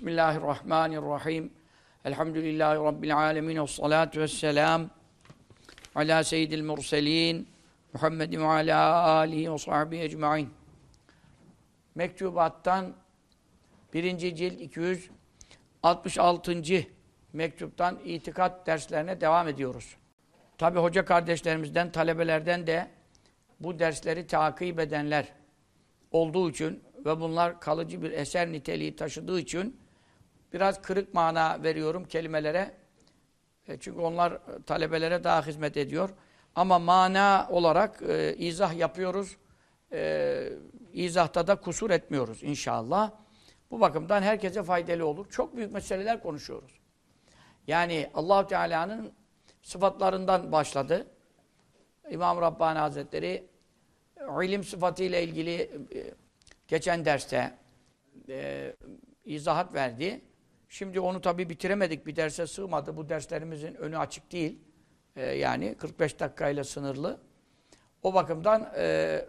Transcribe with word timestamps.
Bismillahirrahmanirrahim. 0.00 1.52
Elhamdülillahi 2.04 2.78
Rabbil 2.78 3.16
alemin. 3.16 3.64
Salatu 3.64 4.20
vesselam. 4.20 4.90
Ala 5.94 6.24
seyyidil 6.24 6.62
murselin. 6.62 7.48
Muhammedin 7.92 8.40
ve 8.40 8.46
ala 8.46 9.08
alihi 9.08 9.52
ve 9.52 9.58
sahbihi 9.58 10.02
ecma'in. 10.02 10.50
Mektubattan 11.94 12.94
birinci 13.94 14.36
cilt 14.36 14.60
266. 14.60 16.86
mektuptan 17.32 17.98
itikat 18.04 18.66
derslerine 18.66 19.20
devam 19.20 19.48
ediyoruz. 19.48 19.96
Tabi 20.58 20.78
hoca 20.78 21.04
kardeşlerimizden, 21.04 21.92
talebelerden 21.92 22.66
de 22.66 22.90
bu 23.60 23.78
dersleri 23.78 24.26
takip 24.26 24.80
edenler 24.80 25.28
olduğu 26.10 26.50
için 26.50 26.82
ve 27.06 27.20
bunlar 27.20 27.60
kalıcı 27.60 28.02
bir 28.02 28.10
eser 28.10 28.52
niteliği 28.52 28.96
taşıdığı 28.96 29.40
için 29.40 29.79
biraz 30.52 30.82
kırık 30.82 31.14
mana 31.14 31.62
veriyorum 31.62 32.04
kelimelere. 32.04 32.74
E 33.68 33.78
çünkü 33.80 34.00
onlar 34.00 34.38
talebelere 34.66 35.24
daha 35.24 35.46
hizmet 35.46 35.76
ediyor. 35.76 36.10
Ama 36.54 36.78
mana 36.78 37.46
olarak 37.50 38.02
e, 38.02 38.36
izah 38.36 38.76
yapıyoruz. 38.76 39.36
E, 39.92 40.52
izahta 40.92 41.46
da 41.46 41.56
kusur 41.56 41.90
etmiyoruz 41.90 42.42
inşallah. 42.42 43.10
Bu 43.70 43.80
bakımdan 43.80 44.22
herkese 44.22 44.62
faydalı 44.62 45.06
olur. 45.06 45.30
Çok 45.30 45.56
büyük 45.56 45.72
meseleler 45.72 46.22
konuşuyoruz. 46.22 46.80
Yani 47.66 48.10
allah 48.14 48.46
Teala'nın 48.46 49.12
sıfatlarından 49.62 50.52
başladı. 50.52 51.06
İmam 52.10 52.40
Rabbani 52.40 52.78
Hazretleri 52.78 53.46
ilim 54.42 54.64
sıfatıyla 54.64 55.18
ilgili 55.18 55.54
e, 55.94 56.14
geçen 56.68 57.04
derste 57.04 57.58
e, 58.28 58.72
izahat 59.24 59.74
verdi. 59.74 60.20
Şimdi 60.72 61.00
onu 61.00 61.20
tabi 61.20 61.50
bitiremedik. 61.50 62.06
Bir 62.06 62.16
derse 62.16 62.46
sığmadı. 62.46 62.96
Bu 62.96 63.08
derslerimizin 63.08 63.74
önü 63.74 63.98
açık 63.98 64.32
değil. 64.32 64.58
E, 65.16 65.26
yani 65.26 65.74
45 65.74 66.20
dakikayla 66.20 66.64
sınırlı. 66.64 67.20
O 68.02 68.14
bakımdan 68.14 68.72
e, 68.76 69.24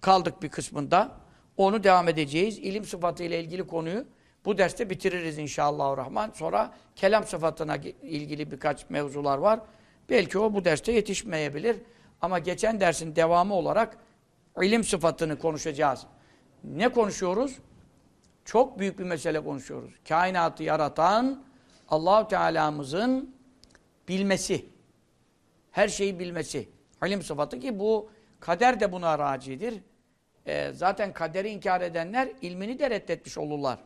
kaldık 0.00 0.42
bir 0.42 0.48
kısmında. 0.48 1.10
Onu 1.56 1.84
devam 1.84 2.08
edeceğiz. 2.08 2.58
İlim 2.58 2.84
sıfatıyla 2.84 3.36
ilgili 3.36 3.66
konuyu 3.66 4.04
bu 4.44 4.58
derste 4.58 4.90
bitiririz 4.90 5.38
inşallah 5.38 5.96
rahman. 5.96 6.30
Sonra 6.34 6.74
kelam 6.94 7.24
sıfatına 7.24 7.76
ilgili 8.02 8.50
birkaç 8.50 8.90
mevzular 8.90 9.38
var. 9.38 9.60
Belki 10.10 10.38
o 10.38 10.54
bu 10.54 10.64
derste 10.64 10.92
yetişmeyebilir. 10.92 11.76
Ama 12.20 12.38
geçen 12.38 12.80
dersin 12.80 13.16
devamı 13.16 13.54
olarak 13.54 13.96
ilim 14.62 14.84
sıfatını 14.84 15.38
konuşacağız. 15.38 16.06
Ne 16.64 16.88
konuşuyoruz? 16.88 17.58
Çok 18.46 18.78
büyük 18.78 18.98
bir 18.98 19.04
mesele 19.04 19.44
konuşuyoruz. 19.44 19.94
Kainatı 20.08 20.62
yaratan 20.62 21.44
Allahu 21.88 22.28
Teala'mızın 22.28 23.36
bilmesi. 24.08 24.66
Her 25.70 25.88
şeyi 25.88 26.18
bilmesi. 26.18 26.68
İlim 27.06 27.22
sıfatı 27.22 27.60
ki 27.60 27.78
bu 27.78 28.10
kader 28.40 28.80
de 28.80 28.92
buna 28.92 29.18
racidir. 29.18 29.82
E, 30.46 30.72
zaten 30.72 31.12
kaderi 31.12 31.48
inkar 31.48 31.80
edenler 31.80 32.28
ilmini 32.42 32.78
de 32.78 32.90
reddetmiş 32.90 33.38
olurlar. 33.38 33.78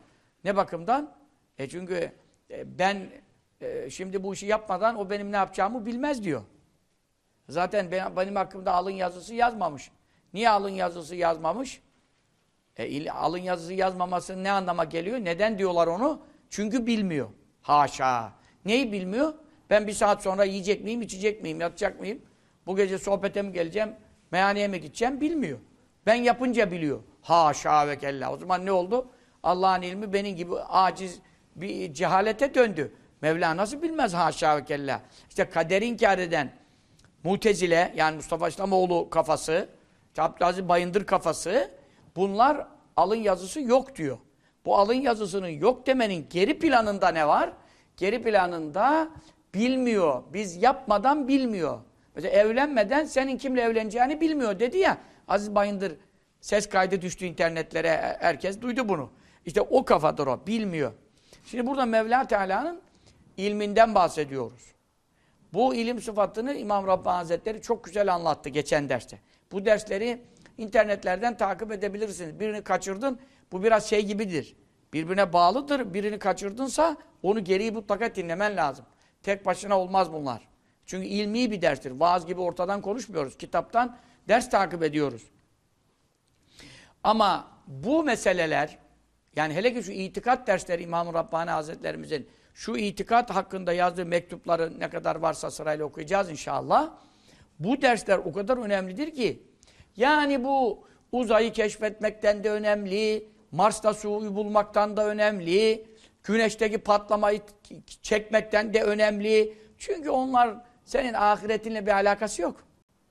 Ne 0.45 0.57
bakımdan? 0.57 1.15
E 1.59 1.69
çünkü 1.69 2.13
e, 2.51 2.79
ben 2.79 3.11
e, 3.61 3.91
şimdi 3.91 4.23
bu 4.23 4.35
işi 4.35 4.47
yapmadan 4.47 4.99
o 4.99 5.11
benim 5.11 5.33
ne 5.33 5.37
yapacağımı 5.37 5.87
bilmez 5.87 6.25
diyor. 6.25 6.43
Zaten 7.49 7.91
ben, 7.91 8.17
benim 8.17 8.37
hakkımda 8.37 8.73
alın 8.73 8.91
yazısı 8.91 9.35
yazmamış. 9.35 9.91
Niye 10.35 10.51
alın 10.51 10.69
yazısı 10.69 11.17
yazmamış? 11.17 11.83
E, 12.77 13.11
alın 13.11 13.39
yazısı 13.39 13.75
yazmaması 13.75 14.45
ne 14.45 14.51
anlama 14.51 14.85
geliyor? 14.85 15.19
Neden 15.19 15.59
diyorlar 15.59 15.87
onu? 15.87 16.21
Çünkü 16.51 16.87
bilmiyor. 16.87 17.29
Haşa. 17.63 18.33
Neyi 18.65 18.93
bilmiyor? 18.93 19.35
Ben 19.71 19.87
bir 19.87 19.93
saat 19.93 20.23
sonra 20.23 20.45
yiyecek 20.45 20.85
miyim, 20.85 21.03
içecek 21.03 21.43
miyim, 21.43 21.61
yatacak 21.61 22.01
mıyım? 22.01 22.23
Bu 22.67 22.77
gece 22.77 22.99
sohbete 22.99 23.43
mi 23.43 23.53
geleceğim, 23.53 23.95
meyhaneye 24.31 24.69
mi 24.69 24.81
gideceğim 24.81 25.21
bilmiyor. 25.21 25.59
Ben 26.07 26.15
yapınca 26.15 26.71
biliyor. 26.71 27.01
Haşa 27.23 27.89
ve 27.89 27.99
kella. 27.99 28.33
O 28.33 28.37
zaman 28.37 28.67
ne 28.67 28.73
oldu? 28.73 29.11
Allah'ın 29.43 29.83
ilmi 29.83 30.13
benim 30.13 30.37
gibi 30.37 30.61
aciz 30.61 31.19
bir 31.57 31.95
cehalete 31.95 32.55
döndü. 32.55 32.95
Mevla 33.23 33.57
nasıl 33.57 33.83
bilmez 33.83 34.15
haşa 34.15 34.57
ve 34.57 34.65
kella. 34.65 35.03
İşte 35.29 35.51
kaderi 35.51 35.87
inkar 35.87 36.19
eden 36.19 36.53
Mutezile 37.25 37.93
yani 37.97 38.17
Mustafa 38.17 38.49
İslamoğlu 38.49 39.11
kafası, 39.11 39.69
Abdülaziz 40.19 40.69
Bayındır 40.69 41.07
kafası 41.07 41.71
bunlar 42.17 42.67
alın 42.97 43.17
yazısı 43.17 43.61
yok 43.61 43.97
diyor. 43.97 44.19
Bu 44.65 44.77
alın 44.77 44.95
yazısının 44.95 45.49
yok 45.49 45.87
demenin 45.87 46.27
geri 46.31 46.59
planında 46.59 47.09
ne 47.09 47.29
var? 47.29 47.53
Geri 47.97 48.23
planında 48.23 49.09
bilmiyor. 49.55 50.23
Biz 50.33 50.63
yapmadan 50.63 51.29
bilmiyor. 51.29 51.79
Mesela 52.15 52.35
evlenmeden 52.35 53.05
senin 53.05 53.39
kimle 53.39 53.63
evleneceğini 53.63 54.21
bilmiyor 54.21 54.59
dedi 54.59 54.79
ya. 54.79 54.99
Aziz 55.29 55.55
Bayındır 55.55 55.93
ses 56.41 56.69
kaydı 56.69 57.03
düştü 57.03 57.27
internetlere. 57.27 58.17
Herkes 58.21 58.61
duydu 58.61 58.89
bunu. 58.89 59.11
İşte 59.47 59.61
o 59.61 59.85
kafadır 59.85 60.27
o. 60.27 60.41
Bilmiyor. 60.47 60.93
Şimdi 61.45 61.67
burada 61.67 61.87
Mevla 61.87 62.27
Teala'nın 62.27 62.81
ilminden 63.37 63.95
bahsediyoruz. 63.95 64.63
Bu 65.53 65.75
ilim 65.75 66.01
sıfatını 66.01 66.55
İmam 66.55 66.87
Rabbani 66.87 67.17
Hazretleri 67.17 67.63
çok 67.63 67.85
güzel 67.85 68.15
anlattı 68.15 68.49
geçen 68.49 68.89
derste. 68.89 69.19
Bu 69.53 69.65
dersleri 69.65 70.23
internetlerden 70.61 71.37
takip 71.37 71.73
edebilirsiniz. 71.73 72.41
Birini 72.41 72.63
kaçırdın, 72.63 73.21
bu 73.53 73.63
biraz 73.63 73.87
şey 73.91 74.07
gibidir. 74.07 74.57
Birbirine 74.93 75.33
bağlıdır. 75.33 75.95
Birini 75.95 76.19
kaçırdınsa 76.19 76.97
onu 77.23 77.45
geriyi 77.45 77.71
mutlaka 77.71 78.15
dinlemen 78.15 78.57
lazım. 78.57 78.85
Tek 79.23 79.47
başına 79.47 79.81
olmaz 79.81 80.13
bunlar. 80.13 80.49
Çünkü 80.87 81.07
ilmi 81.07 81.51
bir 81.51 81.63
derstir. 81.63 81.91
Vaaz 81.91 82.27
gibi 82.27 82.41
ortadan 82.41 82.81
konuşmuyoruz. 82.81 83.39
Kitaptan 83.39 83.97
ders 84.29 84.51
takip 84.51 84.83
ediyoruz. 84.83 85.23
Ama 87.05 87.49
bu 87.67 88.05
meseleler, 88.05 88.79
yani 89.37 89.55
hele 89.55 89.75
ki 89.75 89.83
şu 89.83 89.93
itikat 89.93 90.47
dersleri 90.47 90.83
İmam-ı 90.83 91.15
Rabbani 91.15 91.51
Hazretlerimizin 91.51 92.29
şu 92.55 92.77
itikat 92.77 93.31
hakkında 93.31 93.73
yazdığı 93.73 94.07
mektupları 94.07 94.81
ne 94.81 94.91
kadar 94.91 95.17
varsa 95.17 95.51
sırayla 95.51 95.85
okuyacağız 95.85 96.31
inşallah. 96.31 96.91
Bu 97.59 97.83
dersler 97.83 98.19
o 98.19 98.33
kadar 98.33 98.57
önemlidir 98.57 99.15
ki 99.15 99.43
yani 99.97 100.45
bu 100.45 100.85
uzayı 101.13 101.53
keşfetmekten 101.53 102.45
de 102.45 102.51
önemli, 102.51 103.29
Mars'ta 103.53 103.95
suyu 103.95 104.37
bulmaktan 104.37 104.97
da 104.97 105.07
önemli, 105.07 105.87
güneşteki 106.25 106.79
patlamayı 106.79 107.41
çekmekten 108.03 108.75
de 108.75 108.83
önemli. 108.83 109.55
Çünkü 109.79 110.11
onlar 110.11 110.55
senin 110.85 111.15
ahiretinle 111.15 111.87
bir 111.87 111.93
alakası 111.93 112.43
yok. 112.43 112.65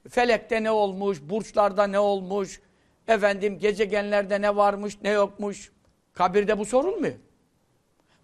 Felekte 0.10 0.64
ne 0.64 0.72
olmuş, 0.72 1.22
burçlarda 1.22 1.88
ne 1.88 2.00
olmuş, 2.00 2.62
efendim 3.08 3.60
gezegenlerde 3.60 4.42
ne 4.42 4.56
varmış, 4.56 4.98
ne 5.02 5.10
yokmuş. 5.10 5.72
Kabirde 6.14 6.58
bu 6.58 6.66
sorulmuyor. 6.66 7.16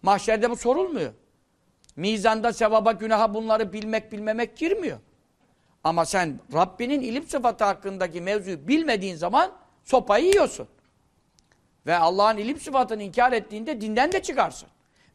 Mahşerde 0.02 0.50
bu 0.50 0.56
sorulmuyor. 0.56 1.14
Mizanda 1.96 2.54
sevaba, 2.54 2.92
günaha 2.92 3.34
bunları 3.34 3.74
bilmek 3.74 4.12
bilmemek 4.12 4.58
girmiyor. 4.58 4.98
Ama 5.86 6.06
sen 6.06 6.40
Rabbinin 6.54 7.02
ilim 7.02 7.28
sıfatı 7.28 7.64
hakkındaki 7.64 8.22
mevzuyu 8.22 8.68
bilmediğin 8.68 9.16
zaman 9.16 9.52
sopayı 9.84 10.26
yiyorsun. 10.26 10.68
Ve 11.86 11.98
Allah'ın 11.98 12.38
ilim 12.38 12.60
sıfatını 12.60 13.04
inkar 13.04 13.32
ettiğinde 13.32 13.82
dinden 13.82 14.12
de 14.12 14.22
çıkarsın. 14.22 14.70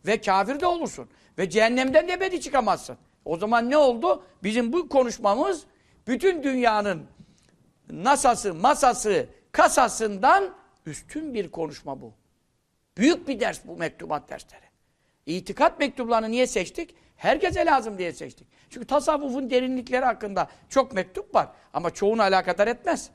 Ve 0.06 0.20
kafir 0.20 0.60
de 0.60 0.66
olursun. 0.66 1.10
Ve 1.38 1.50
cehennemden 1.50 2.08
de 2.08 2.12
ebedi 2.12 2.40
çıkamazsın. 2.40 2.96
O 3.24 3.36
zaman 3.36 3.70
ne 3.70 3.76
oldu? 3.76 4.24
Bizim 4.42 4.72
bu 4.72 4.88
konuşmamız 4.88 5.64
bütün 6.06 6.42
dünyanın 6.42 7.06
nasası, 7.90 8.54
masası, 8.54 9.26
kasasından 9.52 10.54
üstün 10.86 11.34
bir 11.34 11.50
konuşma 11.50 12.00
bu. 12.00 12.12
Büyük 12.96 13.28
bir 13.28 13.40
ders 13.40 13.60
bu 13.64 13.76
mektubat 13.76 14.30
dersleri. 14.30 14.64
İtikat 15.26 15.78
mektuplarını 15.78 16.30
niye 16.30 16.46
seçtik? 16.46 16.94
Herkese 17.16 17.66
lazım 17.66 17.98
diye 17.98 18.12
seçtik. 18.12 18.46
Çünkü 18.70 18.86
tasavvufun 18.86 19.50
derinlikleri 19.50 20.04
hakkında 20.04 20.48
çok 20.68 20.92
mektup 20.92 21.34
var. 21.34 21.48
Ama 21.72 21.90
çoğunu 21.90 22.22
alakadar 22.22 22.68
etmez. 22.68 23.10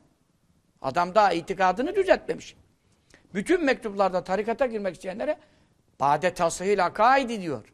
Adam 0.82 1.16
daha 1.16 1.34
itikadını 1.34 1.96
düzeltmemiş. 1.96 2.56
Bütün 3.34 3.66
mektuplarda 3.66 4.24
tarikata 4.24 4.66
girmek 4.66 4.96
isteyenlere 4.96 5.38
bade 6.00 6.34
tasihil 6.34 6.86
akaidi 6.86 7.42
diyor. 7.42 7.74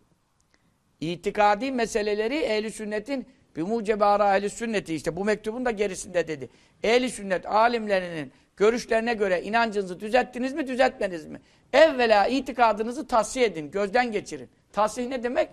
İtikadi 1.00 1.72
meseleleri 1.72 2.38
ehli 2.38 2.72
sünnetin 2.72 3.28
bir 3.56 3.62
mucebara 3.62 4.38
ehli 4.38 4.50
sünneti 4.50 4.96
işte 4.96 5.16
bu 5.16 5.26
mektubun 5.26 5.66
da 5.66 5.72
gerisinde 5.72 6.28
dedi. 6.28 6.50
Ehli 6.84 7.10
sünnet 7.10 7.46
alimlerinin 7.46 8.32
görüşlerine 8.58 9.14
göre 9.14 9.42
inancınızı 9.42 10.00
düzelttiniz 10.00 10.54
mi 10.54 10.68
düzeltmeniz 10.68 11.26
mi? 11.26 11.42
Evvela 11.74 12.28
itikadınızı 12.28 13.08
tahsiye 13.08 13.46
edin, 13.46 13.72
gözden 13.72 14.12
geçirin. 14.12 14.50
Tahsih 14.74 15.08
ne 15.08 15.24
demek? 15.24 15.50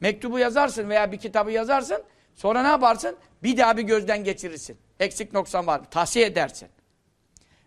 Mektubu 0.00 0.38
yazarsın 0.38 0.88
veya 0.88 1.12
bir 1.12 1.18
kitabı 1.18 1.50
yazarsın. 1.50 2.02
Sonra 2.34 2.62
ne 2.62 2.68
yaparsın? 2.68 3.16
Bir 3.42 3.56
daha 3.56 3.76
bir 3.76 3.82
gözden 3.82 4.24
geçirirsin. 4.24 4.78
Eksik 5.00 5.32
noksan 5.32 5.66
var. 5.66 5.90
Tahsiye 5.90 6.26
edersin. 6.26 6.68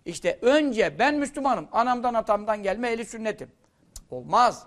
İşte 0.05 0.39
önce 0.41 0.99
ben 0.99 1.15
Müslümanım. 1.15 1.67
Anamdan 1.71 2.13
atamdan 2.13 2.63
gelme 2.63 2.89
eli 2.89 3.05
sünnetim. 3.05 3.51
Olmaz. 4.09 4.63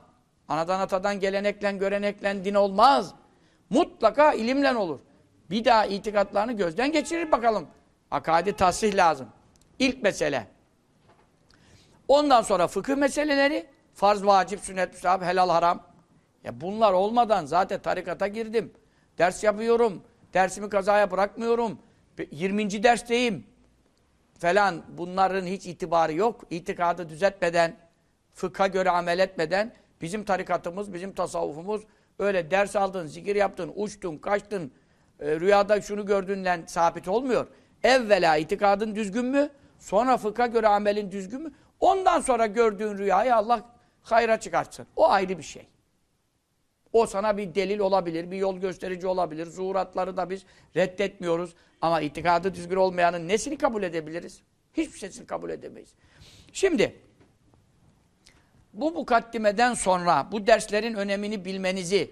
Anadan 0.49 0.81
atadan 0.81 1.21
gelenekle, 1.21 1.73
görenekle 1.73 2.45
din 2.45 2.55
olmaz. 2.55 3.15
Mutlaka 3.71 4.33
ilimle 4.33 4.77
olur. 4.77 5.01
Bir 5.51 5.65
daha 5.65 5.87
itikatlarını 5.87 6.53
gözden 6.53 6.93
geçirir 6.93 7.33
bakalım. 7.33 7.67
Akadi 8.11 8.57
tasih 8.57 8.95
lazım. 8.95 9.29
İlk 9.79 10.03
mesele. 10.03 10.47
Ondan 12.09 12.43
sonra 12.43 12.67
fıkıh 12.67 12.97
meseleleri, 12.97 13.67
farz, 13.95 14.27
vacip, 14.27 14.61
sünnet, 14.61 14.93
müstahap, 14.93 15.23
helal, 15.23 15.49
haram. 15.49 15.83
Ya 16.47 16.61
bunlar 16.61 16.93
olmadan 16.93 17.47
zaten 17.47 17.83
tarikata 17.83 18.29
girdim. 18.29 18.73
Ders 19.19 19.45
yapıyorum. 19.45 20.03
Dersimi 20.35 20.69
kazaya 20.69 21.11
bırakmıyorum. 21.11 21.79
20. 22.31 22.83
dersteyim. 22.83 23.47
Falan 24.39 24.83
bunların 24.89 25.47
hiç 25.47 25.67
itibarı 25.67 26.15
yok. 26.15 26.45
İtikadı 26.51 27.09
düzeltmeden, 27.09 27.77
fıkha 28.35 28.67
göre 28.67 28.91
amel 28.91 29.19
etmeden 29.19 29.73
bizim 30.01 30.25
tarikatımız, 30.25 30.95
bizim 30.95 31.13
tasavvufumuz 31.13 31.83
öyle 32.19 32.51
ders 32.51 32.77
aldın, 32.77 33.07
zikir 33.07 33.37
yaptın, 33.37 33.73
uçtun, 33.77 34.17
kaçtın, 34.17 34.73
e, 35.21 35.41
rüyada 35.41 35.81
şunu 35.81 36.07
gördüğünle 36.07 36.63
sabit 36.67 37.09
olmuyor. 37.09 37.47
Evvela 37.83 38.37
itikadın 38.37 38.95
düzgün 38.95 39.25
mü? 39.25 39.51
Sonra 39.79 40.17
fıkha 40.17 40.47
göre 40.47 40.69
amelin 40.69 41.11
düzgün 41.13 41.43
mü? 41.43 41.53
Ondan 41.81 42.21
sonra 42.21 42.47
gördüğün 42.47 42.99
rüyayı 42.99 43.37
Allah 43.37 43.61
hayra 44.03 44.41
çıkartsın. 44.41 44.87
O 44.97 45.11
ayrı 45.11 45.39
bir 45.39 45.43
şey. 45.43 45.69
O 46.97 47.07
sana 47.07 47.37
bir 47.37 47.55
delil 47.55 47.79
olabilir, 47.79 48.31
bir 48.31 48.37
yol 48.37 48.59
gösterici 48.59 49.07
olabilir. 49.07 49.47
Zuhuratları 49.47 50.17
da 50.17 50.31
biz 50.31 50.45
reddetmiyoruz. 50.77 51.55
Ama 51.81 52.01
itikadı 52.01 52.55
düzgün 52.55 52.77
olmayanın 52.77 53.29
nesini 53.29 53.59
kabul 53.59 53.83
edebiliriz? 53.83 54.41
Hiçbir 54.75 54.99
şeysini 54.99 55.27
kabul 55.27 55.51
edemeyiz. 55.51 55.91
Şimdi, 56.53 56.97
bu 58.73 58.91
mukaddimeden 58.91 59.75
sonra 59.75 60.29
bu 60.33 60.47
derslerin 60.47 60.95
önemini 60.95 61.45
bilmenizi, 61.45 62.11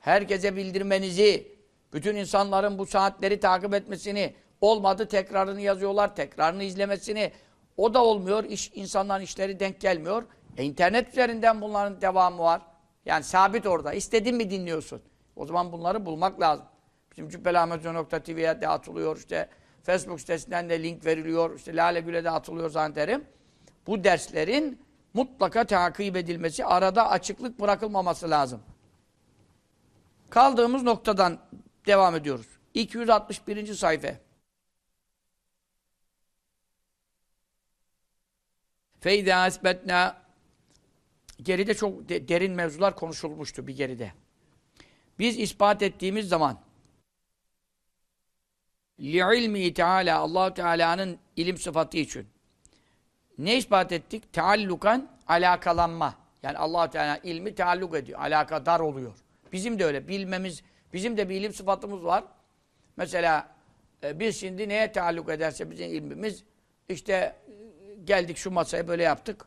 herkese 0.00 0.56
bildirmenizi, 0.56 1.48
bütün 1.92 2.16
insanların 2.16 2.78
bu 2.78 2.86
saatleri 2.86 3.40
takip 3.40 3.74
etmesini, 3.74 4.34
olmadı 4.60 5.08
tekrarını 5.08 5.60
yazıyorlar, 5.60 6.16
tekrarını 6.16 6.64
izlemesini, 6.64 7.32
o 7.76 7.94
da 7.94 8.04
olmuyor, 8.04 8.44
iş, 8.44 8.72
insanların 8.74 9.22
işleri 9.22 9.60
denk 9.60 9.80
gelmiyor. 9.80 10.22
E, 10.56 10.64
internet 10.64 11.08
üzerinden 11.08 11.60
bunların 11.60 12.00
devamı 12.00 12.38
var. 12.38 12.62
Yani 13.06 13.24
sabit 13.24 13.66
orada. 13.66 13.92
İstediğin 13.92 14.36
mi 14.36 14.50
dinliyorsun? 14.50 15.02
O 15.36 15.46
zaman 15.46 15.72
bunları 15.72 16.06
bulmak 16.06 16.40
lazım. 16.40 16.66
Bizim 17.10 17.28
cübbelahmetcan.tv'ye 17.28 18.60
de 18.60 18.68
atılıyor 18.68 19.16
işte. 19.16 19.48
Facebook 19.82 20.20
sitesinden 20.20 20.70
de 20.70 20.82
link 20.82 21.06
veriliyor. 21.06 21.56
İşte 21.56 21.76
Lale 21.76 22.00
Gül'e 22.00 22.24
de 22.24 22.30
atılıyor 22.30 22.70
zannederim. 22.70 23.24
Bu 23.86 24.04
derslerin 24.04 24.82
mutlaka 25.14 25.64
takip 25.64 26.16
edilmesi, 26.16 26.64
arada 26.64 27.10
açıklık 27.10 27.60
bırakılmaması 27.60 28.30
lazım. 28.30 28.62
Kaldığımız 30.30 30.82
noktadan 30.82 31.38
devam 31.86 32.14
ediyoruz. 32.16 32.46
261. 32.74 33.74
sayfa. 33.74 34.08
Feyda 39.00 39.46
esbetna 39.46 40.23
geride 41.44 41.74
çok 41.74 42.08
de, 42.08 42.28
derin 42.28 42.52
mevzular 42.52 42.96
konuşulmuştu 42.96 43.66
bir 43.66 43.76
geride. 43.76 44.12
Biz 45.18 45.38
ispat 45.38 45.82
ettiğimiz 45.82 46.28
zaman 46.28 46.60
li'ilmi 49.00 49.74
Teala 49.74 50.18
Allah 50.18 50.54
Teala'nın 50.54 51.18
ilim 51.36 51.58
sıfatı 51.58 51.96
için 51.96 52.26
ne 53.38 53.56
ispat 53.56 53.92
ettik? 53.92 54.32
Teallukan 54.32 55.08
alakalanma. 55.28 56.14
Yani 56.42 56.58
Allah 56.58 56.90
Teala 56.90 57.18
ilmi 57.22 57.54
tealluk 57.54 57.94
ediyor. 57.94 58.20
Alakadar 58.20 58.80
oluyor. 58.80 59.14
Bizim 59.52 59.78
de 59.78 59.84
öyle 59.84 60.08
bilmemiz, 60.08 60.62
bizim 60.92 61.16
de 61.16 61.28
bir 61.28 61.34
ilim 61.34 61.52
sıfatımız 61.52 62.04
var. 62.04 62.24
Mesela 62.96 63.54
e, 64.04 64.20
biz 64.20 64.40
şimdi 64.40 64.68
neye 64.68 64.92
tealluk 64.92 65.30
ederse 65.30 65.70
bizim 65.70 65.94
ilmimiz 65.94 66.44
işte 66.88 67.12
e, 67.12 67.34
geldik 68.04 68.36
şu 68.36 68.50
masaya 68.50 68.88
böyle 68.88 69.02
yaptık. 69.02 69.46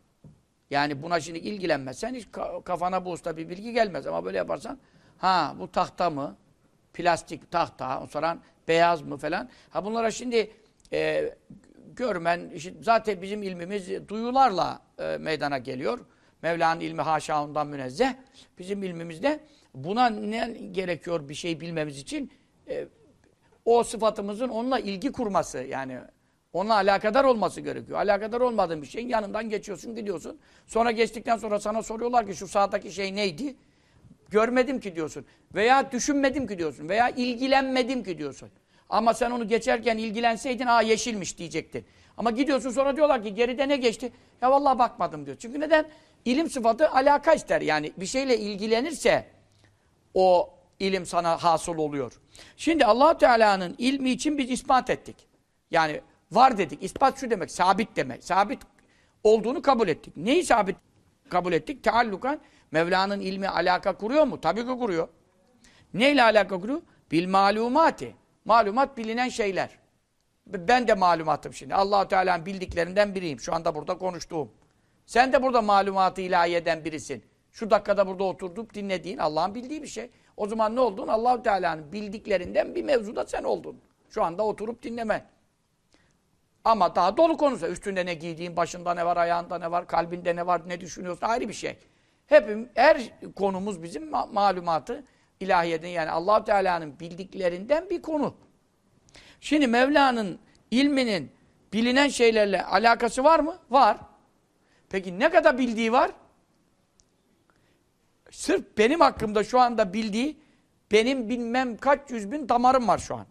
Yani 0.70 1.04
buna 1.04 1.20
şimdi 1.20 1.40
ilgilenmezsen 1.40 2.14
hiç 2.14 2.28
kafana 2.66 3.06
bu 3.06 3.12
usta 3.12 3.38
bir 3.38 3.50
bilgi 3.50 3.74
gelmez. 3.74 4.08
Ama 4.08 4.26
böyle 4.26 4.38
yaparsan 4.38 4.80
ha 5.18 5.56
bu 5.60 5.72
tahta 5.72 6.10
mı? 6.10 6.38
Plastik 6.94 7.52
tahta, 7.52 8.08
sonra 8.08 8.38
beyaz 8.68 9.02
mı 9.02 9.18
falan. 9.18 9.50
Ha 9.70 9.86
bunlara 9.86 10.12
şimdi 10.12 10.52
e, 10.94 11.34
görmen, 11.96 12.52
zaten 12.82 13.22
bizim 13.22 13.44
ilmimiz 13.44 14.08
duyularla 14.08 14.82
e, 15.00 15.18
meydana 15.18 15.58
geliyor. 15.58 16.00
Mevla'nın 16.42 16.80
ilmi 16.80 17.02
haşa 17.02 17.44
ondan 17.44 17.68
münezzeh. 17.68 18.14
Bizim 18.60 18.84
ilmimizde 18.84 19.40
buna 19.74 20.10
ne 20.10 20.58
gerekiyor 20.72 21.30
bir 21.30 21.34
şey 21.34 21.62
bilmemiz 21.62 22.00
için? 22.00 22.32
E, 22.70 22.88
o 23.66 23.84
sıfatımızın 23.84 24.50
onunla 24.50 24.80
ilgi 24.80 25.12
kurması 25.12 25.58
yani 25.58 26.00
Onunla 26.58 26.76
alakadar 26.76 27.24
olması 27.24 27.62
gerekiyor. 27.62 28.00
Alakadar 28.00 28.42
olmadığın 28.42 28.82
bir 28.82 28.88
şeyin 28.88 29.10
yanından 29.10 29.50
geçiyorsun, 29.50 29.96
gidiyorsun. 29.96 30.40
Sonra 30.68 30.92
geçtikten 30.92 31.38
sonra 31.38 31.60
sana 31.60 31.84
soruyorlar 31.84 32.28
ki 32.28 32.36
şu 32.36 32.48
sağdaki 32.48 32.92
şey 32.92 33.16
neydi? 33.16 33.56
Görmedim 34.30 34.80
ki 34.80 34.96
diyorsun. 34.96 35.26
Veya 35.56 35.92
düşünmedim 35.92 36.48
ki 36.48 36.58
diyorsun. 36.58 36.90
Veya 36.90 37.10
ilgilenmedim 37.10 38.04
ki 38.04 38.18
diyorsun. 38.18 38.50
Ama 38.90 39.14
sen 39.14 39.32
onu 39.32 39.48
geçerken 39.48 39.98
ilgilenseydin 39.98 40.66
aa 40.66 40.82
yeşilmiş 40.82 41.38
diyecektin. 41.38 41.86
Ama 42.18 42.32
gidiyorsun 42.32 42.70
sonra 42.70 42.96
diyorlar 42.96 43.24
ki 43.24 43.36
geride 43.36 43.68
ne 43.70 43.78
geçti? 43.78 44.12
Ya 44.42 44.52
vallahi 44.52 44.80
bakmadım 44.80 45.26
diyor. 45.26 45.38
Çünkü 45.40 45.60
neden? 45.60 45.86
İlim 46.26 46.50
sıfatı 46.50 46.90
alaka 46.90 47.34
ister. 47.34 47.62
Yani 47.62 47.92
bir 47.98 48.06
şeyle 48.06 48.38
ilgilenirse 48.38 49.26
o 50.14 50.54
ilim 50.80 51.06
sana 51.06 51.44
hasıl 51.44 51.78
oluyor. 51.78 52.20
Şimdi 52.58 52.86
allah 52.86 53.18
Teala'nın 53.18 53.76
ilmi 53.78 54.10
için 54.10 54.38
biz 54.38 54.52
ispat 54.52 54.90
ettik. 54.90 55.16
Yani 55.72 56.02
Var 56.32 56.58
dedik. 56.58 56.84
İspat 56.84 57.20
şu 57.20 57.30
demek. 57.30 57.52
Sabit 57.52 57.96
demek. 57.96 58.24
Sabit 58.24 58.60
olduğunu 59.24 59.62
kabul 59.62 59.88
ettik. 59.88 60.18
Neyi 60.18 60.44
sabit 60.44 60.76
kabul 61.30 61.54
ettik? 61.54 61.84
Teallukan 61.84 62.40
Mevla'nın 62.72 63.20
ilmi 63.20 63.48
alaka 63.48 63.98
kuruyor 63.98 64.24
mu? 64.24 64.42
Tabii 64.42 64.62
ki 64.62 64.78
kuruyor. 64.80 65.08
Neyle 65.94 66.24
alaka 66.24 66.60
kuruyor? 66.60 66.82
Bil 67.12 67.28
malumati. 67.28 68.16
Malumat 68.46 68.98
bilinen 68.98 69.30
şeyler. 69.30 69.70
Ben 70.48 70.88
de 70.88 70.94
malumatım 70.94 71.54
şimdi. 71.54 71.76
allah 71.76 72.08
Teala'nın 72.08 72.46
bildiklerinden 72.46 73.16
biriyim. 73.16 73.40
Şu 73.40 73.56
anda 73.56 73.76
burada 73.76 73.98
konuştuğum. 73.98 74.52
Sen 75.06 75.34
de 75.34 75.44
burada 75.44 75.62
malumatı 75.62 76.22
ilahiyeden 76.22 76.86
birisin. 76.86 77.24
Şu 77.52 77.70
dakikada 77.70 78.08
burada 78.08 78.24
oturdup 78.24 78.74
dinlediğin 78.74 79.18
Allah'ın 79.18 79.56
bildiği 79.56 79.84
bir 79.84 79.88
şey. 79.88 80.10
O 80.38 80.48
zaman 80.48 80.76
ne 80.76 80.80
oldun? 80.80 81.08
allah 81.08 81.42
Teala'nın 81.42 81.92
bildiklerinden 81.92 82.76
bir 82.76 82.84
mevzuda 82.84 83.26
sen 83.26 83.44
oldun. 83.44 83.78
Şu 84.10 84.24
anda 84.24 84.44
oturup 84.44 84.84
dinlemen. 84.84 85.26
Ama 86.68 86.96
daha 86.96 87.18
dolu 87.18 87.38
konusu. 87.38 87.68
Üstünde 87.68 88.06
ne 88.06 88.14
giydiğin, 88.14 88.58
başında 88.58 88.94
ne 88.94 89.06
var, 89.06 89.18
ayağında 89.18 89.58
ne 89.58 89.72
var, 89.72 89.88
kalbinde 89.88 90.36
ne 90.36 90.48
var, 90.48 90.62
ne 90.68 90.82
düşünüyorsun 90.82 91.28
ayrı 91.28 91.50
bir 91.50 91.54
şey. 91.54 91.78
Hepim, 92.28 92.70
her 92.76 93.02
konumuz 93.36 93.84
bizim 93.84 94.10
ma 94.10 94.26
malumatı 94.26 95.04
ilahiyeden 95.40 95.88
yani 95.88 96.12
allah 96.12 96.44
Teala'nın 96.44 97.00
bildiklerinden 97.00 97.90
bir 97.90 98.02
konu. 98.02 98.36
Şimdi 99.42 99.68
Mevla'nın 99.68 100.40
ilminin 100.72 101.32
bilinen 101.74 102.08
şeylerle 102.08 102.64
alakası 102.64 103.24
var 103.24 103.40
mı? 103.40 103.58
Var. 103.70 103.98
Peki 104.90 105.20
ne 105.20 105.30
kadar 105.30 105.58
bildiği 105.58 105.92
var? 105.92 106.12
Sırf 108.32 108.78
benim 108.78 109.00
hakkımda 109.00 109.44
şu 109.44 109.60
anda 109.60 109.94
bildiği 109.94 110.38
benim 110.92 111.30
bilmem 111.30 111.78
kaç 111.78 112.12
yüz 112.12 112.32
bin 112.32 112.50
damarım 112.50 112.88
var 112.88 112.98
şu 112.98 113.16
an. 113.16 113.26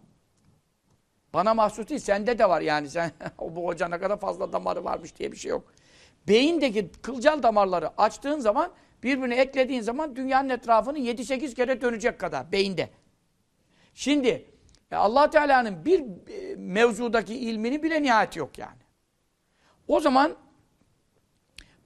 Bana 1.37 1.53
mahsus 1.53 1.89
değil, 1.89 1.99
sende 1.99 2.39
de 2.39 2.49
var 2.49 2.61
yani. 2.61 2.89
Sen 2.89 3.11
bu 3.39 3.67
hoca 3.67 3.87
ne 3.87 3.99
kadar 3.99 4.19
fazla 4.19 4.53
damarı 4.53 4.83
varmış 4.83 5.15
diye 5.15 5.31
bir 5.31 5.37
şey 5.37 5.51
yok. 5.51 5.73
Beyindeki 6.27 6.91
kılcal 7.01 7.43
damarları 7.43 8.01
açtığın 8.01 8.39
zaman, 8.39 8.71
birbirine 9.03 9.35
eklediğin 9.35 9.81
zaman 9.81 10.15
dünyanın 10.15 10.49
etrafını 10.49 10.99
7-8 10.99 11.53
kere 11.55 11.81
dönecek 11.81 12.19
kadar 12.19 12.51
beyinde. 12.51 12.89
Şimdi 13.93 14.45
allah 14.91 15.29
Teala'nın 15.29 15.85
bir 15.85 15.99
e, 15.99 16.55
mevzudaki 16.55 17.35
ilmini 17.35 17.83
bile 17.83 18.03
nihayet 18.03 18.35
yok 18.35 18.57
yani. 18.57 18.81
O 19.87 19.99
zaman 19.99 20.35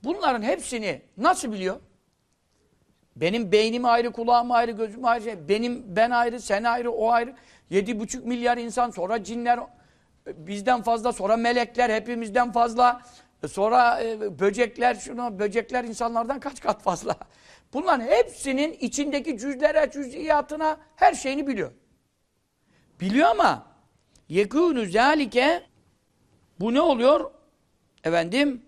bunların 0.04 0.42
hepsini 0.42 1.02
nasıl 1.18 1.52
biliyor? 1.52 1.80
Benim 3.16 3.52
beynim 3.52 3.86
ayrı, 3.86 4.12
kulağım 4.12 4.52
ayrı, 4.52 4.72
gözüm 4.72 5.06
ayrı, 5.06 5.50
benim 5.50 5.96
ben 5.96 6.12
ayrı, 6.12 6.40
sen 6.40 6.64
ayrı, 6.64 6.92
o 6.92 7.12
ayrı. 7.12 7.36
Yedi 7.72 8.00
buçuk 8.00 8.26
milyar 8.26 8.58
insan, 8.58 8.90
sonra 8.92 9.24
cinler 9.24 9.60
bizden 10.28 10.82
fazla, 10.82 11.14
sonra 11.14 11.38
melekler 11.38 11.90
hepimizden 11.90 12.52
fazla, 12.52 13.02
sonra 13.48 14.04
e, 14.04 14.40
böcekler, 14.40 14.96
şunu 14.96 15.40
böcekler 15.40 15.84
insanlardan 15.84 16.40
kaç 16.40 16.62
kat 16.62 16.84
fazla. 16.84 17.16
Bunların 17.74 18.06
hepsinin 18.06 18.74
içindeki 18.74 19.38
cüzlere, 19.38 19.92
cüz'iyatına 19.94 20.78
her 20.96 21.14
şeyini 21.14 21.48
biliyor. 21.48 21.72
Biliyor 23.00 23.30
ama 23.30 23.66
yekûnü 24.30 24.92
zâlike 24.92 25.64
bu 26.60 26.74
ne 26.74 26.82
oluyor? 26.82 27.32
Efendim 28.04 28.66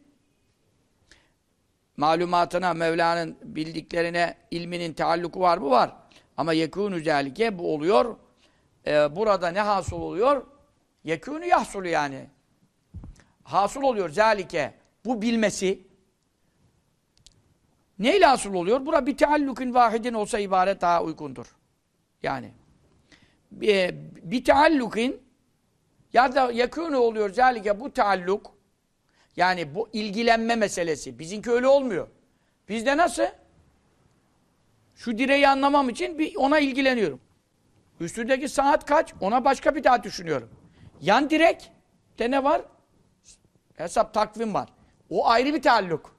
malumatına, 1.97 2.73
Mevla'nın 2.73 3.37
bildiklerine, 3.43 4.37
ilminin 4.51 4.93
taalluku 4.93 5.39
var 5.39 5.57
mı? 5.57 5.69
Var. 5.69 5.95
Ama 6.37 6.53
yekûnü 6.53 7.03
zâlike 7.03 7.59
bu 7.59 7.73
oluyor. 7.73 8.15
Ee, 8.87 9.15
burada 9.15 9.47
ne 9.47 9.59
hasıl 9.61 9.95
oluyor? 9.95 10.45
Yekûnü 11.03 11.45
yahsulü 11.45 11.89
yani. 11.89 12.29
Hasıl 13.43 13.81
oluyor 13.81 14.09
zâlike. 14.09 14.73
Bu 15.05 15.21
bilmesi. 15.21 15.87
Neyle 17.99 18.25
hasıl 18.25 18.53
oluyor? 18.53 18.85
Bura 18.85 19.05
bir 19.05 19.17
teallukun 19.17 19.73
vahidin 19.73 20.13
olsa 20.13 20.39
ibaret 20.39 20.81
daha 20.81 21.03
uygundur. 21.03 21.45
Yani 22.23 22.51
bir, 23.51 23.95
bir 24.23 24.43
teallukin 24.43 25.21
ya 26.13 26.35
da 26.35 26.51
yakûnü 26.51 26.95
oluyor 26.95 27.29
zâlike 27.29 27.79
bu 27.79 27.93
tealluk 27.93 28.51
yani 29.35 29.75
bu 29.75 29.89
ilgilenme 29.93 30.55
meselesi. 30.55 31.19
Bizimki 31.19 31.51
öyle 31.51 31.67
olmuyor. 31.67 32.07
Bizde 32.69 32.97
nasıl? 32.97 33.25
Şu 34.95 35.17
direği 35.17 35.47
anlamam 35.47 35.89
için 35.89 36.19
bir 36.19 36.35
ona 36.35 36.59
ilgileniyorum. 36.59 37.19
Üstündeki 37.99 38.49
saat 38.49 38.85
kaç? 38.85 39.13
Ona 39.21 39.45
başka 39.45 39.75
bir 39.75 39.83
daha 39.83 40.03
düşünüyorum. 40.03 40.49
Yan 41.01 41.29
direk 41.29 41.71
de 42.19 42.31
ne 42.31 42.43
var? 42.43 42.61
Hesap 43.75 44.13
takvim 44.13 44.53
var. 44.53 44.69
O 45.09 45.27
ayrı 45.27 45.53
bir 45.53 45.61
taalluk. 45.61 46.15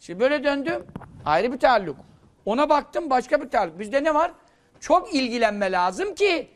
Şimdi 0.00 0.20
böyle 0.20 0.44
döndüm. 0.44 0.86
Ayrı 1.24 1.52
bir 1.52 1.58
taalluk. 1.58 1.96
Ona 2.44 2.68
baktım 2.68 3.10
başka 3.10 3.42
bir 3.42 3.50
taalluk. 3.50 3.78
Bizde 3.78 4.04
ne 4.04 4.14
var? 4.14 4.32
Çok 4.80 5.14
ilgilenme 5.14 5.72
lazım 5.72 6.14
ki 6.14 6.50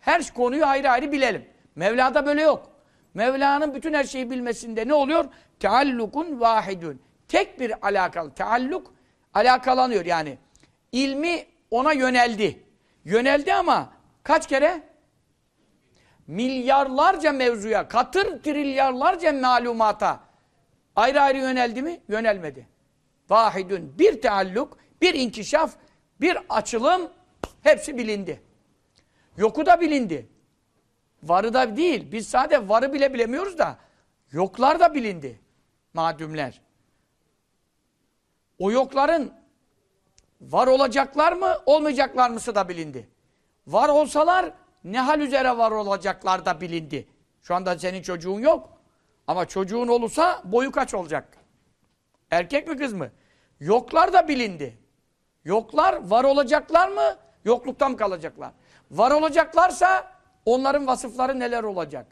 her 0.00 0.34
konuyu 0.34 0.66
ayrı 0.66 0.90
ayrı 0.90 1.12
bilelim. 1.12 1.46
Mevla'da 1.76 2.26
böyle 2.26 2.42
yok. 2.42 2.70
Mevla'nın 3.14 3.74
bütün 3.74 3.94
her 3.94 4.04
şeyi 4.04 4.30
bilmesinde 4.30 4.88
ne 4.88 4.94
oluyor? 4.94 5.24
Teallukun 5.60 6.40
vahidun. 6.40 7.00
Tek 7.28 7.60
bir 7.60 7.86
alakalı. 7.86 8.34
Tealluk 8.34 8.94
alakalanıyor 9.34 10.04
yani. 10.04 10.38
İlmi 10.92 11.46
ona 11.70 11.92
yöneldi. 11.92 12.62
Yöneldi 13.04 13.54
ama 13.54 13.92
kaç 14.22 14.48
kere? 14.48 14.82
Milyarlarca 16.26 17.32
mevzuya, 17.32 17.88
katır 17.88 18.42
trilyarlarca 18.42 19.32
malumata 19.32 20.20
ayrı 20.96 21.20
ayrı 21.20 21.38
yöneldi 21.38 21.82
mi? 21.82 22.00
Yönelmedi. 22.08 22.68
Vahidun. 23.30 23.98
Bir 23.98 24.22
tealluk, 24.22 24.78
bir 25.02 25.14
inkişaf, 25.14 25.74
bir 26.20 26.38
açılım 26.48 27.10
hepsi 27.62 27.98
bilindi. 27.98 28.42
Yoku 29.36 29.66
da 29.66 29.80
bilindi. 29.80 30.28
Varı 31.22 31.54
da 31.54 31.76
değil. 31.76 32.12
Biz 32.12 32.28
sadece 32.28 32.68
varı 32.68 32.92
bile 32.92 33.14
bilemiyoruz 33.14 33.58
da 33.58 33.78
yoklar 34.32 34.80
da 34.80 34.94
bilindi. 34.94 35.40
Madümler. 35.94 36.60
O 38.58 38.70
yokların 38.70 39.32
var 40.42 40.66
olacaklar 40.66 41.32
mı, 41.32 41.58
olmayacaklar 41.66 42.30
mısı 42.30 42.54
da 42.54 42.68
bilindi. 42.68 43.08
Var 43.66 43.88
olsalar 43.88 44.52
ne 44.84 45.00
hal 45.00 45.20
üzere 45.20 45.58
var 45.58 45.70
olacaklar 45.70 46.44
da 46.44 46.60
bilindi. 46.60 47.08
Şu 47.42 47.54
anda 47.54 47.78
senin 47.78 48.02
çocuğun 48.02 48.40
yok. 48.40 48.68
Ama 49.26 49.46
çocuğun 49.46 49.88
olursa 49.88 50.42
boyu 50.44 50.72
kaç 50.72 50.94
olacak? 50.94 51.36
Erkek 52.30 52.68
mi 52.68 52.76
kız 52.76 52.92
mı? 52.92 53.10
Yoklar 53.60 54.12
da 54.12 54.28
bilindi. 54.28 54.78
Yoklar 55.44 56.10
var 56.10 56.24
olacaklar 56.24 56.88
mı? 56.88 57.16
Yokluktan 57.44 57.90
mı 57.90 57.96
kalacaklar? 57.96 58.52
Var 58.90 59.10
olacaklarsa 59.10 60.12
onların 60.46 60.86
vasıfları 60.86 61.38
neler 61.38 61.62
olacak? 61.62 62.06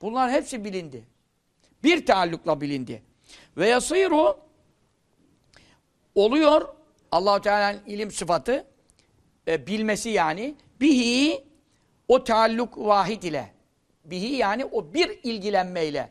Bunlar 0.00 0.30
hepsi 0.30 0.64
bilindi. 0.64 1.06
Bir 1.84 2.06
taallukla 2.06 2.60
bilindi. 2.60 3.02
Ve 3.56 3.68
yasîru 3.68 4.38
oluyor 6.14 6.81
Allahu 7.12 7.40
Teala'nın 7.40 7.80
ilim 7.86 8.10
sıfatı 8.10 8.66
e, 9.48 9.66
bilmesi 9.66 10.10
yani 10.10 10.54
bihi 10.80 11.44
o 12.08 12.24
taalluk 12.24 12.78
vahid 12.78 13.22
ile 13.22 13.52
bihi 14.04 14.36
yani 14.36 14.64
o 14.64 14.94
bir 14.94 15.20
ilgilenmeyle 15.22 16.08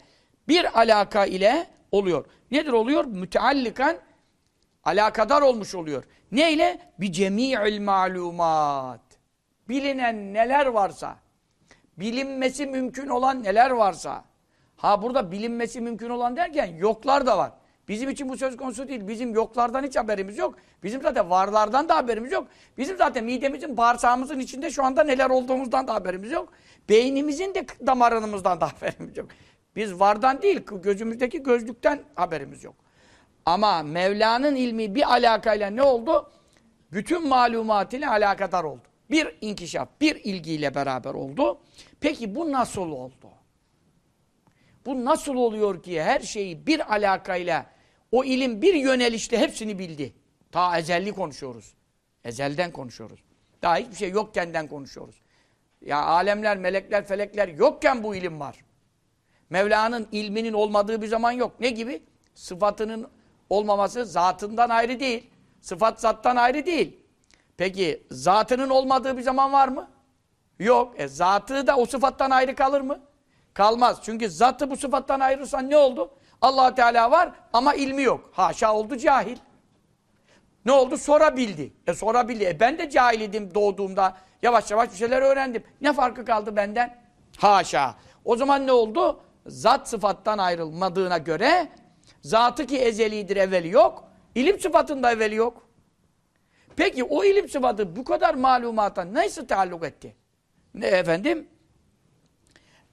bir 0.48 0.79
alaka 0.79 1.25
ile 1.25 1.67
oluyor. 1.91 2.25
Nedir 2.51 2.72
oluyor? 2.72 3.05
Müteallikan 3.05 3.98
alakadar 4.84 5.41
olmuş 5.41 5.75
oluyor. 5.75 6.03
Ne 6.31 6.53
ile? 6.53 6.79
Bi 7.00 7.12
cemi'il 7.12 7.81
malumat. 7.81 9.01
Bilinen 9.70 10.34
neler 10.34 10.65
varsa, 10.65 11.17
bilinmesi 11.98 12.65
mümkün 12.65 13.08
olan 13.08 13.43
neler 13.43 13.72
varsa. 13.72 14.25
Ha 14.77 15.01
burada 15.01 15.31
bilinmesi 15.31 15.81
mümkün 15.81 16.10
olan 16.10 16.36
derken 16.36 16.75
yoklar 16.75 17.25
da 17.25 17.38
var. 17.38 17.51
Bizim 17.91 18.10
için 18.10 18.29
bu 18.29 18.38
söz 18.38 18.57
konusu 18.57 18.88
değil. 18.88 19.07
Bizim 19.07 19.33
yoklardan 19.33 19.83
hiç 19.83 19.95
haberimiz 19.95 20.38
yok. 20.38 20.55
Bizim 20.83 21.01
zaten 21.01 21.29
varlardan 21.29 21.89
da 21.89 21.95
haberimiz 21.95 22.31
yok. 22.31 22.48
Bizim 22.77 22.98
zaten 22.98 23.24
midemizin, 23.24 23.77
bağırsağımızın 23.77 24.39
içinde 24.39 24.71
şu 24.71 24.83
anda 24.83 25.03
neler 25.03 25.29
olduğumuzdan 25.29 25.88
da 25.88 25.93
haberimiz 25.93 26.31
yok. 26.31 26.53
Beynimizin 26.89 27.55
de 27.55 27.65
damarımızdan 27.88 28.62
da 28.62 28.67
haberimiz 28.71 29.17
yok. 29.17 29.27
Biz 29.75 30.00
vardan 30.00 30.41
değil, 30.41 30.62
gözümüzdeki 30.83 31.43
gözlükten 31.43 32.00
haberimiz 32.15 32.63
yok. 32.63 32.75
Ama 33.45 33.83
Mevla'nın 33.83 34.55
ilmi 34.55 34.95
bir 34.95 35.12
alakayla 35.12 35.69
ne 35.69 35.83
oldu? 35.83 36.31
Bütün 36.91 37.27
malumat 37.27 37.93
ile 37.93 38.07
alakadar 38.07 38.63
oldu. 38.63 38.81
Bir 39.10 39.38
inkişaf, 39.41 39.89
bir 40.01 40.15
ilgiyle 40.15 40.75
beraber 40.75 41.13
oldu. 41.13 41.60
Peki 42.00 42.36
bu 42.36 42.51
nasıl 42.51 42.91
oldu? 42.91 43.29
Bu 44.86 45.05
nasıl 45.05 45.36
oluyor 45.36 45.83
ki 45.83 46.03
her 46.03 46.19
şeyi 46.19 46.67
bir 46.67 46.93
alakayla 46.93 47.71
o 48.12 48.24
ilim 48.24 48.62
bir 48.62 48.74
yönelişte 48.74 49.38
hepsini 49.38 49.80
bildi. 49.80 50.13
Ta 50.51 50.77
ezelli 50.77 51.12
konuşuyoruz. 51.12 51.74
Ezelden 52.25 52.72
konuşuyoruz. 52.72 53.24
Daha 53.62 53.77
hiçbir 53.77 53.96
şey 53.96 54.10
yokkenden 54.10 54.68
konuşuyoruz. 54.68 55.15
Ya 55.82 56.01
alemler, 56.01 56.58
melekler, 56.58 57.06
felekler 57.06 57.48
yokken 57.48 58.03
bu 58.03 58.15
ilim 58.15 58.39
var. 58.39 58.56
Mevla'nın 59.50 60.08
ilminin 60.12 60.53
olmadığı 60.53 61.01
bir 61.01 61.08
zaman 61.08 61.32
yok. 61.32 61.60
Ne 61.60 61.70
gibi? 61.70 62.03
Sıfatının 62.36 63.10
olmaması 63.50 64.06
zatından 64.06 64.70
ayrı 64.70 65.00
değil. 65.00 65.30
Sıfat 65.62 66.01
zattan 66.01 66.36
ayrı 66.36 66.65
değil. 66.65 67.00
Peki 67.58 68.03
zatının 68.12 68.70
olmadığı 68.70 69.18
bir 69.18 69.22
zaman 69.22 69.53
var 69.53 69.68
mı? 69.68 69.89
Yok. 70.60 71.00
E 71.00 71.08
zatı 71.08 71.68
da 71.68 71.77
o 71.77 71.86
sıfattan 71.86 72.32
ayrı 72.32 72.56
kalır 72.56 72.82
mı? 72.82 73.00
Kalmaz. 73.53 74.00
Çünkü 74.03 74.30
zatı 74.30 74.72
bu 74.72 74.77
sıfattan 74.77 75.20
ayırırsan 75.20 75.70
ne 75.70 75.77
oldu? 75.77 76.12
Allah 76.41 76.75
Teala 76.75 77.12
var 77.12 77.31
ama 77.53 77.74
ilmi 77.74 78.03
yok. 78.03 78.29
Haşa 78.33 78.74
oldu 78.74 78.98
cahil. 78.98 79.38
Ne 80.65 80.71
oldu? 80.71 80.98
Sorabildi. 80.98 81.74
E 81.88 81.93
sorabildi. 81.93 82.45
E 82.45 82.60
ben 82.60 82.77
de 82.77 82.89
cahil 82.89 83.53
doğduğumda. 83.55 84.17
Yavaş 84.41 84.71
yavaş 84.71 84.91
bir 84.91 84.98
şeyler 84.98 85.21
öğrendim. 85.21 85.63
Ne 85.81 85.93
farkı 85.93 86.25
kaldı 86.25 86.55
benden? 86.55 87.01
Haşa. 87.38 87.95
O 88.25 88.36
zaman 88.36 88.67
ne 88.67 88.71
oldu? 88.71 89.21
Zat 89.45 89.89
sıfattan 89.89 90.38
ayrılmadığına 90.38 91.17
göre 91.17 91.67
zatı 92.21 92.65
ki 92.65 92.77
ezelidir 92.77 93.38
evveli 93.38 93.69
yok. 93.69 94.03
İlim 94.36 94.60
sıfatında 94.60 95.12
evveli 95.12 95.36
yok. 95.36 95.67
Peki 96.75 97.03
o 97.03 97.24
ilim 97.24 97.50
sıfatı 97.50 97.95
bu 97.95 98.03
kadar 98.03 98.33
malumata 98.33 99.13
nasıl 99.13 99.48
taalluk 99.48 99.83
etti? 99.83 100.15
Ne 100.74 100.88
efendim? 100.88 101.48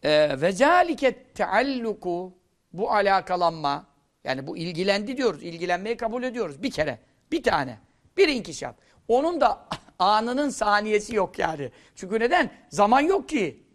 Ee, 0.02 0.40
ve 0.40 0.52
zâlike 0.52 1.22
tealluku 1.34 2.32
bu 2.72 2.92
alakalanma 2.92 3.86
yani 4.24 4.46
bu 4.46 4.56
ilgilendi 4.56 5.16
diyoruz. 5.16 5.42
İlgilenmeyi 5.42 5.96
kabul 5.96 6.22
ediyoruz. 6.22 6.62
Bir 6.62 6.70
kere. 6.70 6.98
Bir 7.32 7.42
tane. 7.42 7.78
Bir 8.16 8.28
inkişaf. 8.28 8.74
Onun 9.08 9.40
da 9.40 9.64
anının 9.98 10.50
saniyesi 10.50 11.14
yok 11.14 11.38
yani. 11.38 11.70
Çünkü 11.94 12.20
neden? 12.20 12.50
Zaman 12.68 13.00
yok 13.00 13.28
ki. 13.28 13.68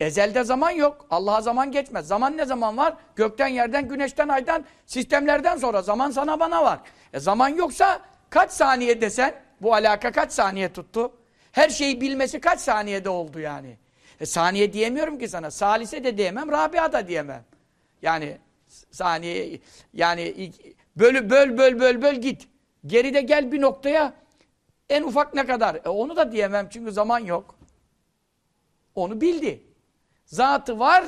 Ezelde 0.00 0.44
zaman 0.44 0.70
yok. 0.70 1.06
Allah'a 1.10 1.40
zaman 1.40 1.72
geçmez. 1.72 2.06
Zaman 2.06 2.36
ne 2.36 2.44
zaman 2.44 2.76
var? 2.76 2.94
Gökten, 3.16 3.48
yerden, 3.48 3.88
güneşten, 3.88 4.28
aydan, 4.28 4.64
sistemlerden 4.86 5.56
sonra 5.56 5.82
zaman 5.82 6.10
sana 6.10 6.40
bana 6.40 6.64
var. 6.64 6.80
E 7.12 7.20
zaman 7.20 7.48
yoksa 7.48 8.00
kaç 8.30 8.50
saniye 8.50 9.00
desen 9.00 9.34
bu 9.60 9.74
alaka 9.74 10.12
kaç 10.12 10.32
saniye 10.32 10.72
tuttu? 10.72 11.12
Her 11.52 11.68
şeyi 11.68 12.00
bilmesi 12.00 12.40
kaç 12.40 12.60
saniyede 12.60 13.08
oldu 13.08 13.40
yani? 13.40 13.76
E, 14.20 14.26
saniye 14.26 14.72
diyemiyorum 14.72 15.18
ki 15.18 15.28
sana. 15.28 15.50
Salise 15.50 16.04
de 16.04 16.18
diyemem, 16.18 16.52
Rabia 16.52 16.92
da 16.92 17.08
diyemem. 17.08 17.44
Yani 18.02 18.38
saniye 18.90 19.60
yani 19.92 20.52
böl 20.96 21.30
böl 21.30 21.58
böl 21.58 21.80
böl 21.80 22.02
böl 22.02 22.14
git. 22.14 22.48
Geride 22.86 23.20
gel 23.20 23.52
bir 23.52 23.60
noktaya 23.60 24.14
en 24.88 25.02
ufak 25.02 25.34
ne 25.34 25.46
kadar? 25.46 25.74
E, 25.74 25.88
onu 25.88 26.16
da 26.16 26.32
diyemem 26.32 26.68
çünkü 26.70 26.92
zaman 26.92 27.18
yok. 27.18 27.54
Onu 28.94 29.20
bildi. 29.20 29.62
Zatı 30.24 30.78
var, 30.78 31.04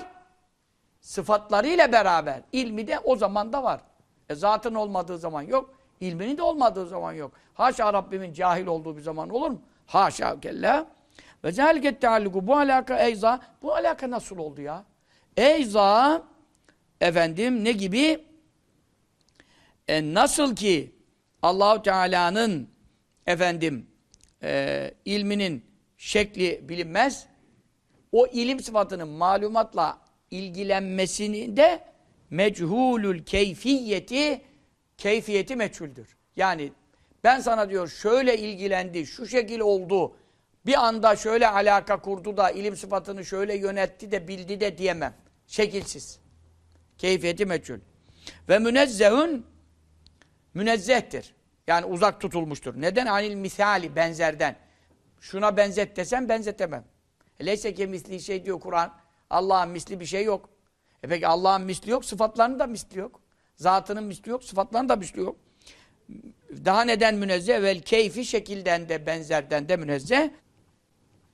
sıfatlarıyla 1.00 1.92
beraber. 1.92 2.42
ilmi 2.52 2.87
de 2.87 2.99
o 2.99 3.16
zaman 3.16 3.52
da 3.52 3.62
var. 3.62 3.80
E 4.28 4.35
zatın 4.35 4.75
olmadığı 4.75 5.18
zaman 5.18 5.42
yok, 5.42 5.75
ilminin 6.00 6.37
de 6.37 6.42
olmadığı 6.42 6.87
zaman 6.87 7.12
yok. 7.12 7.32
Haşa 7.54 7.92
Rabbimin 7.92 8.32
cahil 8.32 8.66
olduğu 8.66 8.97
bir 8.97 9.02
zaman 9.02 9.28
olur 9.28 9.50
mu? 9.50 9.62
Haşa 9.87 10.40
kella. 10.40 10.87
Ve 11.44 11.52
zelket 11.52 12.00
tealluku 12.00 12.47
bu 12.47 12.56
alaka 12.56 12.99
eyza. 12.99 13.40
Bu 13.62 13.75
alaka 13.75 14.11
nasıl 14.11 14.38
oldu 14.38 14.61
ya? 14.61 14.85
Eyza 15.37 16.23
efendim 17.00 17.64
ne 17.64 17.73
gibi? 17.73 18.25
E, 19.88 20.14
nasıl 20.14 20.57
ki 20.57 20.95
Allahu 21.42 21.83
Teala'nın 21.83 22.69
efendim 23.26 23.87
e, 24.42 24.90
ilminin 25.04 25.64
şekli 25.97 26.69
bilinmez. 26.69 27.26
O 28.12 28.26
ilim 28.26 28.61
sıfatının 28.61 29.09
malumatla 29.09 29.99
ilgilenmesini 30.30 31.57
de 31.57 31.85
mechulül 32.30 33.25
keyfiyeti 33.25 34.40
keyfiyeti 34.99 35.57
meçhuldür. 35.57 36.16
Yani 36.37 36.73
ben 37.25 37.40
sana 37.40 37.71
diyor 37.71 37.88
şöyle 37.88 38.38
ilgilendi, 38.38 39.07
şu 39.07 39.26
şekil 39.26 39.61
oldu, 39.61 40.16
bir 40.66 40.87
anda 40.87 41.16
şöyle 41.16 41.49
alaka 41.49 42.00
kurdu 42.00 42.37
da 42.37 42.50
ilim 42.50 42.76
sıfatını 42.76 43.25
şöyle 43.25 43.57
yönetti 43.57 44.11
de 44.11 44.28
bildi 44.28 44.61
de 44.61 44.78
diyemem. 44.78 45.14
Şekilsiz. 45.47 46.21
Keyfiyeti 47.00 47.47
meçhul. 47.47 47.78
Ve 48.49 48.59
münezzehün 48.59 49.47
münezzehtir. 50.54 51.35
Yani 51.66 51.87
uzak 51.87 52.21
tutulmuştur. 52.21 52.75
Neden? 52.80 53.07
Anil 53.07 53.35
misali 53.35 53.97
benzerden. 53.97 54.57
Şuna 55.21 55.57
benzet 55.57 55.97
desem 55.97 56.28
benzetemem. 56.28 56.85
Leyse 57.45 57.75
ki 57.75 57.87
misli 57.87 58.21
şey 58.21 58.45
diyor 58.45 58.61
Kur'an. 58.61 58.92
Allah'ın 59.30 59.71
misli 59.71 60.00
bir 60.00 60.07
şey 60.07 60.25
yok. 60.25 60.50
E 61.02 61.09
peki 61.09 61.26
Allah'ın 61.26 61.62
misli 61.62 61.90
yok, 61.90 62.04
sıfatlarının 62.04 62.59
da 62.59 62.66
misli 62.66 62.99
yok. 62.99 63.21
Zatının 63.57 64.04
misli 64.04 64.30
yok, 64.30 64.45
sıfatlarının 64.45 64.88
da 64.88 64.97
misli 64.97 65.21
yok. 65.21 65.37
Daha 66.64 66.85
neden 66.85 67.14
münezzeh? 67.14 67.62
Vel 67.62 67.80
keyfi 67.80 68.25
şekilden 68.25 68.88
de 68.88 69.07
benzerden 69.07 69.69
de 69.69 69.76
münezzeh. 69.76 70.30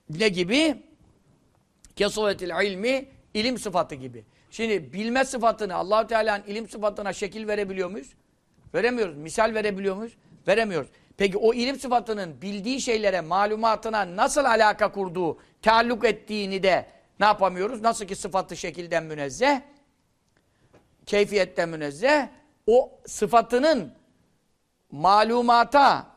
Ne 0.09 0.29
gibi? 0.29 0.83
Kesuvetil 1.95 2.65
ilmi 2.65 3.09
ilim 3.33 3.57
sıfatı 3.57 3.95
gibi. 3.95 4.25
Şimdi 4.57 4.93
bilme 4.93 5.25
sıfatını 5.25 5.75
Allahu 5.75 6.07
Teala'nın 6.07 6.43
ilim 6.43 6.69
sıfatına 6.69 7.13
şekil 7.13 7.47
verebiliyor 7.47 7.89
muyuz? 7.89 8.13
Veremiyoruz. 8.73 9.17
Misal 9.17 9.53
verebiliyor 9.53 9.95
muyuz? 9.95 10.17
Veremiyoruz. 10.47 10.89
Peki 11.17 11.37
o 11.37 11.53
ilim 11.53 11.79
sıfatının 11.79 12.41
bildiği 12.41 12.81
şeylere, 12.81 13.21
malumatına 13.21 14.15
nasıl 14.15 14.45
alaka 14.45 14.91
kurduğu, 14.91 15.37
taalluk 15.61 16.05
ettiğini 16.05 16.63
de 16.63 16.85
ne 17.19 17.25
yapamıyoruz? 17.25 17.81
Nasıl 17.81 18.05
ki 18.05 18.15
sıfatı 18.15 18.57
şekilden 18.57 19.03
münezzeh, 19.03 19.61
keyfiyetten 21.05 21.69
münezzeh, 21.69 22.27
o 22.67 22.99
sıfatının 23.05 23.93
malumata 24.91 26.07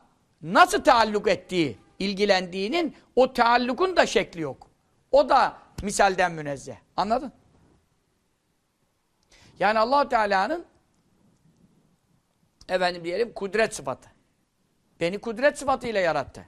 nasıl 0.41 0.83
taalluk 0.83 1.27
ettiği, 1.27 1.77
ilgilendiğinin 1.99 2.95
o 3.15 3.33
taallukun 3.33 3.95
da 3.95 4.05
şekli 4.05 4.41
yok. 4.41 4.67
O 5.11 5.29
da 5.29 5.57
misalden 5.83 6.31
münezzeh. 6.31 6.75
Anladın? 6.97 7.31
Yani 9.61 9.79
allah 9.79 10.09
Teala'nın 10.09 10.65
efendim 12.69 13.03
diyelim 13.03 13.33
kudret 13.33 13.75
sıfatı. 13.75 14.09
Beni 14.99 15.19
kudret 15.19 15.57
sıfatıyla 15.57 15.99
yarattı. 15.99 16.47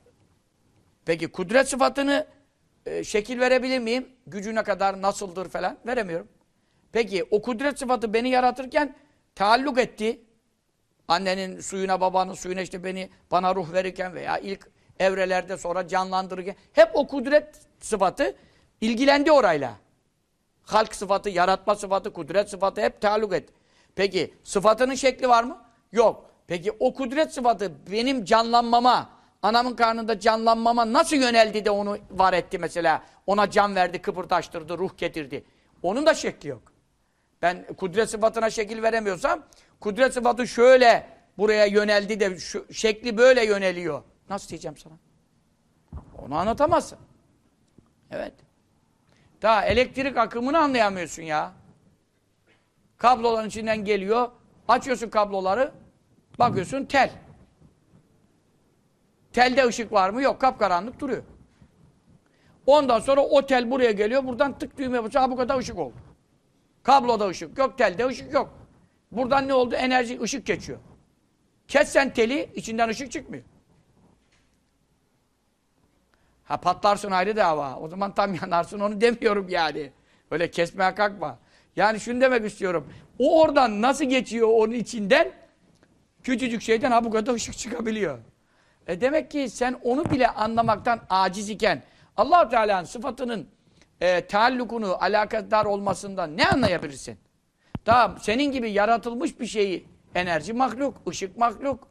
Peki 1.05 1.27
kudret 1.31 1.69
sıfatını 1.69 2.27
e, 2.85 3.03
şekil 3.03 3.39
verebilir 3.39 3.79
miyim? 3.79 4.09
Gücüne 4.27 4.63
kadar 4.63 5.01
nasıldır 5.01 5.49
falan 5.49 5.77
veremiyorum. 5.85 6.27
Peki 6.91 7.23
o 7.31 7.41
kudret 7.41 7.79
sıfatı 7.79 8.13
beni 8.13 8.29
yaratırken 8.29 8.95
taalluk 9.35 9.79
etti. 9.79 10.21
Annenin 11.07 11.59
suyuna, 11.59 12.01
babanın 12.01 12.33
suyuna 12.33 12.61
işte 12.61 12.83
beni 12.83 13.09
bana 13.31 13.55
ruh 13.55 13.73
verirken 13.73 14.13
veya 14.13 14.37
ilk 14.37 14.69
evrelerde 14.99 15.57
sonra 15.57 15.87
canlandırırken 15.87 16.55
hep 16.73 16.89
o 16.93 17.07
kudret 17.07 17.61
sıfatı 17.79 18.35
ilgilendi 18.81 19.31
orayla. 19.31 19.82
Halk 20.63 20.95
sıfatı, 20.95 21.29
yaratma 21.29 21.75
sıfatı, 21.75 22.13
kudret 22.13 22.49
sıfatı 22.49 22.81
hep 22.81 23.01
taalluk 23.01 23.33
et. 23.33 23.49
Peki 23.95 24.33
sıfatının 24.43 24.95
şekli 24.95 25.29
var 25.29 25.43
mı? 25.43 25.61
Yok. 25.91 26.29
Peki 26.47 26.71
o 26.79 26.93
kudret 26.93 27.33
sıfatı 27.33 27.71
benim 27.91 28.25
canlanmama, 28.25 29.09
anamın 29.41 29.75
karnında 29.75 30.19
canlanmama 30.19 30.93
nasıl 30.93 31.15
yöneldi 31.15 31.65
de 31.65 31.71
onu 31.71 31.97
var 32.11 32.33
etti 32.33 32.57
mesela? 32.57 33.03
Ona 33.27 33.49
can 33.49 33.75
verdi, 33.75 34.01
kıpırdaştırdı, 34.01 34.77
ruh 34.77 34.97
getirdi. 34.97 35.43
Onun 35.83 36.05
da 36.05 36.13
şekli 36.13 36.49
yok. 36.49 36.61
Ben 37.41 37.65
kudret 37.77 38.09
sıfatına 38.09 38.49
şekil 38.49 38.81
veremiyorsam, 38.81 39.43
kudret 39.79 40.13
sıfatı 40.13 40.47
şöyle 40.47 41.07
buraya 41.37 41.65
yöneldi 41.65 42.19
de 42.19 42.39
şu, 42.39 42.73
şekli 42.73 43.17
böyle 43.17 43.45
yöneliyor. 43.45 44.03
Nasıl 44.29 44.49
diyeceğim 44.49 44.77
sana? 44.77 44.93
Onu 46.25 46.35
anlatamazsın. 46.35 46.97
Evet. 48.11 48.33
Daha 49.43 49.65
elektrik 49.65 50.17
akımını 50.17 50.59
anlayamıyorsun 50.59 51.23
ya. 51.23 51.51
Kabloların 52.97 53.47
içinden 53.47 53.85
geliyor. 53.85 54.31
Açıyorsun 54.67 55.09
kabloları. 55.09 55.71
Bakıyorsun 56.39 56.85
tel. 56.85 57.11
Telde 59.33 59.65
ışık 59.67 59.91
var 59.91 60.09
mı? 60.09 60.21
Yok. 60.21 60.41
Kapkaranlık 60.41 60.99
duruyor. 60.99 61.23
Ondan 62.65 62.99
sonra 62.99 63.21
o 63.21 63.45
tel 63.45 63.71
buraya 63.71 63.91
geliyor. 63.91 64.23
Buradan 64.27 64.57
tık 64.57 64.77
düğmeye 64.77 65.03
basıyor. 65.03 65.29
bu 65.29 65.35
kadar 65.35 65.57
ışık 65.57 65.79
oldu. 65.79 65.95
Kabloda 66.83 67.27
ışık 67.27 67.57
yok. 67.57 67.77
Telde 67.77 68.07
ışık 68.07 68.33
yok. 68.33 68.53
Buradan 69.11 69.47
ne 69.47 69.53
oldu? 69.53 69.75
Enerji, 69.75 70.21
ışık 70.21 70.45
geçiyor. 70.45 70.79
Kessen 71.67 72.13
teli, 72.13 72.49
içinden 72.55 72.89
ışık 72.89 73.11
çıkmıyor. 73.11 73.43
Ha 76.43 76.57
patlarsın 76.57 77.11
ayrı 77.11 77.35
dava. 77.35 77.75
O 77.75 77.87
zaman 77.87 78.13
tam 78.13 78.35
yanarsın 78.41 78.79
onu 78.79 79.01
demiyorum 79.01 79.49
yani. 79.49 79.91
Öyle 80.31 80.51
kesmeye 80.51 80.95
kalkma. 80.95 81.39
Yani 81.75 81.99
şunu 81.99 82.21
demek 82.21 82.45
istiyorum. 82.45 82.87
O 83.19 83.41
oradan 83.41 83.81
nasıl 83.81 84.05
geçiyor 84.05 84.47
onun 84.51 84.73
içinden? 84.73 85.31
Küçücük 86.23 86.61
şeyden 86.61 86.91
ha 86.91 87.05
bu 87.05 87.11
kadar 87.11 87.33
ışık 87.33 87.57
çıkabiliyor. 87.57 88.19
E 88.87 89.01
demek 89.01 89.31
ki 89.31 89.49
sen 89.49 89.75
onu 89.83 90.11
bile 90.11 90.27
anlamaktan 90.27 90.99
aciz 91.09 91.49
iken 91.49 91.83
allah 92.17 92.49
Teala'nın 92.49 92.85
sıfatının 92.85 93.47
e, 94.01 94.27
taallukunu, 94.27 94.97
alakadar 94.99 95.65
olmasından 95.65 96.37
ne 96.37 96.47
anlayabilirsin? 96.47 97.17
Daha 97.85 98.15
senin 98.21 98.51
gibi 98.51 98.71
yaratılmış 98.71 99.39
bir 99.39 99.45
şeyi, 99.45 99.85
enerji 100.15 100.53
mahluk, 100.53 100.97
ışık 101.09 101.37
mahluk, 101.37 101.87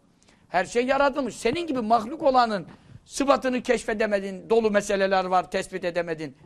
her 0.48 0.64
şey 0.64 0.86
yaratılmış. 0.86 1.36
Senin 1.36 1.66
gibi 1.66 1.80
mahluk 1.80 2.22
olanın 2.22 2.66
sıfatını 3.04 3.62
keşfedemedin, 3.62 4.50
dolu 4.50 4.70
meseleler 4.70 5.24
var, 5.24 5.50
tespit 5.50 5.84
edemedin. 5.84 6.36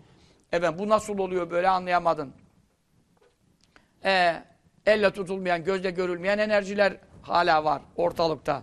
Evet, 0.53 0.79
bu 0.79 0.89
nasıl 0.89 1.19
oluyor 1.19 1.51
böyle 1.51 1.69
anlayamadın. 1.69 2.33
Ee, 4.05 4.43
elle 4.87 5.11
tutulmayan, 5.11 5.65
gözle 5.65 5.91
görülmeyen 5.91 6.39
enerjiler 6.39 6.97
hala 7.23 7.65
var 7.65 7.83
ortalıkta. 7.97 8.63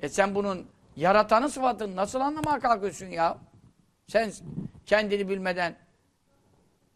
E 0.00 0.08
sen 0.08 0.34
bunun 0.34 0.66
yaratanın 0.96 1.46
sıfatını 1.46 1.96
nasıl 1.96 2.20
anlamaya 2.20 2.60
kalkıyorsun 2.60 3.06
ya? 3.06 3.38
Sen 4.06 4.32
kendini 4.86 5.28
bilmeden, 5.28 5.76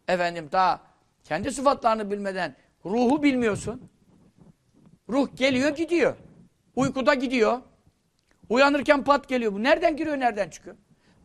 efendim 0.07 0.49
daha 0.51 0.81
kendi 1.23 1.51
sıfatlarını 1.51 2.11
bilmeden 2.11 2.55
ruhu 2.85 3.23
bilmiyorsun. 3.23 3.89
Ruh 5.09 5.35
geliyor 5.35 5.75
gidiyor. 5.75 6.15
Uykuda 6.75 7.13
gidiyor. 7.13 7.61
Uyanırken 8.49 9.03
pat 9.03 9.29
geliyor. 9.29 9.53
Bu 9.53 9.63
nereden 9.63 9.97
giriyor, 9.97 10.19
nereden 10.19 10.49
çıkıyor? 10.49 10.75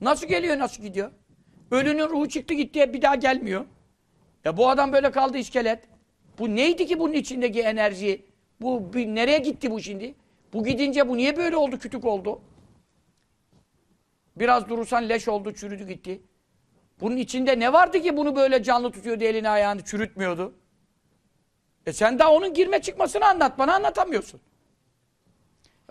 Nasıl 0.01 0.27
geliyor, 0.27 0.59
nasıl 0.59 0.83
gidiyor? 0.83 1.11
Ölünün 1.71 2.09
ruhu 2.09 2.29
çıktı 2.29 2.55
gitti, 2.55 2.93
bir 2.93 3.03
daha 3.03 3.15
gelmiyor. 3.15 3.65
Ya 4.45 4.57
bu 4.57 4.69
adam 4.69 4.93
böyle 4.93 5.11
kaldı 5.11 5.39
iskelet. 5.39 5.85
Bu 6.39 6.57
neydi 6.57 6.87
ki 6.87 6.99
bunun 6.99 7.13
içindeki 7.13 7.61
enerji? 7.61 8.27
Bu 8.61 8.93
bir, 8.93 9.07
nereye 9.07 9.39
gitti 9.39 9.71
bu 9.71 9.81
şimdi? 9.81 10.15
Bu 10.53 10.65
gidince 10.65 11.09
bu 11.09 11.17
niye 11.17 11.37
böyle 11.37 11.57
oldu, 11.57 11.79
kütük 11.79 12.05
oldu? 12.05 12.41
Biraz 14.37 14.69
durursan 14.69 15.09
leş 15.09 15.29
oldu, 15.29 15.55
çürüdü 15.55 15.89
gitti. 15.89 16.23
Bunun 17.01 17.17
içinde 17.17 17.59
ne 17.59 17.73
vardı 17.73 18.01
ki 18.01 18.17
bunu 18.17 18.37
böyle 18.37 18.63
canlı 18.63 18.93
tutuyordu, 18.93 19.25
elini 19.25 19.49
ayağını 19.49 19.85
çürütmüyordu? 19.85 20.55
E 21.87 21.93
sen 21.93 22.19
daha 22.19 22.33
onun 22.33 22.55
girme 22.55 22.83
çıkmasını 22.83 23.27
anlat, 23.27 23.59
bana 23.59 23.75
anlatamıyorsun. 23.75 24.41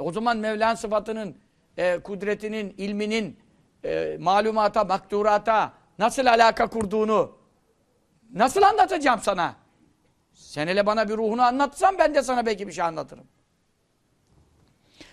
E 0.01 0.03
o 0.03 0.11
zaman 0.11 0.37
Mevla'nın 0.37 0.75
sıfatının, 0.75 1.35
e, 1.77 1.99
kudretinin, 1.99 2.75
ilminin, 2.77 3.39
e, 3.85 4.17
malumata, 4.19 4.83
makturata 4.83 5.73
nasıl 5.99 6.25
alaka 6.25 6.67
kurduğunu 6.67 7.37
nasıl 8.33 8.61
anlatacağım 8.61 9.19
sana? 9.23 9.55
Sen 10.33 10.67
hele 10.67 10.85
bana 10.85 11.09
bir 11.09 11.17
ruhunu 11.17 11.41
anlatsan 11.41 11.97
ben 11.97 12.15
de 12.15 12.23
sana 12.23 12.45
belki 12.45 12.67
bir 12.67 12.71
şey 12.71 12.83
anlatırım. 12.83 13.23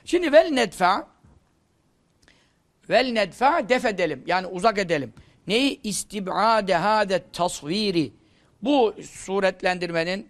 Şimdi 0.05 0.33
vel 0.33 0.51
nedfa 0.51 1.09
vel 2.91 3.13
nedfa 3.13 3.69
def 3.69 3.85
edelim. 3.85 4.25
Yani 4.27 4.47
uzak 4.47 4.79
edelim. 4.79 5.13
Neyi? 5.47 5.81
İstib'ade 5.83 6.75
hâde 6.75 7.25
tasviri. 7.33 8.13
Bu 8.63 8.95
suretlendirmenin, 9.03 10.29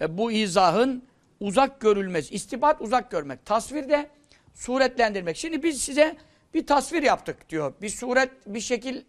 e, 0.00 0.18
bu 0.18 0.32
izahın 0.32 1.07
uzak 1.40 1.80
görülmesi. 1.80 2.34
İstibat 2.34 2.80
uzak 2.80 3.10
görmek. 3.10 3.46
Tasvir 3.46 3.88
de 3.88 4.10
suretlendirmek. 4.54 5.36
Şimdi 5.36 5.62
biz 5.62 5.82
size 5.82 6.16
bir 6.54 6.66
tasvir 6.66 7.02
yaptık 7.02 7.48
diyor. 7.48 7.74
Bir 7.82 7.88
suret, 7.88 8.30
bir 8.46 8.60
şekil 8.60 9.02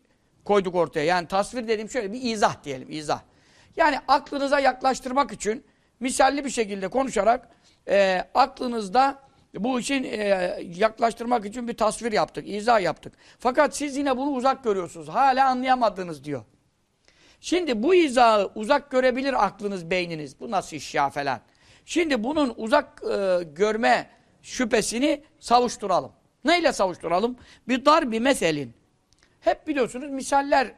koyduk 0.45 0.75
ortaya. 0.75 1.05
Yani 1.05 1.27
tasvir 1.27 1.67
dediğim 1.67 1.89
şöyle 1.89 2.13
bir 2.13 2.21
izah 2.21 2.63
diyelim, 2.63 2.91
izah. 2.91 3.21
Yani 3.77 3.99
aklınıza 4.07 4.59
yaklaştırmak 4.59 5.31
için 5.31 5.63
misalli 5.99 6.45
bir 6.45 6.49
şekilde 6.49 6.87
konuşarak 6.87 7.49
e, 7.89 8.25
aklınızda 8.33 9.19
bu 9.55 9.79
için 9.79 10.03
e, 10.03 10.17
yaklaştırmak 10.75 11.45
için 11.45 11.67
bir 11.67 11.77
tasvir 11.77 12.11
yaptık, 12.11 12.47
izah 12.47 12.81
yaptık. 12.81 13.13
Fakat 13.39 13.77
siz 13.77 13.97
yine 13.97 14.17
bunu 14.17 14.29
uzak 14.29 14.63
görüyorsunuz. 14.63 15.07
Hala 15.07 15.49
anlayamadınız 15.49 16.23
diyor. 16.23 16.43
Şimdi 17.41 17.83
bu 17.83 17.95
izahı 17.95 18.51
uzak 18.55 18.91
görebilir 18.91 19.45
aklınız, 19.45 19.89
beyniniz. 19.89 20.39
Bu 20.39 20.51
nasıl 20.51 20.77
iş 20.77 20.95
ya 20.95 21.09
falan. 21.09 21.39
Şimdi 21.89 22.23
bunun 22.23 22.53
uzak 22.57 23.03
e, 23.03 23.43
görme 23.43 24.09
şüphesini 24.41 25.23
savuşturalım. 25.39 26.11
Neyle 26.45 26.73
savuşturalım? 26.73 27.37
Bir 27.67 27.85
dar 27.85 28.11
bir 28.11 28.19
meselin. 28.19 28.73
Hep 29.39 29.67
biliyorsunuz 29.67 30.11
misaller 30.11 30.73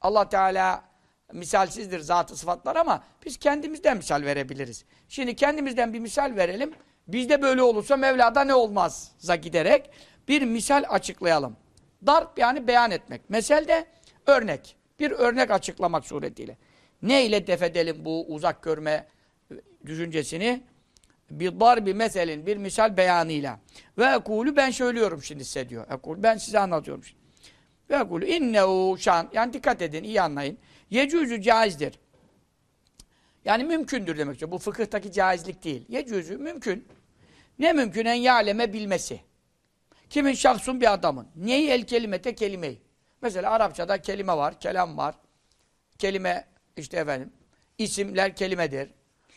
Allah 0.00 0.28
Teala 0.28 0.84
misalsizdir 1.32 2.00
zatı 2.00 2.36
sıfatlar 2.36 2.76
ama 2.76 3.04
biz 3.26 3.36
kendimizden 3.36 3.96
misal 3.96 4.22
verebiliriz. 4.22 4.84
Şimdi 5.08 5.36
kendimizden 5.36 5.92
bir 5.92 5.98
misal 5.98 6.36
verelim. 6.36 6.74
Bizde 7.08 7.42
böyle 7.42 7.62
olursa 7.62 7.96
Mevla'da 7.96 8.44
ne 8.44 8.54
olmazza 8.54 9.36
giderek 9.36 9.90
bir 10.28 10.42
misal 10.42 10.84
açıklayalım. 10.88 11.56
Darp 12.06 12.38
yani 12.38 12.66
beyan 12.66 12.90
etmek. 12.90 13.30
Mesel 13.30 13.68
de 13.68 13.86
örnek. 14.26 14.76
Bir 15.00 15.10
örnek 15.10 15.50
açıklamak 15.50 16.06
suretiyle. 16.06 16.56
Ne 17.02 17.26
ile 17.26 17.46
defedelim 17.46 18.04
bu 18.04 18.26
uzak 18.28 18.62
görme 18.62 19.06
düşüncesini? 19.86 20.62
Bir 21.30 21.60
dar 21.60 21.86
bir 21.86 21.92
meselin, 21.94 22.46
bir 22.46 22.56
misal 22.56 22.96
beyanıyla. 22.96 23.60
Ve 23.98 24.04
ekulu 24.04 24.56
ben 24.56 24.70
söylüyorum 24.70 25.22
şimdi 25.22 25.44
size 25.44 25.68
diyor. 25.68 25.86
Ekulu 25.90 26.22
ben 26.22 26.36
size 26.36 26.58
anlatıyorum 26.58 27.04
şimdi. 27.04 27.22
Ve 27.90 27.96
ekulu 27.96 28.24
innehu 28.24 28.96
şan. 28.98 29.30
Yani 29.32 29.52
dikkat 29.52 29.82
edin, 29.82 30.04
iyi 30.04 30.22
anlayın. 30.22 30.58
Yecüzü 30.90 31.42
caizdir. 31.42 31.98
Yani 33.44 33.64
mümkündür 33.64 34.18
demek 34.18 34.34
istiyor. 34.34 34.52
Bu 34.52 34.58
fıkıhtaki 34.58 35.12
caizlik 35.12 35.64
değil. 35.64 35.84
Yecüzü 35.88 36.36
mümkün. 36.36 36.88
Ne 37.58 37.72
mümkün? 37.72 38.04
En 38.04 38.14
yaleme 38.14 38.72
bilmesi. 38.72 39.20
Kimin 40.10 40.34
şahsun 40.34 40.80
bir 40.80 40.92
adamın. 40.92 41.26
Neyi 41.36 41.70
el 41.70 41.86
kelimete 41.86 42.34
kelimeyi. 42.34 42.80
Mesela 43.22 43.50
Arapçada 43.50 44.02
kelime 44.02 44.36
var, 44.36 44.60
kelam 44.60 44.96
var. 44.96 45.14
Kelime 45.98 46.44
işte 46.76 46.96
efendim 46.96 47.32
isimler 47.78 48.36
kelimedir. 48.36 48.90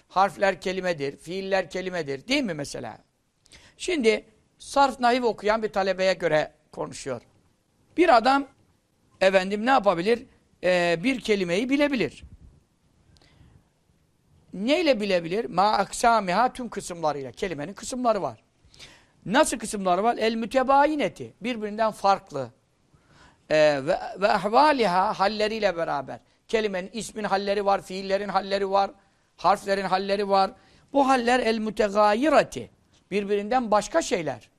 Harfler 0.07 0.61
kelimedir, 0.61 1.17
fiiller 1.17 1.69
kelimedir. 1.69 2.27
Değil 2.27 2.43
mi 2.43 2.53
mesela? 2.53 2.97
Şimdi 3.77 4.25
sarf 4.59 4.99
nahiv 4.99 5.23
okuyan 5.23 5.63
bir 5.63 5.69
talebeye 5.69 6.13
göre 6.13 6.51
konuşuyor. 6.71 7.21
Bir 7.97 8.17
adam 8.17 8.47
efendim 9.21 9.65
ne 9.65 9.69
yapabilir? 9.69 10.25
Ee, 10.63 10.99
bir 11.03 11.19
kelimeyi 11.19 11.69
bilebilir. 11.69 12.23
Neyle 14.53 15.01
bilebilir? 15.01 15.45
Ma 15.45 15.71
aksamiha 15.71 16.53
tüm 16.53 16.69
kısımlarıyla. 16.69 17.31
Kelimenin 17.31 17.73
kısımları 17.73 18.21
var. 18.21 18.43
Nasıl 19.25 19.59
kısımları 19.59 20.03
var? 20.03 20.17
El 20.17 20.35
mütebayineti. 20.35 21.33
Birbirinden 21.41 21.91
farklı. 21.91 22.51
Ee, 23.49 23.55
ve, 23.85 23.99
ve 24.21 24.31
ahvaliha 24.31 25.19
halleriyle 25.19 25.77
beraber. 25.77 26.19
Kelimenin 26.47 26.89
ismin 26.93 27.23
halleri 27.23 27.65
var, 27.65 27.81
fiillerin 27.81 28.29
halleri 28.29 28.71
var, 28.71 28.91
harflerin 29.37 29.85
halleri 29.85 30.29
var. 30.29 30.51
Bu 30.93 31.07
haller 31.07 31.39
el 31.39 31.57
mütegayireti. 31.57 32.71
Birbirinden 33.11 33.71
başka 33.71 34.01
şeyler. 34.01 34.49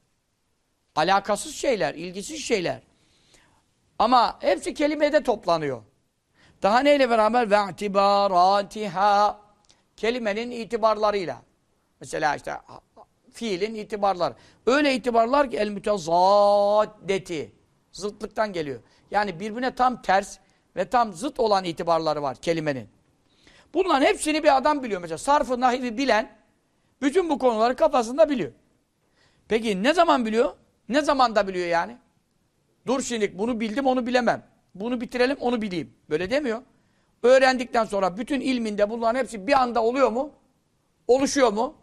Alakasız 0.96 1.54
şeyler, 1.54 1.94
ilgisiz 1.94 2.44
şeyler. 2.44 2.82
Ama 3.98 4.38
hepsi 4.40 4.74
kelimede 4.74 5.22
toplanıyor. 5.22 5.82
Daha 6.62 6.80
neyle 6.80 7.10
beraber? 7.10 7.50
Ve 7.50 7.72
itibaratiha. 7.72 9.40
Kelimenin 9.96 10.50
itibarlarıyla. 10.50 11.42
Mesela 12.00 12.36
işte 12.36 12.56
fiilin 13.32 13.74
itibarları. 13.74 14.34
Öyle 14.66 14.94
itibarlar 14.94 15.50
ki 15.50 15.56
el 15.56 15.68
mütezaddeti. 15.68 17.52
Zıtlıktan 17.92 18.52
geliyor. 18.52 18.80
Yani 19.10 19.40
birbirine 19.40 19.74
tam 19.74 20.02
ters 20.02 20.38
ve 20.76 20.90
tam 20.90 21.12
zıt 21.12 21.40
olan 21.40 21.64
itibarları 21.64 22.22
var 22.22 22.36
kelimenin. 22.36 22.97
Bunların 23.74 24.06
hepsini 24.06 24.42
bir 24.42 24.56
adam 24.56 24.82
biliyor. 24.82 25.00
Mesela 25.00 25.18
sarfı, 25.18 25.60
nahivi 25.60 25.98
bilen 25.98 26.36
bütün 27.02 27.30
bu 27.30 27.38
konuları 27.38 27.76
kafasında 27.76 28.30
biliyor. 28.30 28.52
Peki 29.48 29.82
ne 29.82 29.94
zaman 29.94 30.26
biliyor? 30.26 30.52
Ne 30.88 31.02
zaman 31.02 31.36
da 31.36 31.48
biliyor 31.48 31.66
yani? 31.66 31.96
Dur 32.86 33.02
şimdi 33.02 33.38
bunu 33.38 33.60
bildim 33.60 33.86
onu 33.86 34.06
bilemem. 34.06 34.42
Bunu 34.74 35.00
bitirelim 35.00 35.36
onu 35.40 35.62
bileyim. 35.62 35.94
Böyle 36.10 36.30
demiyor. 36.30 36.62
Öğrendikten 37.22 37.84
sonra 37.84 38.16
bütün 38.16 38.40
ilminde 38.40 38.90
bunların 38.90 39.18
hepsi 39.18 39.46
bir 39.46 39.52
anda 39.52 39.82
oluyor 39.82 40.12
mu? 40.12 40.30
Oluşuyor 41.08 41.52
mu? 41.52 41.74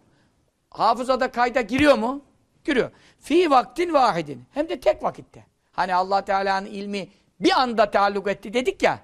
Hafızada 0.69 1.31
kayda 1.31 1.61
giriyor 1.61 1.97
mu? 1.97 2.21
Giriyor. 2.63 2.91
Fi 3.19 3.49
vaktin 3.49 3.93
vahidin. 3.93 4.43
Hem 4.51 4.69
de 4.69 4.79
tek 4.79 5.03
vakitte. 5.03 5.45
Hani 5.71 5.95
allah 5.95 6.25
Teala'nın 6.25 6.65
ilmi 6.65 7.09
bir 7.39 7.61
anda 7.61 7.91
taalluk 7.91 8.27
etti 8.27 8.53
dedik 8.53 8.83
ya. 8.83 8.99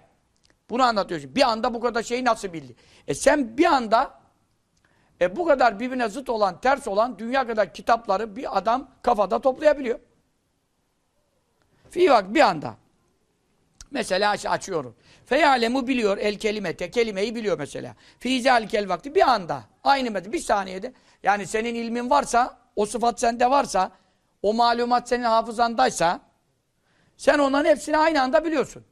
Bunu 0.71 0.83
anlatıyorsun. 0.83 1.35
Bir 1.35 1.41
anda 1.41 1.73
bu 1.73 1.81
kadar 1.81 2.03
şeyi 2.03 2.25
nasıl 2.25 2.53
bildi? 2.53 2.75
E 3.07 3.13
sen 3.13 3.57
bir 3.57 3.65
anda 3.65 4.19
e 5.21 5.35
bu 5.35 5.45
kadar 5.45 5.79
birbirine 5.79 6.09
zıt 6.09 6.29
olan, 6.29 6.61
ters 6.61 6.87
olan 6.87 7.19
dünya 7.19 7.47
kadar 7.47 7.73
kitapları 7.73 8.35
bir 8.35 8.57
adam 8.57 8.89
kafada 9.01 9.39
toplayabiliyor. 9.39 9.99
Fi 11.89 12.11
vak 12.11 12.33
bir 12.33 12.39
anda. 12.39 12.75
Mesela 13.91 14.35
açıyorum. 14.45 14.95
Feyalemu 15.25 15.87
biliyor 15.87 16.17
el 16.17 16.39
kelimete, 16.39 16.91
kelimeyi 16.91 17.35
biliyor 17.35 17.57
mesela. 17.59 17.95
Fi 18.19 18.41
zalikel 18.41 18.89
vakti 18.89 19.15
bir 19.15 19.29
anda. 19.29 19.63
Aynı 19.83 20.11
medde 20.11 20.31
bir 20.31 20.39
saniyede. 20.39 20.93
Yani 21.23 21.47
senin 21.47 21.75
ilmin 21.75 22.09
varsa, 22.09 22.57
o 22.75 22.85
sıfat 22.85 23.19
sende 23.19 23.49
varsa, 23.49 23.91
o 24.41 24.53
malumat 24.53 25.09
senin 25.09 25.23
hafızandaysa 25.23 26.21
sen 27.17 27.39
onların 27.39 27.69
hepsini 27.69 27.97
aynı 27.97 28.21
anda 28.21 28.45
biliyorsun. 28.45 28.83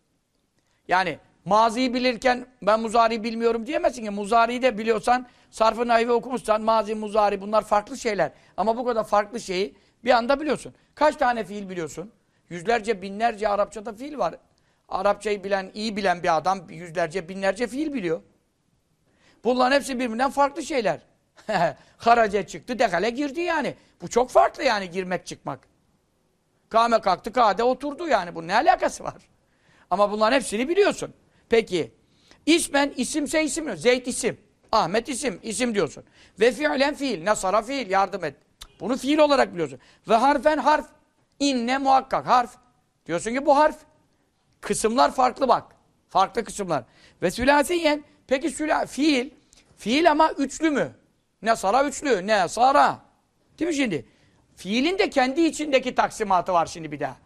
Yani 0.88 1.20
maziyi 1.45 1.93
bilirken 1.93 2.45
ben 2.62 2.80
muzari 2.80 3.23
bilmiyorum 3.23 3.65
diyemezsin 3.65 4.04
ki. 4.04 4.10
Muzariyi 4.10 4.62
de 4.62 4.78
biliyorsan, 4.78 5.28
sarfı 5.52 5.88
nahive 5.88 6.12
okumuşsan, 6.12 6.62
mazi, 6.62 6.95
muzari 6.95 7.41
bunlar 7.41 7.62
farklı 7.62 7.97
şeyler. 7.97 8.32
Ama 8.58 8.78
bu 8.78 8.86
kadar 8.86 9.04
farklı 9.04 9.39
şeyi 9.39 9.75
bir 10.04 10.12
anda 10.12 10.39
biliyorsun. 10.39 10.73
Kaç 10.95 11.15
tane 11.15 11.43
fiil 11.43 11.69
biliyorsun? 11.69 12.12
Yüzlerce, 12.49 13.02
binlerce 13.02 13.49
Arapçada 13.49 13.93
fiil 13.93 14.17
var. 14.17 14.36
Arapçayı 14.89 15.43
bilen, 15.43 15.71
iyi 15.73 15.95
bilen 15.95 16.23
bir 16.23 16.38
adam 16.38 16.69
yüzlerce, 16.69 17.30
binlerce 17.30 17.67
fiil 17.67 17.93
biliyor. 17.93 18.21
Bunların 19.43 19.75
hepsi 19.75 19.99
birbirinden 19.99 20.32
farklı 20.32 20.63
şeyler. 20.63 20.99
Harace 21.97 22.47
çıktı, 22.47 22.80
dekale 22.80 23.10
girdi 23.10 23.41
yani. 23.41 23.75
Bu 24.02 24.08
çok 24.08 24.30
farklı 24.30 24.63
yani 24.63 24.89
girmek 24.89 25.25
çıkmak. 25.25 25.60
Kâme 26.69 27.02
kalktı, 27.02 27.34
kade 27.34 27.63
oturdu 27.63 28.08
yani. 28.08 28.36
Bunun 28.36 28.47
ne 28.47 28.56
alakası 28.56 29.04
var? 29.04 29.15
Ama 29.89 30.12
bunların 30.12 30.36
hepsini 30.36 30.69
biliyorsun. 30.69 31.13
Peki, 31.50 31.92
ismen 32.46 32.94
isimse 32.98 33.44
isim 33.44 33.66
diyor. 33.66 33.78
Zeyd 33.78 34.06
isim, 34.06 34.38
Ahmet 34.72 35.10
isim, 35.10 35.40
isim 35.44 35.76
diyorsun. 35.76 36.04
Ve 36.40 36.52
fiilen 36.52 36.96
fiil, 36.96 37.26
nasara 37.26 37.62
fiil, 37.62 37.90
yardım 37.90 38.24
et. 38.24 38.36
Bunu 38.80 38.98
fiil 38.98 39.18
olarak 39.18 39.54
biliyorsun. 39.54 39.80
Ve 40.10 40.16
harfen 40.16 40.58
harf, 40.58 40.86
inne 41.40 41.78
muhakkak 41.78 42.28
harf. 42.28 42.56
Diyorsun 43.06 43.34
ki 43.34 43.46
bu 43.46 43.58
harf. 43.58 43.78
Kısımlar 44.62 45.16
farklı 45.16 45.48
bak. 45.48 45.76
Farklı 46.10 46.44
kısımlar. 46.44 46.84
Ve 47.22 47.32
sülasiyen, 47.32 48.04
peki 48.28 48.50
süla, 48.50 48.86
fiil, 48.86 49.30
fiil 49.78 50.12
ama 50.12 50.32
üçlü 50.32 50.70
mü? 50.70 50.92
Ne 51.42 51.56
sara 51.56 51.84
üçlü, 51.84 52.28
ne 52.28 52.48
sara. 52.48 53.00
Değil 53.60 53.70
mi 53.70 53.76
şimdi? 53.76 54.06
Fiilin 54.56 54.98
de 54.98 55.10
kendi 55.10 55.42
içindeki 55.42 55.96
taksimatı 55.96 56.54
var 56.54 56.66
şimdi 56.66 56.92
bir 56.92 57.00
daha. 57.00 57.18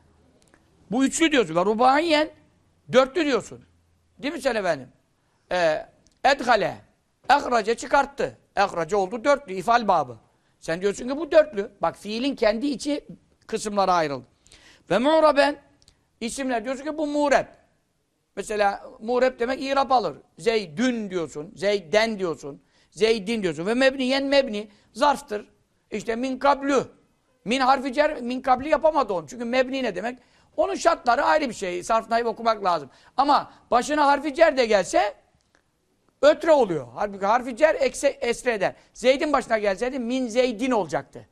Bu 0.91 1.05
üçlü 1.05 1.31
diyorsun. 1.31 1.55
Ve 1.55 1.65
rubaiyen, 1.65 2.29
dörtlü 2.93 3.25
diyorsun. 3.25 3.65
Değil 4.19 4.33
mi 4.33 4.41
sen 4.41 4.55
efendim? 4.55 4.87
Ee, 5.51 5.85
edhale, 6.23 6.77
ehrace 7.29 7.75
çıkarttı. 7.75 8.37
Ehrace 8.55 8.95
oldu 8.95 9.23
dörtlü, 9.23 9.53
ifal 9.53 9.87
babı. 9.87 10.17
Sen 10.59 10.81
diyorsun 10.81 11.07
ki 11.07 11.17
bu 11.17 11.31
dörtlü. 11.31 11.71
Bak 11.81 11.97
fiilin 11.97 12.35
kendi 12.35 12.67
içi 12.67 13.05
kısımlara 13.47 13.93
ayrıldı. 13.93 14.25
Ve 14.89 14.97
mu'raben, 14.97 15.55
isimler 16.21 16.65
diyorsun 16.65 16.83
ki 16.83 16.97
bu 16.97 17.07
mu'reb. 17.07 17.45
Mesela 18.35 18.83
mu'reb 18.99 19.39
demek 19.39 19.61
irab 19.61 19.91
alır. 19.91 20.17
Zeydün 20.37 21.09
diyorsun, 21.09 21.53
zeyden 21.55 22.19
diyorsun, 22.19 22.61
zeydin 22.91 23.43
diyorsun. 23.43 23.65
Ve 23.65 23.73
mebniyen 23.73 24.23
mebni, 24.23 24.69
zarftır. 24.93 25.47
İşte 25.91 26.15
min 26.15 26.39
kablü. 26.39 26.83
Min 27.45 27.59
harfi 27.59 27.93
cer, 27.93 28.21
min 28.21 28.41
kabli 28.41 28.69
yapamadı 28.69 29.13
onu. 29.13 29.27
Çünkü 29.27 29.45
mebni 29.45 29.83
ne 29.83 29.95
demek? 29.95 30.19
Onun 30.57 30.75
şartları 30.75 31.23
ayrı 31.23 31.49
bir 31.49 31.53
şey. 31.53 31.83
Sarf 31.83 32.09
naif 32.09 32.25
okumak 32.25 32.63
lazım. 32.63 32.89
Ama 33.17 33.51
başına 33.71 34.07
harfi 34.07 34.33
cer 34.33 34.57
de 34.57 34.65
gelse 34.65 35.13
ötre 36.21 36.51
oluyor. 36.51 36.87
Halbuki 36.95 37.25
harfi 37.25 37.57
cer 37.57 37.75
ekse, 37.75 38.07
esre 38.07 38.53
eder. 38.53 38.75
Zeydin 38.93 39.33
başına 39.33 39.57
gelseydi 39.57 39.99
min 39.99 40.27
zeydin 40.27 40.71
olacaktı. 40.71 41.27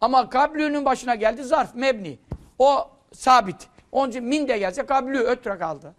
Ama 0.00 0.30
kablünün 0.30 0.84
başına 0.84 1.14
geldi 1.14 1.44
zarf, 1.44 1.74
mebni. 1.74 2.18
O 2.58 2.90
sabit. 3.14 3.68
Onun 3.92 4.10
için 4.10 4.24
min 4.24 4.48
de 4.48 4.58
gelse 4.58 4.86
kablü 4.86 5.18
ötre 5.18 5.58
kaldı. 5.58 5.94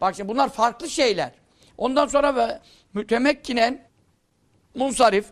Bak 0.00 0.14
şimdi 0.14 0.28
bunlar 0.28 0.48
farklı 0.48 0.88
şeyler. 0.88 1.32
Ondan 1.78 2.06
sonra 2.06 2.36
ve 2.36 2.60
mütemekkinen 2.94 3.88
munsarif 4.74 5.26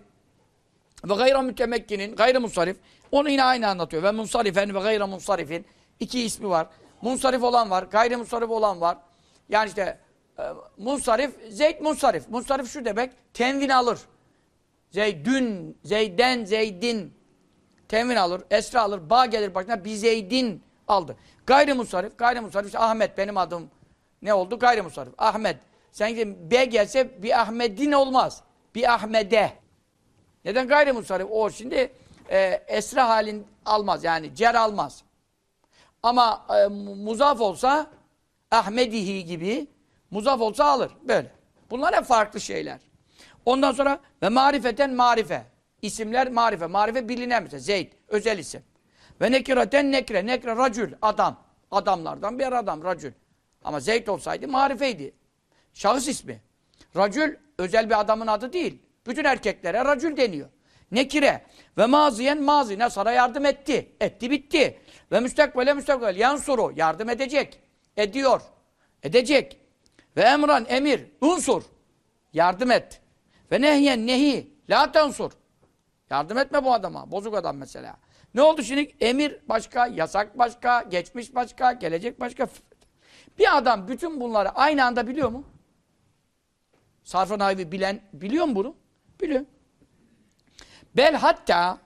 Ve 1.05 1.15
gayra 1.15 1.43
mütemekkinin, 1.43 2.17
gayrı 2.17 2.41
munsarif. 2.41 2.77
Onu 3.13 3.31
yine 3.31 3.45
aynı 3.45 3.69
anlatıyor. 3.69 4.03
Ve 4.03 4.11
munsarifen 4.11 4.75
ve 4.75 4.79
gayra 4.79 5.07
munsarifin. 5.07 5.67
İki 6.01 6.23
ismi 6.23 6.49
var. 6.49 6.67
Munsarif 7.03 7.43
olan 7.43 7.71
var, 7.71 7.83
gayri 7.83 8.17
munsarif 8.17 8.51
olan 8.51 8.81
var. 8.81 8.99
Yani 9.49 9.69
işte 9.69 9.99
e, 10.39 10.43
munsarif, 10.77 11.37
zeyd 11.49 11.81
munsarif. 11.81 12.29
Munsarif 12.29 12.71
şu 12.71 12.85
demek, 12.85 13.13
tenvin 13.35 13.69
alır. 13.69 13.99
Zeydün, 14.91 15.79
zeyden, 15.85 16.45
zeydin. 16.45 17.15
Tenvin 17.89 18.17
alır, 18.17 18.43
esra 18.51 18.83
alır, 18.83 19.11
bağ 19.11 19.27
gelir 19.27 19.55
başına, 19.55 19.85
bir 19.85 19.95
zeydin 19.95 20.63
aldı. 20.89 21.17
Gayri 21.47 21.75
munsarif, 21.75 22.19
gayri 22.19 22.41
munsarif. 22.41 22.67
işte 22.67 22.79
Ahmet 22.79 23.19
benim 23.19 23.37
adım 23.37 23.71
ne 24.23 24.35
oldu? 24.35 24.59
Gayri 24.59 24.83
munsarif. 24.83 25.13
Ahmet. 25.19 25.57
Sen 25.93 26.37
B 26.51 26.65
gelse 26.65 27.23
bir 27.23 27.41
Ahmet'in 27.41 27.93
olmaz. 27.93 28.43
Bir 28.75 28.95
Ahmet'e. 28.95 29.53
Neden 30.45 30.69
gayri 30.69 30.93
munsarif? 30.93 31.27
O 31.31 31.51
şimdi 31.51 31.93
e, 32.31 32.63
esra 32.67 33.09
halin 33.09 33.47
almaz 33.65 34.05
yani 34.05 34.35
cer 34.35 34.55
almaz. 34.55 35.06
Ama 36.07 36.47
e, 36.51 36.67
muzaf 36.95 37.41
olsa 37.41 37.91
Ahmedihi 38.51 39.25
gibi 39.25 39.67
muzaf 40.11 40.41
olsa 40.41 40.65
alır. 40.65 40.93
Böyle. 41.03 41.33
Bunlar 41.71 41.95
hep 41.95 42.05
farklı 42.05 42.41
şeyler. 42.41 42.81
Ondan 43.45 43.73
sonra 43.73 44.01
ve 44.23 44.29
marifeten 44.29 44.95
marife. 44.95 45.47
İsimler 45.83 46.31
marife. 46.31 46.67
Marife 46.67 47.09
bilinen 47.09 47.43
mesela. 47.43 47.61
Zeyd. 47.61 47.93
Özel 48.09 48.39
isim. 48.39 48.63
Ve 49.21 49.33
nekireten 49.33 49.93
nekre. 49.93 50.27
Nekre 50.27 50.57
racül. 50.57 50.93
Adam. 51.03 51.37
Adamlardan 51.71 52.39
bir 52.39 52.53
adam. 52.53 52.85
Racül. 52.85 53.13
Ama 53.65 53.81
Zeyd 53.81 54.07
olsaydı 54.07 54.49
marifeydi. 54.49 55.15
Şahıs 55.75 56.09
ismi. 56.09 56.41
Racül 56.97 57.37
özel 57.59 57.91
bir 57.91 58.01
adamın 58.01 58.27
adı 58.27 58.53
değil. 58.53 58.83
Bütün 59.07 59.25
erkeklere 59.25 59.85
racül 59.85 60.17
deniyor. 60.17 60.49
Nekire 60.91 61.47
ve 61.79 61.87
maziyen 61.87 62.43
mazi. 62.43 62.79
Nasara 62.79 63.13
yardım 63.13 63.45
etti. 63.45 63.93
Etti 64.01 64.31
bitti. 64.31 64.81
Ve 65.13 65.21
müstakbele 65.21 65.75
müstakbel. 65.75 66.17
Yansuru. 66.17 66.73
Yardım 66.77 67.09
edecek. 67.09 67.61
Ediyor. 67.97 68.43
Edecek. 69.03 69.61
Ve 70.17 70.23
emran 70.23 70.67
emir. 70.69 71.05
Unsur. 71.21 71.63
Yardım 72.33 72.71
et. 72.71 73.01
Ve 73.53 73.61
nehyen 73.61 74.07
nehi. 74.07 74.57
La 74.71 74.93
tensur. 74.93 75.33
Yardım 76.11 76.39
etme 76.39 76.65
bu 76.65 76.73
adama. 76.73 77.11
Bozuk 77.11 77.35
adam 77.35 77.57
mesela. 77.57 77.97
Ne 78.35 78.43
oldu 78.43 78.63
şimdi? 78.63 78.95
Emir 79.01 79.39
başka, 79.49 79.87
yasak 79.87 80.39
başka, 80.39 80.83
geçmiş 80.83 81.35
başka, 81.35 81.73
gelecek 81.73 82.21
başka. 82.21 82.49
Bir 83.39 83.57
adam 83.57 83.89
bütün 83.89 84.21
bunları 84.21 84.49
aynı 84.49 84.85
anda 84.85 85.07
biliyor 85.07 85.29
mu? 85.29 85.45
Sarf-ı 87.05 87.39
Nahibi 87.39 87.73
bilen, 87.73 88.01
biliyor 88.13 88.45
mu 88.45 88.55
bunu? 88.55 88.75
Biliyor. 89.21 89.45
Bel 90.97 91.15
hatta 91.15 91.79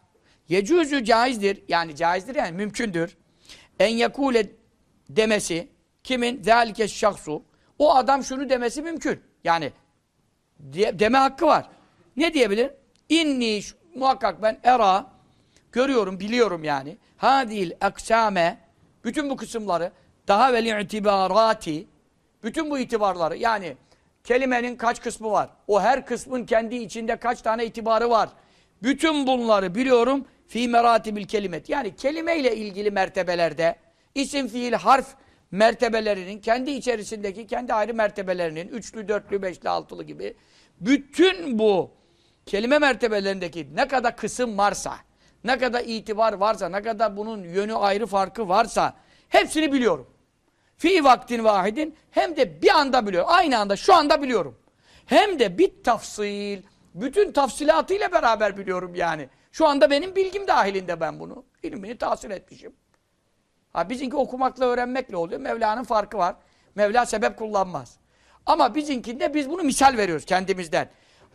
yecüzü 0.50 1.04
caizdir. 1.04 1.62
Yani 1.68 1.96
caizdir 1.96 2.34
yani 2.34 2.52
mümkündür. 2.52 3.16
En 3.78 3.94
yakule 3.94 4.46
demesi 5.08 5.68
kimin? 6.04 6.42
Zalike 6.42 6.88
şahsu. 6.88 7.42
O 7.78 7.94
adam 7.94 8.24
şunu 8.24 8.50
demesi 8.50 8.82
mümkün. 8.82 9.20
Yani 9.44 9.72
de, 10.58 10.98
deme 10.98 11.18
hakkı 11.18 11.46
var. 11.46 11.68
Ne 12.16 12.34
diyebilir? 12.34 12.70
İnni 13.08 13.60
muhakkak 13.94 14.42
ben 14.42 14.60
era 14.62 15.06
görüyorum, 15.72 16.20
biliyorum 16.20 16.64
yani. 16.64 16.96
Hadil 17.16 17.72
aksame 17.80 18.58
bütün 19.04 19.30
bu 19.30 19.36
kısımları 19.36 19.92
daha 20.28 20.52
veli 20.52 20.82
itibarati 20.82 21.86
bütün 22.42 22.70
bu 22.70 22.78
itibarları 22.78 23.36
yani 23.36 23.76
kelimenin 24.24 24.76
kaç 24.76 25.02
kısmı 25.02 25.30
var? 25.30 25.50
O 25.66 25.80
her 25.80 26.06
kısmın 26.06 26.46
kendi 26.46 26.76
içinde 26.76 27.16
kaç 27.16 27.42
tane 27.42 27.66
itibarı 27.66 28.10
var? 28.10 28.28
Bütün 28.82 29.26
bunları 29.26 29.74
biliyorum 29.74 30.26
fi 30.50 30.68
meratibil 30.68 31.26
kelimet. 31.26 31.68
Yani 31.68 31.96
kelimeyle 31.96 32.56
ilgili 32.56 32.90
mertebelerde 32.90 33.76
isim, 34.14 34.48
fiil, 34.48 34.72
harf 34.72 35.06
mertebelerinin 35.50 36.40
kendi 36.40 36.70
içerisindeki 36.70 37.46
kendi 37.46 37.74
ayrı 37.74 37.94
mertebelerinin 37.94 38.68
üçlü, 38.68 39.08
dörtlü, 39.08 39.42
beşli, 39.42 39.68
altılı 39.68 40.04
gibi 40.04 40.36
bütün 40.80 41.58
bu 41.58 41.90
kelime 42.46 42.78
mertebelerindeki 42.78 43.76
ne 43.76 43.88
kadar 43.88 44.16
kısım 44.16 44.58
varsa, 44.58 44.96
ne 45.44 45.58
kadar 45.58 45.82
itibar 45.86 46.32
varsa, 46.32 46.68
ne 46.68 46.82
kadar 46.82 47.16
bunun 47.16 47.44
yönü 47.44 47.74
ayrı 47.74 48.06
farkı 48.06 48.48
varsa 48.48 48.94
hepsini 49.28 49.72
biliyorum. 49.72 50.10
Fi 50.76 51.04
vaktin 51.04 51.44
vahidin 51.44 51.96
hem 52.10 52.36
de 52.36 52.62
bir 52.62 52.70
anda 52.70 53.06
biliyorum. 53.06 53.28
Aynı 53.32 53.58
anda 53.58 53.76
şu 53.76 53.94
anda 53.94 54.22
biliyorum. 54.22 54.58
Hem 55.06 55.38
de 55.38 55.58
bir 55.58 55.82
tafsil, 55.84 56.62
bütün 56.94 57.32
tafsilatıyla 57.32 58.12
beraber 58.12 58.58
biliyorum 58.58 58.94
yani. 58.94 59.28
Şu 59.52 59.66
anda 59.66 59.90
benim 59.90 60.16
bilgim 60.16 60.46
dahilinde 60.46 61.00
ben 61.00 61.20
bunu. 61.20 61.44
İlmini 61.62 61.98
tahsil 61.98 62.30
etmişim. 62.30 62.72
Ha 63.72 63.90
bizimki 63.90 64.16
okumakla 64.16 64.64
öğrenmekle 64.64 65.16
oluyor. 65.16 65.40
Mevla'nın 65.40 65.84
farkı 65.84 66.18
var. 66.18 66.36
Mevla 66.74 67.06
sebep 67.06 67.36
kullanmaz. 67.36 67.96
Ama 68.46 68.74
bizinkinde 68.74 69.34
biz 69.34 69.50
bunu 69.50 69.62
misal 69.62 69.96
veriyoruz 69.96 70.24
kendimizden. 70.24 70.88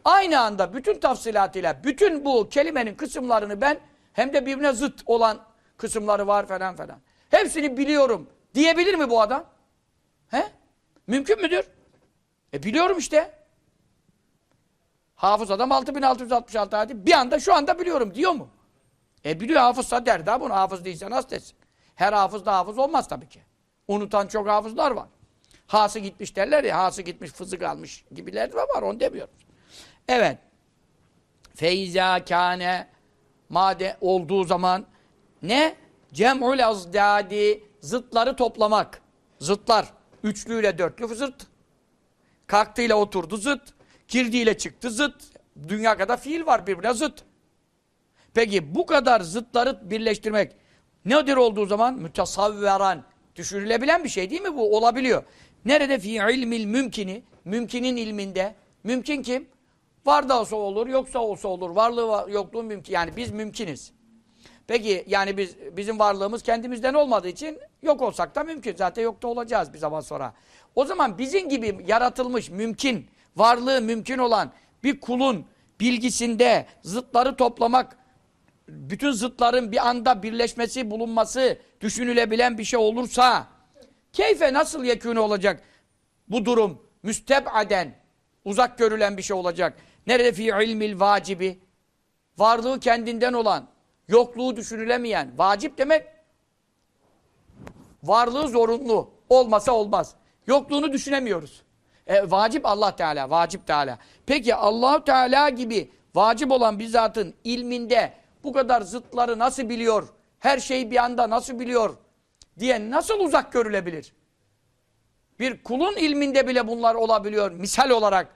Aynı 0.05 0.39
anda 0.39 0.73
bütün 0.73 0.99
tafsilatıyla, 0.99 1.83
bütün 1.83 2.25
bu 2.25 2.49
kelimenin 2.49 2.95
kısımlarını 2.95 3.61
ben 3.61 3.79
hem 4.13 4.33
de 4.33 4.45
birbirine 4.45 4.73
zıt 4.73 5.01
olan 5.05 5.39
kısımları 5.77 6.27
var 6.27 6.47
falan 6.47 6.75
falan. 6.75 6.99
Hepsini 7.29 7.77
biliyorum 7.77 8.29
diyebilir 8.55 8.95
mi 8.95 9.09
bu 9.09 9.21
adam? 9.21 9.45
He? 10.27 10.43
Mümkün 11.07 11.41
müdür? 11.41 11.65
E 12.53 12.63
biliyorum 12.63 12.97
işte. 12.97 13.34
Hafız 15.15 15.51
adam 15.51 15.71
6666 15.71 16.75
hadi 16.77 17.05
bir 17.05 17.11
anda 17.11 17.39
şu 17.39 17.53
anda 17.53 17.79
biliyorum 17.79 18.15
diyor 18.15 18.31
mu? 18.31 18.49
E 19.25 19.39
biliyor 19.39 19.61
hafızsa 19.61 20.05
der 20.05 20.25
daha 20.25 20.41
bunu 20.41 20.53
hafız 20.53 20.85
değilse 20.85 21.09
nasıl 21.09 21.29
desin? 21.29 21.57
Her 21.95 22.13
hafız 22.13 22.45
da 22.45 22.57
hafız 22.57 22.77
olmaz 22.77 23.07
tabii 23.07 23.29
ki. 23.29 23.41
Unutan 23.87 24.27
çok 24.27 24.47
hafızlar 24.47 24.91
var. 24.91 25.07
Hası 25.67 25.99
gitmiş 25.99 26.35
derler 26.35 26.63
ya, 26.63 26.77
hası 26.77 27.01
gitmiş 27.01 27.31
fızık 27.31 27.63
almış 27.63 28.05
gibiler 28.11 28.51
de 28.51 28.57
var, 28.57 28.81
onu 28.81 28.99
demiyoruz. 28.99 29.45
Evet. 30.07 30.37
Feyza 31.55 32.25
kâne 32.25 32.87
made 33.49 33.97
olduğu 34.01 34.43
zaman 34.43 34.85
ne? 35.41 35.75
Cem'ul 36.13 36.59
azdadi 36.59 37.63
zıtları 37.81 38.35
toplamak. 38.35 39.01
Zıtlar. 39.39 39.93
Üçlüyle 40.23 40.77
dörtlü 40.77 41.15
zıt. 41.15 41.47
Kalktığıyla 42.47 42.95
oturdu 42.95 43.37
zıt. 43.37 43.74
Girdiğiyle 44.07 44.57
çıktı 44.57 44.91
zıt. 44.91 45.15
Dünya 45.67 45.97
kadar 45.97 46.19
fiil 46.19 46.45
var 46.45 46.67
birbirine 46.67 46.93
zıt. 46.93 47.23
Peki 48.33 48.75
bu 48.75 48.85
kadar 48.85 49.21
zıtları 49.21 49.89
birleştirmek 49.89 50.51
nedir 51.05 51.37
olduğu 51.37 51.65
zaman? 51.65 51.93
Mütesavveran. 51.93 53.03
Düşünülebilen 53.35 54.03
bir 54.03 54.09
şey 54.09 54.29
değil 54.29 54.41
mi 54.41 54.55
bu? 54.55 54.77
Olabiliyor. 54.77 55.23
Nerede 55.65 55.99
fi 55.99 56.09
ilmil 56.09 56.65
mümkini? 56.65 57.23
Mümkinin 57.45 57.95
ilminde. 57.95 58.55
Mümkün 58.83 59.21
kim? 59.21 59.47
Var 60.05 60.29
da 60.29 60.39
olsa 60.39 60.55
olur, 60.55 60.87
yoksa 60.87 61.19
olsa 61.19 61.47
olur. 61.47 61.69
Varlığı 61.69 62.07
var, 62.07 62.27
yokluğu 62.27 62.63
mümkün. 62.63 62.93
Yani 62.93 63.11
biz 63.17 63.31
mümkiniz. 63.31 63.91
Peki 64.67 65.03
yani 65.07 65.37
biz 65.37 65.55
bizim 65.77 65.99
varlığımız 65.99 66.43
kendimizden 66.43 66.93
olmadığı 66.93 67.27
için 67.27 67.59
yok 67.81 68.01
olsak 68.01 68.35
da 68.35 68.43
mümkün. 68.43 68.75
Zaten 68.75 69.03
yok 69.03 69.23
olacağız 69.23 69.73
bir 69.73 69.77
zaman 69.77 70.01
sonra. 70.01 70.33
O 70.75 70.85
zaman 70.85 71.17
bizim 71.17 71.49
gibi 71.49 71.77
yaratılmış, 71.87 72.49
mümkün, 72.49 73.07
varlığı 73.35 73.81
mümkün 73.81 74.17
olan 74.17 74.51
bir 74.83 74.99
kulun 74.99 75.45
bilgisinde 75.79 76.65
zıtları 76.83 77.35
toplamak, 77.35 77.97
bütün 78.67 79.11
zıtların 79.11 79.71
bir 79.71 79.87
anda 79.87 80.23
birleşmesi, 80.23 80.91
bulunması 80.91 81.59
düşünülebilen 81.81 82.57
bir 82.57 82.63
şey 82.63 82.79
olursa 82.79 83.47
keyfe 84.13 84.53
nasıl 84.53 84.83
yekûne 84.83 85.19
olacak 85.19 85.63
bu 86.27 86.45
durum? 86.45 86.81
Müsteb'aden, 87.03 87.95
uzak 88.45 88.77
görülen 88.77 89.17
bir 89.17 89.21
şey 89.21 89.37
olacak. 89.37 89.77
Nerede 90.07 90.31
fi 90.31 90.43
ilmil 90.43 90.99
vacibi? 90.99 91.59
Varlığı 92.37 92.79
kendinden 92.79 93.33
olan, 93.33 93.67
yokluğu 94.07 94.55
düşünülemeyen. 94.55 95.37
Vacip 95.37 95.77
demek 95.77 96.05
varlığı 98.03 98.47
zorunlu. 98.47 99.15
Olmasa 99.29 99.71
olmaz. 99.71 100.15
Yokluğunu 100.47 100.93
düşünemiyoruz. 100.93 101.64
E, 102.07 102.31
vacip 102.31 102.65
Allah 102.65 102.95
Teala, 102.95 103.29
vacip 103.29 103.67
Teala. 103.67 103.97
Peki 104.25 104.55
Allahu 104.55 105.03
Teala 105.03 105.49
gibi 105.49 105.91
vacip 106.15 106.51
olan 106.51 106.79
bir 106.79 106.87
zatın 106.87 107.33
ilminde 107.43 108.13
bu 108.43 108.53
kadar 108.53 108.81
zıtları 108.81 109.39
nasıl 109.39 109.69
biliyor? 109.69 110.07
Her 110.39 110.59
şeyi 110.59 110.91
bir 110.91 110.97
anda 110.97 111.29
nasıl 111.29 111.59
biliyor? 111.59 111.97
diye 112.59 112.91
nasıl 112.91 113.19
uzak 113.19 113.51
görülebilir? 113.51 114.13
Bir 115.39 115.63
kulun 115.63 115.95
ilminde 115.95 116.47
bile 116.47 116.67
bunlar 116.67 116.95
olabiliyor 116.95 117.51
misal 117.51 117.89
olarak 117.89 118.27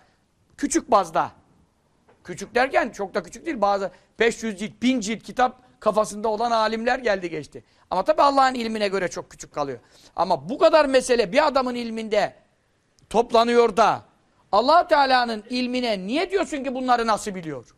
küçük 0.58 0.92
bazda. 0.92 1.32
Küçük 2.24 2.56
derken 2.56 2.90
çok 2.90 3.14
da 3.14 3.24
küçük 3.24 3.46
değil. 3.46 3.62
Bazı 3.62 3.92
500 4.20 4.60
cilt, 4.60 4.82
1000 4.82 5.00
cilt 5.00 5.24
kitap 5.24 5.62
kafasında 5.80 6.28
olan 6.28 6.52
alimler 6.52 7.00
geldi 7.00 7.30
geçti. 7.30 7.64
Ama 7.90 8.04
tabi 8.04 8.22
Allah'ın 8.22 8.54
ilmine 8.54 8.88
göre 8.88 9.08
çok 9.08 9.30
küçük 9.30 9.54
kalıyor. 9.54 9.80
Ama 10.16 10.50
bu 10.50 10.58
kadar 10.58 10.86
mesele 10.86 11.32
bir 11.32 11.48
adamın 11.48 11.76
ilminde 11.76 12.36
toplanıyor 13.10 13.78
da 13.78 14.06
allah 14.52 14.88
Teala'nın 14.88 15.44
ilmine 15.50 16.00
niye 16.00 16.32
diyorsun 16.32 16.64
ki 16.64 16.76
bunları 16.76 17.08
nasıl 17.08 17.36
biliyor? 17.36 17.76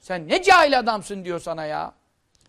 Sen 0.00 0.28
ne 0.28 0.42
cahil 0.42 0.78
adamsın 0.78 1.24
diyor 1.24 1.40
sana 1.40 1.64
ya. 1.64 1.94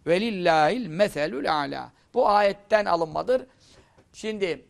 Velillahil 0.07 0.87
meselül 0.87 1.53
ala. 1.53 1.91
Bu 2.13 2.29
ayetten 2.29 2.85
alınmadır. 2.85 3.41
Şimdi 4.13 4.65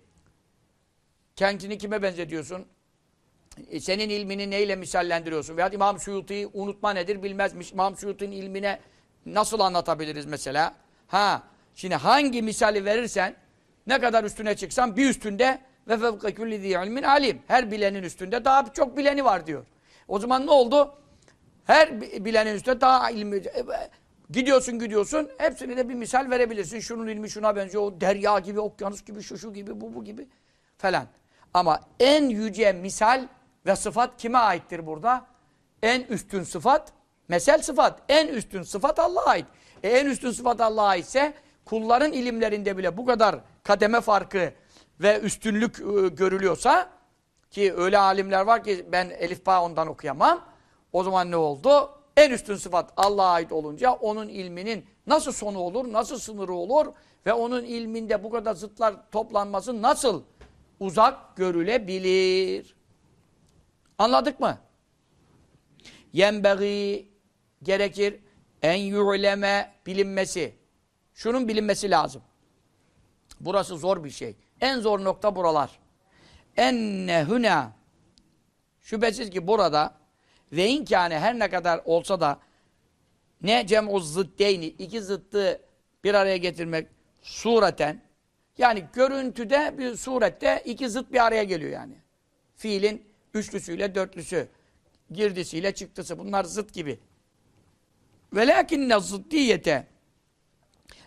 kendini 1.35 1.77
kime 1.77 2.03
benzetiyorsun? 2.03 2.65
E, 3.69 3.79
senin 3.79 4.09
ilmini 4.09 4.49
neyle 4.49 4.75
misallendiriyorsun? 4.75 5.57
Veya 5.57 5.69
İmam 5.69 5.99
Suyuti'yi 5.99 6.47
unutma 6.53 6.93
nedir 6.93 7.23
bilmezmiş. 7.23 7.71
İmam 7.71 7.97
Suyuti'nin 7.97 8.31
ilmine 8.31 8.79
nasıl 9.25 9.59
anlatabiliriz 9.59 10.25
mesela? 10.25 10.75
Ha, 11.07 11.43
şimdi 11.75 11.95
hangi 11.95 12.41
misali 12.41 12.85
verirsen 12.85 13.35
ne 13.87 13.99
kadar 13.99 14.23
üstüne 14.23 14.55
çıksan 14.55 14.97
bir 14.97 15.09
üstünde 15.09 15.61
ve 15.91 15.97
fevke 15.97 16.33
külli 16.33 16.55
ilmin 16.55 17.03
alim. 17.03 17.41
Her 17.47 17.71
bilenin 17.71 18.03
üstünde 18.03 18.45
daha 18.45 18.73
çok 18.73 18.97
bileni 18.97 19.25
var 19.25 19.47
diyor. 19.47 19.65
O 20.07 20.19
zaman 20.19 20.45
ne 20.45 20.51
oldu? 20.51 20.95
Her 21.65 22.01
bilenin 22.01 22.55
üstünde 22.55 22.81
daha 22.81 23.11
ilmi... 23.11 23.37
E, 23.37 23.65
gidiyorsun 24.29 24.79
gidiyorsun, 24.79 25.29
hepsine 25.37 25.77
de 25.77 25.89
bir 25.89 25.93
misal 25.93 26.29
verebilirsin. 26.29 26.79
Şunun 26.79 27.07
ilmi 27.07 27.29
şuna 27.29 27.55
benziyor, 27.55 27.83
o 27.83 28.01
derya 28.01 28.39
gibi, 28.39 28.59
okyanus 28.59 29.05
gibi, 29.05 29.21
şu 29.21 29.37
şu 29.37 29.53
gibi, 29.53 29.81
bu 29.81 29.95
bu 29.95 30.03
gibi 30.03 30.27
falan. 30.77 31.05
Ama 31.53 31.79
en 31.99 32.29
yüce 32.29 32.71
misal 32.71 33.27
ve 33.65 33.75
sıfat 33.75 34.17
kime 34.17 34.37
aittir 34.37 34.87
burada? 34.87 35.25
En 35.83 36.01
üstün 36.01 36.43
sıfat, 36.43 36.93
mesel 37.27 37.61
sıfat. 37.61 37.99
En 38.09 38.27
üstün 38.27 38.63
sıfat 38.63 38.99
Allah'a 38.99 39.29
ait. 39.29 39.45
E 39.83 39.89
en 39.89 40.05
üstün 40.05 40.31
sıfat 40.31 40.61
Allah'a 40.61 40.87
aitse 40.87 41.33
kulların 41.65 42.11
ilimlerinde 42.11 42.77
bile 42.77 42.97
bu 42.97 43.05
kadar 43.05 43.35
kademe 43.63 44.01
farkı 44.01 44.53
ve 45.01 45.19
üstünlük 45.19 45.79
e, 45.79 46.07
görülüyorsa 46.07 46.89
ki 47.51 47.73
öyle 47.73 47.97
alimler 47.97 48.41
var 48.41 48.63
ki 48.63 48.85
ben 48.91 49.09
Elif 49.09 49.45
Ba 49.45 49.63
ondan 49.63 49.87
okuyamam. 49.87 50.45
O 50.93 51.03
zaman 51.03 51.31
ne 51.31 51.35
oldu? 51.35 51.89
En 52.17 52.31
üstün 52.31 52.55
sıfat 52.55 52.93
Allah'a 52.97 53.31
ait 53.31 53.51
olunca 53.51 53.91
onun 53.91 54.29
ilminin 54.29 54.85
nasıl 55.07 55.31
sonu 55.31 55.59
olur, 55.59 55.93
nasıl 55.93 56.19
sınırı 56.19 56.53
olur 56.53 56.87
ve 57.25 57.33
onun 57.33 57.63
ilminde 57.63 58.23
bu 58.23 58.29
kadar 58.29 58.53
zıtlar 58.53 59.11
toplanması 59.11 59.81
nasıl 59.81 60.23
uzak 60.79 61.37
görülebilir? 61.37 62.75
Anladık 63.97 64.39
mı? 64.39 64.57
Yenbeği 66.13 67.11
gerekir 67.63 68.19
en 68.61 68.77
yu'leme 68.77 69.73
bilinmesi. 69.85 70.55
Şunun 71.13 71.47
bilinmesi 71.47 71.91
lazım. 71.91 72.21
Burası 73.39 73.77
zor 73.77 74.03
bir 74.03 74.09
şey. 74.09 74.35
En 74.61 74.79
zor 74.79 75.03
nokta 75.03 75.35
buralar. 75.35 75.79
Enne 76.57 77.25
hüna 77.27 77.71
şüphesiz 78.81 79.29
ki 79.29 79.47
burada 79.47 79.93
ve 80.51 80.67
inkâne 80.67 81.19
her 81.19 81.39
ne 81.39 81.49
kadar 81.49 81.81
olsa 81.85 82.21
da 82.21 82.39
ne 83.41 83.67
cem'u 83.67 83.99
zıddeyni 83.99 84.65
iki 84.65 85.01
zıttı 85.01 85.61
bir 86.03 86.13
araya 86.13 86.37
getirmek 86.37 86.87
sureten 87.21 88.01
yani 88.57 88.85
görüntüde 88.93 89.75
bir 89.77 89.95
surette 89.95 90.61
iki 90.65 90.89
zıt 90.89 91.11
bir 91.11 91.25
araya 91.25 91.43
geliyor 91.43 91.71
yani. 91.71 91.95
Fiilin 92.55 93.05
üçlüsüyle 93.33 93.95
dörtlüsü, 93.95 94.47
girdisiyle 95.11 95.73
çıktısı 95.73 96.19
bunlar 96.19 96.43
zıt 96.43 96.73
gibi. 96.73 96.99
Ve 98.33 98.47
lakinne 98.47 98.99
zıddiyete 98.99 99.91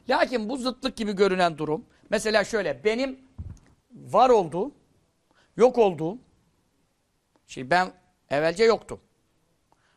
Lakin 0.09 0.49
bu 0.49 0.57
zıtlık 0.57 0.97
gibi 0.97 1.13
görünen 1.13 1.59
durum 1.59 1.87
mesela 2.11 2.45
şöyle 2.45 2.85
benim 2.85 3.19
var 3.95 4.31
olduğum 4.31 4.73
yok 5.57 5.79
olduğum 5.79 6.19
şimdi 7.47 7.71
ben 7.71 7.93
evvelce 8.31 8.65
yoktum. 8.65 9.01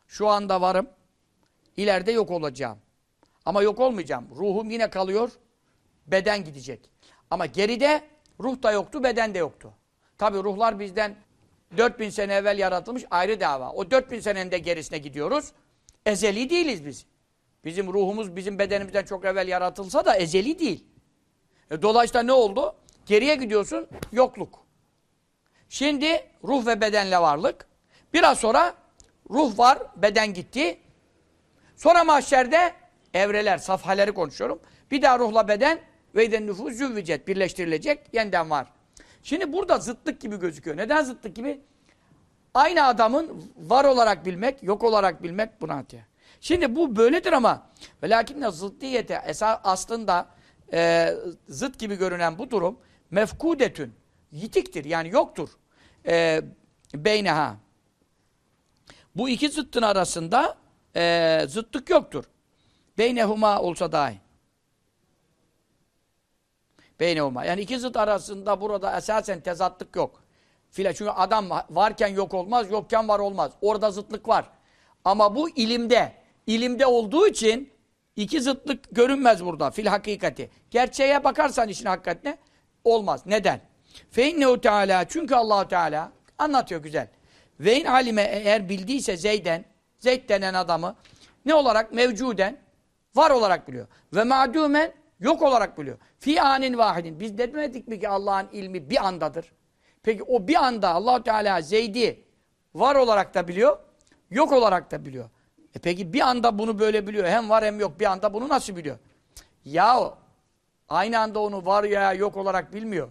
Şu 0.08 0.28
anda 0.28 0.60
varım. 0.60 0.88
ileride 1.76 2.12
yok 2.12 2.30
olacağım. 2.30 2.78
Ama 3.44 3.62
yok 3.62 3.80
olmayacağım. 3.80 4.28
Ruhum 4.36 4.70
yine 4.70 4.90
kalıyor. 4.90 5.32
Beden 6.06 6.44
gidecek. 6.44 6.90
Ama 7.30 7.46
geride 7.46 8.04
ruh 8.40 8.62
da 8.62 8.72
yoktu, 8.72 9.04
beden 9.04 9.34
de 9.34 9.38
yoktu. 9.38 9.72
Tabi 10.18 10.38
ruhlar 10.38 10.78
bizden 10.78 11.16
4000 11.76 12.10
sene 12.10 12.34
evvel 12.34 12.58
yaratılmış 12.58 13.04
ayrı 13.10 13.40
dava. 13.40 13.70
O 13.70 13.90
4000 13.90 14.20
senenin 14.20 14.50
de 14.50 14.58
gerisine 14.58 14.98
gidiyoruz. 14.98 15.52
Ezeli 16.06 16.50
değiliz 16.50 16.86
biz. 16.86 17.06
Bizim 17.64 17.92
ruhumuz 17.92 18.36
bizim 18.36 18.58
bedenimizden 18.58 19.04
çok 19.04 19.24
evvel 19.24 19.48
yaratılsa 19.48 20.04
da 20.04 20.16
ezeli 20.16 20.58
değil. 20.58 20.84
E, 21.70 21.82
dolayısıyla 21.82 22.22
ne 22.22 22.32
oldu? 22.32 22.74
Geriye 23.08 23.34
gidiyorsun, 23.34 23.88
yokluk. 24.12 24.58
Şimdi 25.68 26.26
ruh 26.44 26.66
ve 26.66 26.80
bedenle 26.80 27.18
varlık. 27.18 27.66
Biraz 28.12 28.38
sonra 28.38 28.74
ruh 29.30 29.58
var, 29.58 29.78
beden 29.96 30.34
gitti. 30.34 30.78
Sonra 31.76 32.04
mahşerde 32.04 32.72
evreler, 33.14 33.58
safhaleri 33.58 34.12
konuşuyorum. 34.12 34.60
Bir 34.90 35.02
daha 35.02 35.18
ruhla 35.18 35.48
beden 35.48 35.80
ve 36.14 36.32
den 36.32 36.46
nüfus 36.46 36.74
züvvicet 36.74 37.28
birleştirilecek, 37.28 38.00
yeniden 38.12 38.50
var. 38.50 38.66
Şimdi 39.22 39.52
burada 39.52 39.78
zıtlık 39.78 40.20
gibi 40.20 40.38
gözüküyor. 40.38 40.76
Neden 40.76 41.02
zıtlık 41.02 41.36
gibi? 41.36 41.60
Aynı 42.54 42.84
adamın 42.86 43.52
var 43.58 43.84
olarak 43.84 44.26
bilmek, 44.26 44.62
yok 44.62 44.84
olarak 44.84 45.22
bilmek 45.22 45.60
buna 45.60 45.74
atıyor. 45.74 46.02
Şimdi 46.40 46.76
bu 46.76 46.96
böyledir 46.96 47.32
ama 47.32 47.66
ve 48.02 48.10
lakinne 48.10 48.50
zıddiyete 48.50 49.22
esas 49.26 49.60
aslında 49.64 50.28
e, 50.72 51.14
zıt 51.48 51.78
gibi 51.78 51.98
görünen 51.98 52.38
bu 52.38 52.50
durum 52.50 52.78
mefkudetün 53.10 53.94
yitiktir 54.32 54.84
yani 54.84 55.08
yoktur. 55.08 55.48
E, 56.06 56.42
beyneha. 56.94 57.56
Bu 59.16 59.28
iki 59.28 59.48
zıttın 59.48 59.82
arasında 59.82 60.56
e, 60.96 61.42
zıtlık 61.48 61.90
yoktur. 61.90 62.24
Beynehuma 62.98 63.62
olsa 63.62 63.92
dahi. 63.92 64.18
Beynehuma. 67.00 67.44
Yani 67.44 67.60
iki 67.60 67.78
zıt 67.78 67.96
arasında 67.96 68.60
burada 68.60 68.96
esasen 68.96 69.40
tezatlık 69.40 69.96
yok. 69.96 70.22
Çünkü 70.72 71.08
adam 71.08 71.50
varken 71.70 72.08
yok 72.08 72.34
olmaz, 72.34 72.70
yokken 72.70 73.08
var 73.08 73.18
olmaz. 73.18 73.52
Orada 73.60 73.90
zıtlık 73.90 74.28
var. 74.28 74.50
Ama 75.04 75.34
bu 75.34 75.50
ilimde, 75.50 76.12
ilimde 76.46 76.86
olduğu 76.86 77.26
için 77.26 77.72
iki 78.16 78.40
zıtlık 78.40 78.84
görünmez 78.90 79.44
burada 79.44 79.70
fil 79.70 79.86
hakikati. 79.86 80.50
Gerçeğe 80.70 81.24
bakarsan 81.24 81.68
işin 81.68 81.86
hakikatine 81.86 82.38
olmaz. 82.84 83.22
Neden? 83.26 83.60
Fe 84.10 84.60
Teala 84.60 85.08
çünkü 85.08 85.34
Allahu 85.34 85.68
Teala 85.68 86.12
anlatıyor 86.38 86.82
güzel. 86.82 87.08
Ve 87.60 87.80
in 87.80 87.84
alime 87.84 88.22
eğer 88.22 88.68
bildiyse 88.68 89.16
Zeyden, 89.16 89.64
Zeyd 89.98 90.28
denen 90.28 90.54
adamı 90.54 90.96
ne 91.44 91.54
olarak? 91.54 91.92
Mevcuden, 91.92 92.58
var 93.14 93.30
olarak 93.30 93.68
biliyor. 93.68 93.86
Ve 94.14 94.24
madumen, 94.24 94.92
yok 95.20 95.42
olarak 95.42 95.78
biliyor. 95.78 95.98
Fi 96.18 96.42
anin 96.42 96.78
vahidin. 96.78 97.20
Biz 97.20 97.38
demedik 97.38 97.88
mi 97.88 98.00
ki 98.00 98.08
Allah'ın 98.08 98.48
ilmi 98.52 98.90
bir 98.90 99.06
andadır? 99.06 99.52
Peki 100.02 100.22
o 100.22 100.48
bir 100.48 100.54
anda 100.54 100.88
allah 100.88 101.22
Teala 101.22 101.60
Zeyd'i 101.60 102.24
var 102.74 102.94
olarak 102.94 103.34
da 103.34 103.48
biliyor, 103.48 103.78
yok 104.30 104.52
olarak 104.52 104.90
da 104.90 105.04
biliyor. 105.06 105.30
E 105.74 105.78
peki 105.78 106.12
bir 106.12 106.20
anda 106.20 106.58
bunu 106.58 106.78
böyle 106.78 107.06
biliyor. 107.06 107.26
Hem 107.26 107.50
var 107.50 107.64
hem 107.64 107.80
yok. 107.80 108.00
Bir 108.00 108.06
anda 108.06 108.34
bunu 108.34 108.48
nasıl 108.48 108.76
biliyor? 108.76 108.98
Ya 109.64 110.14
aynı 110.88 111.18
anda 111.18 111.40
onu 111.40 111.66
var 111.66 111.84
ya 111.84 112.12
yok 112.12 112.36
olarak 112.36 112.74
bilmiyor. 112.74 113.10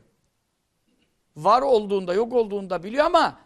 Var 1.36 1.62
olduğunda, 1.62 2.14
yok 2.14 2.34
olduğunda 2.34 2.84
biliyor 2.84 3.06
ama 3.06 3.38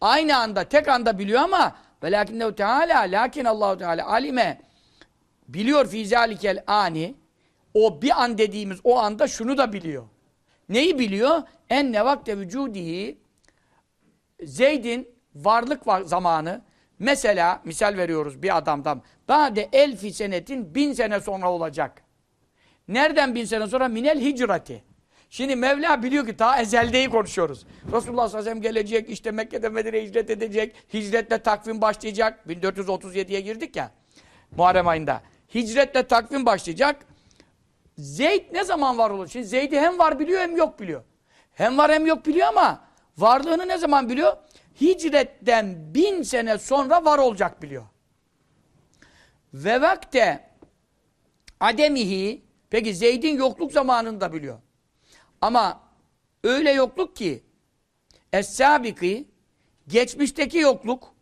Aynı 0.00 0.36
anda, 0.36 0.64
tek 0.64 0.88
anda 0.88 1.18
biliyor 1.18 1.40
ama 1.40 1.76
velakinnehu 2.02 2.54
teala 2.54 3.00
lakin 3.00 3.44
Allahu 3.44 3.78
Teala 3.78 4.06
alime 4.06 4.60
biliyor 5.48 5.86
fi 5.86 6.06
zalikel 6.06 6.64
ani 6.66 7.14
o 7.74 8.02
bir 8.02 8.22
an 8.22 8.38
dediğimiz 8.38 8.80
o 8.84 8.98
anda 8.98 9.28
şunu 9.28 9.58
da 9.58 9.72
biliyor. 9.72 10.04
Neyi 10.68 10.98
biliyor? 10.98 11.42
En 11.70 11.92
ne 11.92 12.04
vakte 12.04 12.38
vücudihi 12.38 13.18
Zeyd'in 14.42 15.08
varlık 15.34 15.86
var 15.86 16.02
zamanı 16.02 16.62
mesela 16.98 17.60
misal 17.64 17.96
veriyoruz 17.96 18.42
bir 18.42 18.56
adamdan 18.56 19.02
bade 19.28 19.68
elfi 19.72 20.12
senetin 20.12 20.74
bin 20.74 20.92
sene 20.92 21.20
sonra 21.20 21.52
olacak. 21.52 22.02
Nereden 22.90 23.34
bin 23.34 23.44
sene 23.44 23.66
sonra? 23.66 23.88
Minel 23.88 24.20
hicrati. 24.20 24.82
Şimdi 25.30 25.56
Mevla 25.56 26.02
biliyor 26.02 26.26
ki 26.26 26.36
ta 26.36 26.60
ezeldeyi 26.60 27.10
konuşuyoruz. 27.10 27.66
Resulullah 27.92 28.02
sallallahu 28.02 28.26
aleyhi 28.26 28.38
ve 28.38 28.42
sellem 28.42 28.62
gelecek, 28.62 29.10
işte 29.10 29.30
Mekke'de 29.30 29.68
Medine'ye 29.68 30.04
hicret 30.04 30.30
edecek, 30.30 30.76
hicretle 30.94 31.38
takvim 31.38 31.80
başlayacak. 31.80 32.40
1437'ye 32.48 33.40
girdik 33.40 33.76
ya, 33.76 33.90
Muharrem 34.56 34.88
ayında. 34.88 35.22
Hicretle 35.54 36.06
takvim 36.06 36.46
başlayacak. 36.46 36.96
Zeyd 37.98 38.44
ne 38.52 38.64
zaman 38.64 38.98
var 38.98 39.10
olur? 39.10 39.28
Şimdi 39.28 39.46
Zeyd'i 39.46 39.80
hem 39.80 39.98
var 39.98 40.18
biliyor 40.18 40.40
hem 40.40 40.56
yok 40.56 40.80
biliyor. 40.80 41.02
Hem 41.52 41.78
var 41.78 41.92
hem 41.92 42.06
yok 42.06 42.26
biliyor 42.26 42.48
ama 42.48 42.84
varlığını 43.18 43.68
ne 43.68 43.78
zaman 43.78 44.08
biliyor? 44.08 44.36
Hicretten 44.80 45.94
bin 45.94 46.22
sene 46.22 46.58
sonra 46.58 47.04
var 47.04 47.18
olacak 47.18 47.62
biliyor. 47.62 47.84
Ve 49.54 49.80
vakte 49.80 50.50
ademihi 51.60 52.49
peki 52.70 52.94
Zeyd'in 52.94 53.36
yokluk 53.36 53.72
zamanını 53.72 54.20
da 54.20 54.32
biliyor. 54.32 54.58
Ama 55.40 55.80
öyle 56.44 56.70
yokluk 56.70 57.16
ki 57.16 57.42
Es-sabiki 58.32 59.24
geçmişteki 59.88 60.58
yokluk 60.58 61.14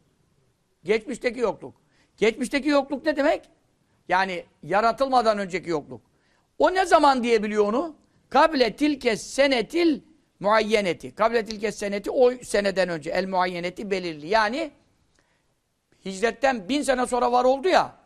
geçmişteki 0.85 1.41
yokluk 1.41 1.75
Geçmişteki 2.19 2.69
yokluk 2.69 3.07
ne 3.07 3.17
demek? 3.17 3.45
Yani 4.09 4.45
yaratılmadan 4.63 5.39
önceki 5.39 5.71
yokluk. 5.71 6.01
O 6.59 6.75
ne 6.75 6.87
zaman 6.87 7.23
diyebiliyor 7.23 7.65
onu? 7.65 7.97
Kable 8.31 8.77
tilke 8.77 9.17
senetil 9.17 10.01
muayyeneti. 10.41 11.15
Kable 11.15 11.45
tilke 11.45 11.73
seneti 11.73 12.11
o 12.11 12.31
seneden 12.31 12.89
önce. 12.89 13.11
El 13.11 13.27
muayyeneti 13.27 13.91
belirli. 13.91 14.27
Yani 14.27 14.71
hicretten 16.05 16.69
bin 16.69 16.83
sene 16.83 17.07
sonra 17.07 17.33
var 17.33 17.45
oldu 17.45 17.69
ya. 17.69 17.97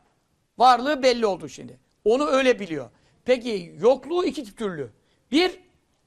Varlığı 0.58 1.02
belli 1.02 1.26
oldu 1.26 1.48
şimdi. 1.48 1.78
Onu 2.04 2.26
öyle 2.26 2.60
biliyor. 2.60 2.90
Peki 3.24 3.74
yokluğu 3.80 4.24
iki 4.24 4.54
türlü. 4.56 4.90
Bir, 5.32 5.60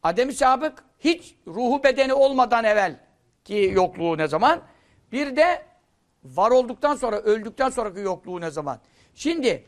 ademi 0.04 0.34
sabık 0.34 0.84
hiç 1.00 1.36
ruhu 1.48 1.84
bedeni 1.84 2.14
olmadan 2.14 2.64
evvel 2.64 3.00
ki 3.46 3.72
yokluğu 3.74 4.18
ne 4.18 4.28
zaman? 4.28 4.62
Bir 5.12 5.36
de 5.36 5.62
var 6.24 6.52
olduktan 6.52 6.96
sonra, 6.96 7.20
öldükten 7.20 7.70
sonraki 7.70 8.00
yokluğu 8.00 8.42
ne 8.42 8.52
zaman? 8.52 8.80
Şimdi 9.16 9.64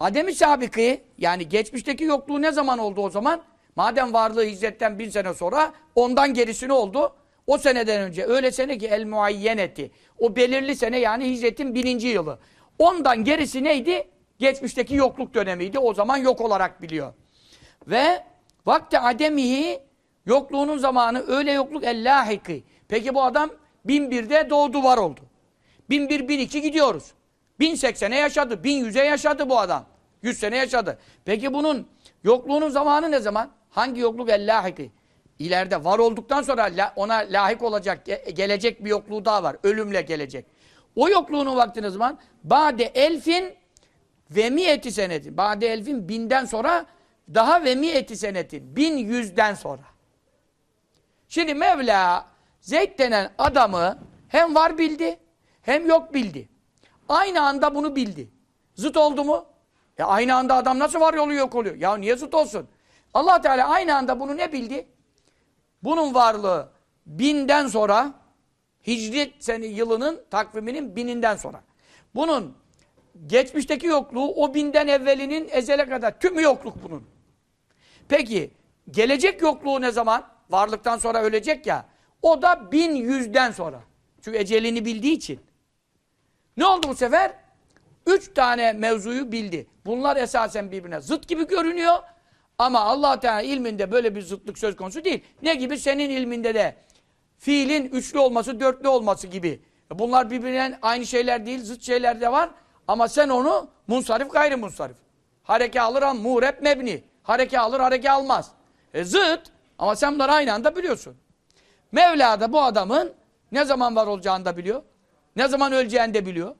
ademi 0.00 0.34
sabıkı 0.34 0.98
yani 1.18 1.48
geçmişteki 1.48 2.04
yokluğu 2.04 2.42
ne 2.42 2.52
zaman 2.52 2.78
oldu 2.78 3.00
o 3.00 3.10
zaman? 3.10 3.42
Madem 3.76 4.12
varlığı 4.12 4.44
hicretten 4.44 4.98
bin 4.98 5.10
sene 5.10 5.34
sonra 5.34 5.72
ondan 5.94 6.34
gerisini 6.34 6.72
oldu. 6.72 7.16
O 7.46 7.58
seneden 7.58 8.02
önce 8.02 8.24
öyle 8.24 8.50
sene 8.50 8.78
ki 8.78 8.86
el 8.86 9.04
muayyeneti. 9.04 9.90
O 10.18 10.36
belirli 10.36 10.76
sene 10.76 10.98
yani 10.98 11.30
hicretin 11.30 11.74
bininci 11.74 12.06
yılı. 12.08 12.38
Ondan 12.78 13.24
gerisi 13.24 13.64
neydi? 13.64 14.08
Geçmişteki 14.38 14.94
yokluk 14.94 15.34
dönemiydi. 15.34 15.78
O 15.78 15.94
zaman 15.94 16.16
yok 16.16 16.40
olarak 16.40 16.82
biliyor. 16.82 17.12
Ve 17.86 18.24
vakti 18.66 18.98
ademihi 18.98 19.80
yokluğunun 20.26 20.78
zamanı 20.78 21.24
öyle 21.26 21.52
yokluk 21.52 21.84
ellahiki. 21.84 22.64
Peki 22.88 23.14
bu 23.14 23.22
adam 23.22 23.50
bin 23.84 24.10
birde 24.10 24.50
doğdu 24.50 24.82
var 24.82 24.98
oldu. 24.98 25.20
Bin 25.90 26.08
bir, 26.08 26.28
bin 26.28 26.38
iki 26.38 26.62
gidiyoruz. 26.62 27.12
Bin 27.60 27.74
seksene 27.74 28.18
yaşadı, 28.18 28.64
bin 28.64 28.76
yüze 28.76 29.04
yaşadı 29.04 29.48
bu 29.48 29.58
adam. 29.58 29.84
Yüz 30.22 30.38
sene 30.38 30.56
yaşadı. 30.56 30.98
Peki 31.24 31.52
bunun 31.52 31.86
yokluğunun 32.24 32.68
zamanı 32.68 33.10
ne 33.10 33.20
zaman? 33.20 33.50
Hangi 33.70 34.00
yokluk 34.00 34.30
ellahiki? 34.30 34.90
İleride 35.38 35.84
var 35.84 35.98
olduktan 35.98 36.42
sonra 36.42 36.92
ona 36.96 37.14
layık 37.14 37.62
olacak, 37.62 38.06
gelecek 38.34 38.84
bir 38.84 38.90
yokluğu 38.90 39.24
daha 39.24 39.42
var. 39.42 39.56
Ölümle 39.62 40.02
gelecek. 40.02 40.46
O 40.96 41.08
yokluğunun 41.08 41.56
vakti 41.56 41.82
ne 41.82 41.90
zaman? 41.90 42.18
Bade 42.44 42.84
elfin 42.84 43.54
ve 44.30 44.50
miyeti 44.50 44.92
senetin. 44.92 45.36
Bade 45.36 45.66
elfin 45.66 46.08
binden 46.08 46.44
sonra 46.44 46.86
daha 47.34 47.64
ve 47.64 47.74
miyeti 47.74 48.16
senetin. 48.16 48.76
Bin 48.76 48.96
yüzden 48.96 49.54
sonra. 49.54 49.82
Şimdi 51.28 51.54
Mevla 51.54 52.26
Zeyd 52.60 52.98
denen 52.98 53.30
adamı 53.38 53.98
hem 54.28 54.54
var 54.54 54.78
bildi 54.78 55.18
hem 55.62 55.86
yok 55.86 56.14
bildi. 56.14 56.48
Aynı 57.08 57.42
anda 57.42 57.74
bunu 57.74 57.96
bildi. 57.96 58.30
Zıt 58.74 58.96
oldu 58.96 59.24
mu? 59.24 59.46
E 59.98 60.02
aynı 60.02 60.34
anda 60.34 60.54
adam 60.54 60.78
nasıl 60.78 61.00
var 61.00 61.14
yolu 61.14 61.34
yok 61.34 61.54
oluyor? 61.54 61.74
Ya 61.74 61.96
niye 61.96 62.16
zıt 62.16 62.34
olsun? 62.34 62.68
allah 63.14 63.40
Teala 63.40 63.68
aynı 63.68 63.96
anda 63.96 64.20
bunu 64.20 64.36
ne 64.36 64.52
bildi? 64.52 64.88
Bunun 65.82 66.14
varlığı 66.14 66.72
binden 67.06 67.66
sonra 67.66 68.14
Hicri 68.86 69.32
seni 69.38 69.66
yılının 69.66 70.24
takviminin 70.30 70.96
bininden 70.96 71.36
sonra. 71.36 71.62
Bunun 72.14 72.56
geçmişteki 73.26 73.86
yokluğu 73.86 74.34
o 74.34 74.54
binden 74.54 74.88
evvelinin 74.88 75.48
ezele 75.50 75.88
kadar 75.88 76.20
tümü 76.20 76.42
yokluk 76.42 76.82
bunun. 76.82 77.04
Peki 78.08 78.50
gelecek 78.90 79.42
yokluğu 79.42 79.80
ne 79.80 79.90
zaman? 79.90 80.28
Varlıktan 80.50 80.98
sonra 80.98 81.22
ölecek 81.22 81.66
ya. 81.66 81.86
O 82.22 82.42
da 82.42 82.72
bin 82.72 82.94
yüzden 82.94 83.50
sonra. 83.50 83.80
Çünkü 84.22 84.38
ecelini 84.38 84.84
bildiği 84.84 85.12
için. 85.12 85.40
Ne 86.56 86.66
oldu 86.66 86.88
bu 86.88 86.94
sefer? 86.94 87.32
Üç 88.06 88.34
tane 88.34 88.72
mevzuyu 88.72 89.32
bildi. 89.32 89.66
Bunlar 89.86 90.16
esasen 90.16 90.72
birbirine 90.72 91.00
zıt 91.00 91.28
gibi 91.28 91.46
görünüyor. 91.46 91.98
Ama 92.58 92.80
allah 92.80 93.20
Teala 93.20 93.42
ilminde 93.42 93.92
böyle 93.92 94.14
bir 94.14 94.22
zıtlık 94.22 94.58
söz 94.58 94.76
konusu 94.76 95.04
değil. 95.04 95.24
Ne 95.42 95.54
gibi? 95.54 95.78
Senin 95.78 96.10
ilminde 96.10 96.54
de 96.54 96.76
fiilin 97.38 97.84
üçlü 97.84 98.18
olması, 98.18 98.60
dörtlü 98.60 98.88
olması 98.88 99.26
gibi. 99.26 99.60
Bunlar 99.90 100.30
birbirinden 100.30 100.78
aynı 100.82 101.06
şeyler 101.06 101.46
değil, 101.46 101.62
zıt 101.62 101.82
şeyler 101.82 102.20
de 102.20 102.32
var. 102.32 102.50
Ama 102.88 103.08
sen 103.08 103.28
onu 103.28 103.68
munsarif 103.86 104.32
gayri 104.32 104.56
munsarif. 104.56 104.96
Hareke 105.42 105.80
alır 105.80 106.02
an 106.02 106.16
muğrep 106.16 106.62
mebni. 106.62 107.04
Hareke 107.22 107.60
alır, 107.60 107.80
hareke 107.80 108.10
almaz. 108.10 108.50
E 108.94 109.04
zıt 109.04 109.40
ama 109.78 109.96
sen 109.96 110.14
bunları 110.14 110.32
aynı 110.32 110.52
anda 110.52 110.76
biliyorsun. 110.76 111.16
Mevla 111.92 112.40
da 112.40 112.52
bu 112.52 112.62
adamın 112.62 113.14
ne 113.52 113.64
zaman 113.64 113.96
var 113.96 114.06
olacağını 114.06 114.44
da 114.44 114.56
biliyor. 114.56 114.82
Ne 115.36 115.48
zaman 115.48 115.72
öleceğini 115.72 116.14
de 116.14 116.26
biliyor. 116.26 116.54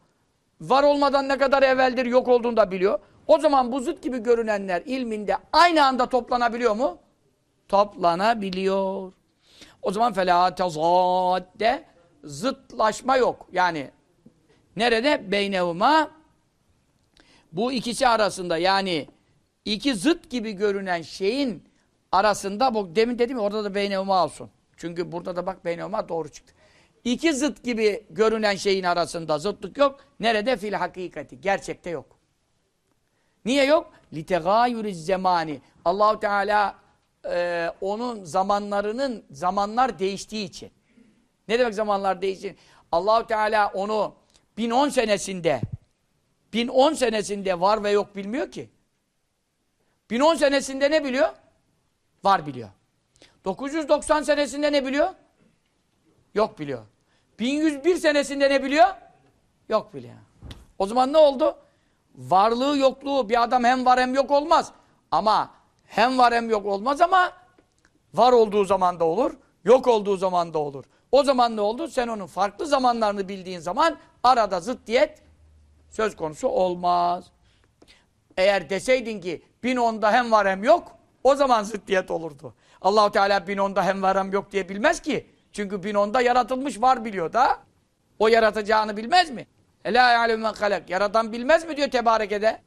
Var 0.60 0.82
olmadan 0.82 1.28
ne 1.28 1.38
kadar 1.38 1.62
evveldir 1.62 2.06
yok 2.06 2.28
olduğunu 2.28 2.56
da 2.56 2.70
biliyor. 2.70 2.98
O 3.26 3.38
zaman 3.38 3.72
bu 3.72 3.80
zıt 3.80 4.02
gibi 4.02 4.18
görünenler 4.22 4.82
ilminde 4.86 5.36
aynı 5.52 5.86
anda 5.86 6.06
toplanabiliyor 6.06 6.74
mu? 6.74 6.98
Toplanabiliyor. 7.68 9.12
O 9.82 9.92
zaman 9.92 10.12
felâ 10.12 10.54
tezâdde 10.54 11.84
zıtlaşma 12.24 13.16
yok. 13.16 13.48
Yani 13.52 13.90
nerede? 14.76 15.30
Beynevma 15.30 16.10
bu 17.52 17.72
ikisi 17.72 18.08
arasında 18.08 18.58
yani 18.58 19.08
iki 19.64 19.94
zıt 19.94 20.30
gibi 20.30 20.52
görünen 20.52 21.02
şeyin 21.02 21.64
arasında 22.12 22.74
bu 22.74 22.96
demin 22.96 23.18
dedim 23.18 23.36
ya 23.36 23.42
orada 23.42 23.64
da 23.64 23.74
beynevma 23.74 24.24
olsun. 24.24 24.50
Çünkü 24.76 25.12
burada 25.12 25.36
da 25.36 25.46
bak 25.46 25.64
beynevma 25.64 26.08
doğru 26.08 26.28
çıktı. 26.28 26.54
İki 27.04 27.34
zıt 27.34 27.64
gibi 27.64 28.06
görünen 28.10 28.56
şeyin 28.56 28.84
arasında 28.84 29.38
zıtlık 29.38 29.78
yok. 29.78 30.00
Nerede? 30.20 30.56
Fil 30.56 30.72
hakikati. 30.72 31.40
Gerçekte 31.40 31.90
yok. 31.90 32.06
Niye 33.44 33.64
yok? 33.64 33.92
Litegayuriz 34.12 35.06
zemani. 35.06 35.60
Allahu 35.84 36.20
Teala 36.20 36.74
e, 37.30 37.70
onun 37.80 38.24
zamanlarının 38.24 39.24
zamanlar 39.30 39.98
değiştiği 39.98 40.44
için. 40.44 40.70
Ne 41.48 41.58
demek 41.58 41.74
zamanlar 41.74 42.22
değiştiği? 42.22 42.56
Allahu 42.92 43.26
Teala 43.26 43.70
onu 43.74 44.14
1010 44.58 44.88
senesinde 44.88 45.60
1010 46.52 46.92
senesinde 46.92 47.60
var 47.60 47.84
ve 47.84 47.90
yok 47.90 48.16
bilmiyor 48.16 48.50
ki. 48.50 48.70
1010 50.10 50.34
senesinde 50.34 50.90
ne 50.90 51.04
biliyor? 51.04 51.28
Var 52.24 52.46
biliyor. 52.46 52.68
990 53.44 54.22
senesinde 54.22 54.72
ne 54.72 54.86
biliyor? 54.86 55.08
Yok 56.34 56.58
biliyor. 56.58 56.82
1101 57.38 57.96
senesinde 57.96 58.50
ne 58.50 58.62
biliyor? 58.64 58.86
Yok 59.68 59.94
biliyor. 59.94 60.14
O 60.78 60.86
zaman 60.86 61.12
ne 61.12 61.18
oldu? 61.18 61.56
Varlığı 62.14 62.78
yokluğu 62.78 63.28
bir 63.28 63.42
adam 63.42 63.64
hem 63.64 63.84
var 63.84 64.00
hem 64.00 64.14
yok 64.14 64.30
olmaz. 64.30 64.72
Ama 65.10 65.50
hem 65.84 66.18
var 66.18 66.34
hem 66.34 66.50
yok 66.50 66.66
olmaz 66.66 67.00
ama 67.00 67.32
var 68.14 68.32
olduğu 68.32 68.64
zaman 68.64 69.00
da 69.00 69.04
olur, 69.04 69.36
yok 69.64 69.86
olduğu 69.86 70.16
zaman 70.16 70.54
da 70.54 70.58
olur. 70.58 70.84
O 71.12 71.22
zaman 71.22 71.56
ne 71.56 71.60
oldu? 71.60 71.88
Sen 71.88 72.08
onun 72.08 72.26
farklı 72.26 72.66
zamanlarını 72.66 73.28
bildiğin 73.28 73.60
zaman 73.60 73.96
arada 74.22 74.60
zıddiyet 74.60 75.22
söz 75.96 76.16
konusu 76.16 76.48
olmaz. 76.48 77.24
Eğer 78.36 78.70
deseydin 78.70 79.20
ki 79.20 79.42
bin 79.62 79.76
onda 79.76 80.12
hem 80.12 80.32
var 80.32 80.48
hem 80.48 80.64
yok, 80.64 80.96
o 81.24 81.34
zaman 81.34 81.62
zıddiyet 81.62 82.10
olurdu. 82.10 82.54
Allahu 82.82 83.12
Teala 83.12 83.46
bin 83.46 83.58
onda 83.58 83.84
hem 83.84 84.02
var 84.02 84.18
hem 84.18 84.32
yok 84.32 84.52
diye 84.52 84.68
bilmez 84.68 85.00
ki. 85.00 85.26
Çünkü 85.52 85.82
bin 85.82 85.94
onda 85.94 86.20
yaratılmış 86.20 86.80
var 86.80 87.04
biliyor 87.04 87.32
da. 87.32 87.58
O 88.18 88.28
yaratacağını 88.28 88.96
bilmez 88.96 89.30
mi? 89.30 89.46
Ela 89.84 90.12
ya'lem 90.12 90.40
men 90.40 90.52
halak. 90.52 90.90
Yaratan 90.90 91.32
bilmez 91.32 91.64
mi 91.68 91.76
diyor 91.76 91.90
tebarekede. 91.90 92.62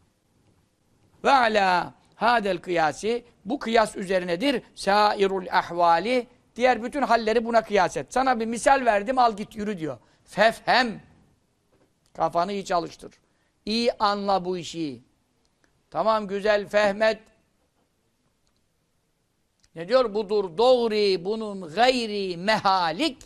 Ve 1.23 1.31
ala 1.31 1.93
hadel 2.15 2.57
kıyasi 2.57 3.23
bu 3.45 3.59
kıyas 3.59 3.95
üzerinedir. 3.95 4.63
Sairul 4.75 5.47
ahvali 5.51 6.27
diğer 6.55 6.83
bütün 6.83 7.01
halleri 7.01 7.45
buna 7.45 7.61
kıyas 7.61 7.97
et. 7.97 8.07
Sana 8.09 8.39
bir 8.39 8.45
misal 8.45 8.85
verdim 8.85 9.19
al 9.19 9.35
git 9.35 9.55
yürü 9.55 9.77
diyor. 9.77 9.97
Fefhem. 10.25 11.08
Kafanı 12.13 12.51
iyi 12.53 12.65
çalıştır. 12.65 13.13
İyi 13.65 13.91
anla 13.93 14.45
bu 14.45 14.57
işi. 14.57 15.03
Tamam 15.91 16.27
güzel 16.27 16.67
fehmet. 16.67 17.19
Ne 19.75 19.87
diyor? 19.87 20.13
Budur 20.13 20.57
doğri 20.57 21.25
bunun 21.25 21.61
gayri 21.61 22.37
mehalik. 22.37 23.17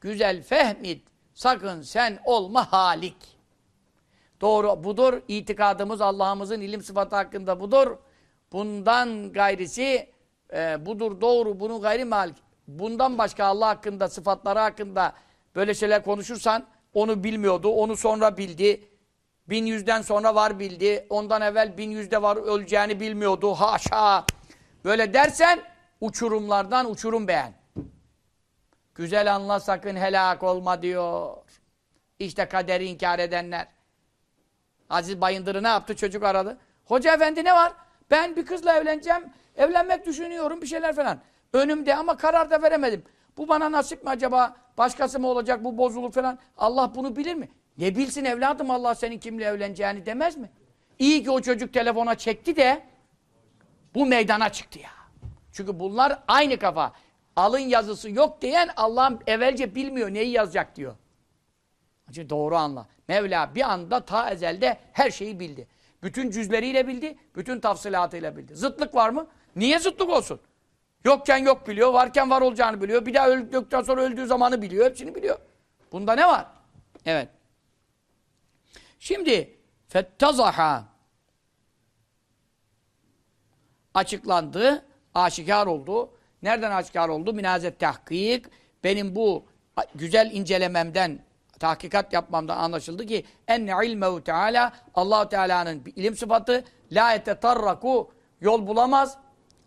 Güzel 0.00 0.42
fehmit. 0.42 1.08
Sakın 1.34 1.82
sen 1.82 2.18
olma 2.24 2.72
halik. 2.72 3.16
Doğru 4.40 4.84
budur. 4.84 5.22
İtikadımız 5.28 6.00
Allah'ımızın 6.00 6.60
ilim 6.60 6.82
sıfatı 6.82 7.16
hakkında 7.16 7.60
budur. 7.60 7.96
Bundan 8.52 9.32
gayrisi 9.32 10.10
e, 10.52 10.86
budur 10.86 11.20
doğru. 11.20 11.60
Bunun 11.60 11.80
gayri 11.80 12.04
mehalik. 12.04 12.36
Bundan 12.68 13.18
başka 13.18 13.44
Allah 13.44 13.68
hakkında, 13.68 14.08
sıfatları 14.08 14.58
hakkında 14.58 15.12
böyle 15.54 15.74
şeyler 15.74 16.04
konuşursan 16.04 16.66
onu 16.94 17.24
bilmiyordu. 17.24 17.68
Onu 17.68 17.96
sonra 17.96 18.36
bildi. 18.36 18.88
Bin 19.48 19.66
yüzden 19.66 20.02
sonra 20.02 20.34
var 20.34 20.58
bildi. 20.58 21.06
Ondan 21.10 21.42
evvel 21.42 21.78
bin 21.78 21.90
yüzde 21.90 22.22
var 22.22 22.36
öleceğini 22.36 23.00
bilmiyordu. 23.00 23.54
Haşa. 23.54 24.24
Böyle 24.84 25.14
dersen 25.14 25.60
uçurumlardan 26.00 26.90
uçurum 26.90 27.28
beğen. 27.28 27.52
Güzel 28.94 29.34
anla 29.34 29.60
sakın 29.60 29.96
helak 29.96 30.42
olma 30.42 30.82
diyor. 30.82 31.36
İşte 32.18 32.48
kaderi 32.48 32.84
inkar 32.86 33.18
edenler. 33.18 33.66
Aziz 34.90 35.20
Bayındır'ı 35.20 35.62
ne 35.62 35.68
yaptı? 35.68 35.96
Çocuk 35.96 36.22
aradı. 36.22 36.58
Hoca 36.84 37.14
efendi 37.14 37.44
ne 37.44 37.52
var? 37.52 37.72
Ben 38.10 38.36
bir 38.36 38.46
kızla 38.46 38.76
evleneceğim. 38.76 39.24
Evlenmek 39.56 40.06
düşünüyorum 40.06 40.62
bir 40.62 40.66
şeyler 40.66 40.96
falan. 40.96 41.20
Önümde 41.52 41.94
ama 41.94 42.16
karar 42.16 42.50
da 42.50 42.62
veremedim. 42.62 43.04
Bu 43.36 43.48
bana 43.48 43.72
nasip 43.72 44.04
mi 44.04 44.10
acaba? 44.10 44.56
Başkası 44.80 45.20
mı 45.20 45.28
olacak 45.28 45.64
bu 45.64 45.78
bozulur 45.78 46.12
falan. 46.12 46.38
Allah 46.58 46.92
bunu 46.94 47.16
bilir 47.16 47.34
mi? 47.34 47.48
Ne 47.78 47.96
bilsin 47.96 48.24
evladım 48.24 48.70
Allah 48.70 48.94
senin 48.94 49.18
kimle 49.18 49.44
evleneceğini 49.44 50.06
demez 50.06 50.36
mi? 50.36 50.50
İyi 50.98 51.24
ki 51.24 51.30
o 51.30 51.40
çocuk 51.40 51.72
telefona 51.72 52.14
çekti 52.14 52.56
de 52.56 52.82
bu 53.94 54.06
meydana 54.06 54.52
çıktı 54.52 54.78
ya. 54.78 54.90
Çünkü 55.52 55.80
bunlar 55.80 56.22
aynı 56.28 56.58
kafa. 56.58 56.92
Alın 57.36 57.58
yazısı 57.58 58.10
yok 58.10 58.42
diyen 58.42 58.68
Allah'ım 58.76 59.18
evvelce 59.26 59.74
bilmiyor 59.74 60.14
neyi 60.14 60.30
yazacak 60.30 60.76
diyor. 60.76 60.94
Çünkü 62.12 62.30
doğru 62.30 62.56
anla. 62.56 62.86
Mevla 63.08 63.54
bir 63.54 63.72
anda 63.72 64.00
ta 64.00 64.30
ezelde 64.30 64.78
her 64.92 65.10
şeyi 65.10 65.40
bildi. 65.40 65.68
Bütün 66.02 66.30
cüzleriyle 66.30 66.86
bildi, 66.86 67.18
bütün 67.36 67.60
tafsilatıyla 67.60 68.36
bildi. 68.36 68.56
Zıtlık 68.56 68.94
var 68.94 69.10
mı? 69.10 69.26
Niye 69.56 69.78
zıtlık 69.78 70.10
olsun? 70.10 70.40
Yokken 71.04 71.36
yok 71.36 71.68
biliyor, 71.68 71.92
varken 71.92 72.30
var 72.30 72.40
olacağını 72.40 72.82
biliyor. 72.82 73.06
Bir 73.06 73.14
daha 73.14 73.28
öldükten 73.28 73.82
sonra 73.82 74.02
öldüğü 74.02 74.26
zamanı 74.26 74.62
biliyor, 74.62 74.86
hepsini 74.86 75.14
biliyor. 75.14 75.38
Bunda 75.92 76.12
ne 76.12 76.26
var? 76.26 76.46
Evet. 77.06 77.28
Şimdi 78.98 79.58
fettazaha 79.88 80.84
açıklandı, 83.94 84.84
aşikar 85.14 85.66
oldu. 85.66 86.10
Nereden 86.42 86.70
aşikar 86.70 87.08
oldu? 87.08 87.32
Minazet 87.32 87.78
tahkik. 87.78 88.46
Benim 88.84 89.16
bu 89.16 89.44
güzel 89.94 90.30
incelememden, 90.32 91.18
tahkikat 91.58 92.12
yapmamdan 92.12 92.56
anlaşıldı 92.56 93.06
ki 93.06 93.24
enne 93.48 93.86
ilmehu 93.86 94.24
teala 94.24 94.72
Allahu 94.94 95.28
Teala'nın 95.28 95.82
ilim 95.96 96.16
sıfatı 96.16 96.64
la 96.92 97.14
etetarraku 97.14 98.10
yol 98.40 98.66
bulamaz, 98.66 99.18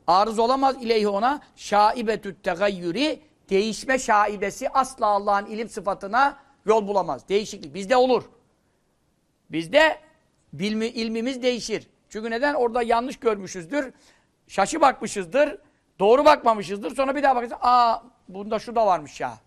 arız 0.08 0.40
olamaz 0.40 0.76
ileyhi 0.82 1.08
ona 1.08 1.42
şaibetü't 1.56 2.44
tegayyüri 2.44 3.22
değişme 3.50 4.00
şaibesi 4.00 4.70
asla 4.70 5.08
Allah'ın 5.08 5.46
ilim 5.46 5.70
sıfatına 5.70 6.38
yol 6.66 6.88
bulamaz. 6.88 7.30
Değişiklik 7.30 7.74
bizde 7.74 7.96
olur. 7.96 8.24
Bizde 9.50 10.00
bilmi, 10.54 10.86
ilmimiz 10.86 11.44
değişir. 11.44 11.88
Çünkü 12.10 12.32
neden? 12.32 12.54
Orada 12.54 12.82
yanlış 12.82 13.20
görmüşüzdür. 13.20 13.94
Şaşı 14.48 14.82
bakmışızdır. 14.82 15.58
Doğru 16.00 16.26
bakmamışızdır. 16.26 16.96
Sonra 16.96 17.16
bir 17.16 17.24
daha 17.24 17.36
bakacağız. 17.36 17.62
Aa 17.66 17.98
bunda 18.30 18.60
şu 18.60 18.76
da 18.76 18.86
varmış 18.86 19.22
ya. 19.22 19.38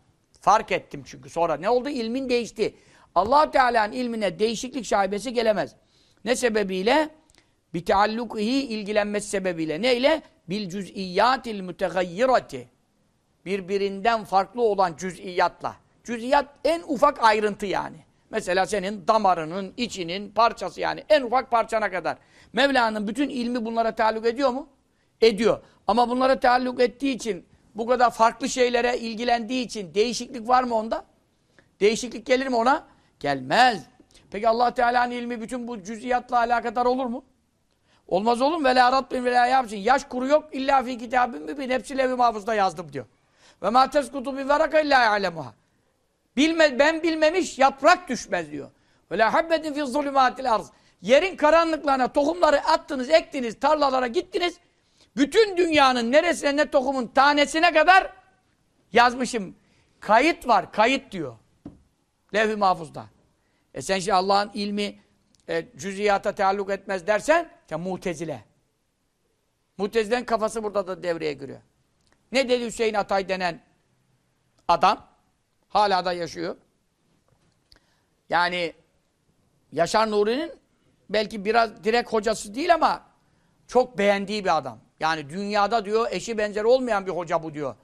Fark 0.41 0.73
ettim 0.73 1.03
çünkü 1.07 1.31
sonra. 1.31 1.57
Ne 1.57 1.71
oldu? 1.71 1.89
İlmin 1.89 2.29
değişti. 2.29 2.75
allah 3.15 3.51
Teala'nın 3.51 3.93
ilmine 3.93 4.39
değişiklik 4.39 4.85
şaibesi 4.85 5.33
gelemez. 5.33 5.75
Ne 6.25 6.37
sebebiyle? 6.37 7.09
Bir 7.75 7.85
teallukihi 7.85 8.62
ilgilenmesi 8.62 9.29
sebebiyle. 9.29 9.83
Neyle? 9.83 10.23
Bil 10.49 10.69
cüz'iyyatil 10.71 11.61
mütegayyirati. 11.61 12.69
Birbirinden 13.45 14.25
farklı 14.25 14.62
olan 14.62 14.97
cüz'iyatla. 14.97 15.77
Cüz'iyat 16.05 16.47
en 16.64 16.83
ufak 16.87 17.23
ayrıntı 17.23 17.67
yani. 17.67 17.97
Mesela 18.31 18.67
senin 18.67 19.07
damarının, 19.09 19.75
içinin 19.77 20.31
parçası 20.31 20.81
yani 20.81 21.05
en 21.09 21.23
ufak 21.23 21.51
parçana 21.51 21.91
kadar. 21.91 22.17
Mevla'nın 22.53 23.09
bütün 23.09 23.29
ilmi 23.29 23.64
bunlara 23.64 23.95
taalluk 23.95 24.27
ediyor 24.27 24.51
mu? 24.51 24.69
Ediyor. 25.21 25.62
Ama 25.87 26.09
bunlara 26.09 26.41
taalluk 26.41 26.81
ettiği 26.81 27.14
için, 27.14 27.47
bu 27.75 27.87
kadar 27.87 28.11
farklı 28.11 28.49
şeylere 28.49 28.99
ilgilendiği 28.99 29.64
için 29.64 29.95
değişiklik 29.95 30.49
var 30.49 30.64
mı 30.64 30.75
onda? 30.75 31.05
Değişiklik 31.81 32.27
gelir 32.27 32.47
mi 32.47 32.57
ona? 32.57 32.87
Gelmez. 33.21 33.83
Peki 34.31 34.49
allah 34.49 34.75
Teala'nın 34.75 35.11
ilmi 35.11 35.41
bütün 35.41 35.69
bu 35.69 35.83
cüziyatla 35.83 36.37
alakadar 36.37 36.87
olur 36.87 37.07
mu? 37.07 37.25
Olmaz 38.09 38.43
olur 38.43 38.57
mu? 38.57 38.65
Ve 38.65 38.75
la 38.75 38.93
rabbin 38.93 39.25
ve 39.25 39.33
la. 39.33 39.47
Yaş 39.71 40.05
kuru 40.05 40.27
yok. 40.27 40.49
illa 40.53 40.83
fi 40.83 40.99
kitabın 40.99 41.43
mübin. 41.43 41.71
Hepsi 41.71 41.99
levi 41.99 42.15
mahfuzda 42.15 42.55
yazdım 42.55 42.93
diyor. 42.93 43.07
Ve 43.63 43.71
ma 43.71 43.91
teskutu 43.91 44.37
bi 44.37 44.49
veraka 44.49 44.81
illa 44.81 45.03
ya'lemuha. 45.05 45.55
Bilme, 46.37 46.79
ben 46.79 47.03
bilmemiş 47.03 47.59
yaprak 47.59 48.09
düşmez 48.09 48.51
diyor. 48.51 48.71
Ve 49.11 49.19
la 49.19 49.35
habbetin 49.35 49.73
fi 49.73 49.81
zulümatil 49.81 50.55
arz. 50.55 50.71
Yerin 51.03 51.37
karanlıklarına 51.37 52.13
tohumları 52.13 52.61
attınız, 52.61 53.11
ektiniz, 53.11 53.61
tarlalara 53.61 54.07
gittiniz. 54.07 54.57
Bütün 55.17 55.57
dünyanın 55.57 56.13
neresine 56.13 56.57
ne 56.57 56.71
tohumun 56.71 57.07
tanesine 57.07 57.73
kadar 57.73 58.13
yazmışım. 58.93 59.57
Kayıt 60.01 60.49
var, 60.49 60.73
kayıt 60.73 61.13
diyor. 61.13 61.37
Levh-i 62.35 62.57
mahfuzda. 62.57 63.07
E 63.75 63.83
sen 63.83 63.99
şimdi 63.99 64.15
Allah'ın 64.15 64.51
ilmi 64.55 64.99
e, 65.49 65.67
cüziyata 65.77 66.35
taalluk 66.35 66.71
etmez 66.71 67.07
dersen, 67.07 67.51
ya 67.71 67.79
mutezile. 67.79 68.45
Mutezile'nin 69.79 70.25
kafası 70.25 70.63
burada 70.63 70.87
da 70.87 71.03
devreye 71.03 71.33
giriyor. 71.33 71.61
Ne 72.33 72.49
dedi 72.49 72.67
Hüseyin 72.67 72.95
Atay 72.95 73.29
denen 73.29 73.63
adam? 74.69 75.09
Hala 75.69 76.05
da 76.05 76.13
yaşıyor. 76.13 76.57
Yani 78.29 78.73
Yaşar 79.73 80.11
Nuri'nin 80.11 80.53
belki 81.11 81.45
biraz 81.45 81.85
direkt 81.85 82.13
hocası 82.13 82.55
değil 82.55 82.75
ama 82.75 83.07
çok 83.67 83.99
beğendiği 83.99 84.45
bir 84.45 84.57
adam. 84.57 84.79
Yani 85.01 85.31
dünyada 85.31 85.85
diyor 85.85 86.07
eşi 86.11 86.39
benzeri 86.39 86.67
olmayan 86.67 87.07
bir 87.07 87.11
hoca 87.11 87.43
bu 87.43 87.55
diyor. 87.55 87.77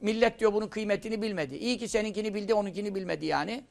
Millet 0.00 0.40
diyor 0.40 0.52
bunun 0.52 0.68
kıymetini 0.68 1.22
bilmedi. 1.22 1.56
İyi 1.56 1.78
ki 1.78 1.88
seninkini 1.88 2.34
bildi, 2.34 2.54
onunkini 2.54 2.94
bilmedi 2.94 3.26
yani. 3.26 3.64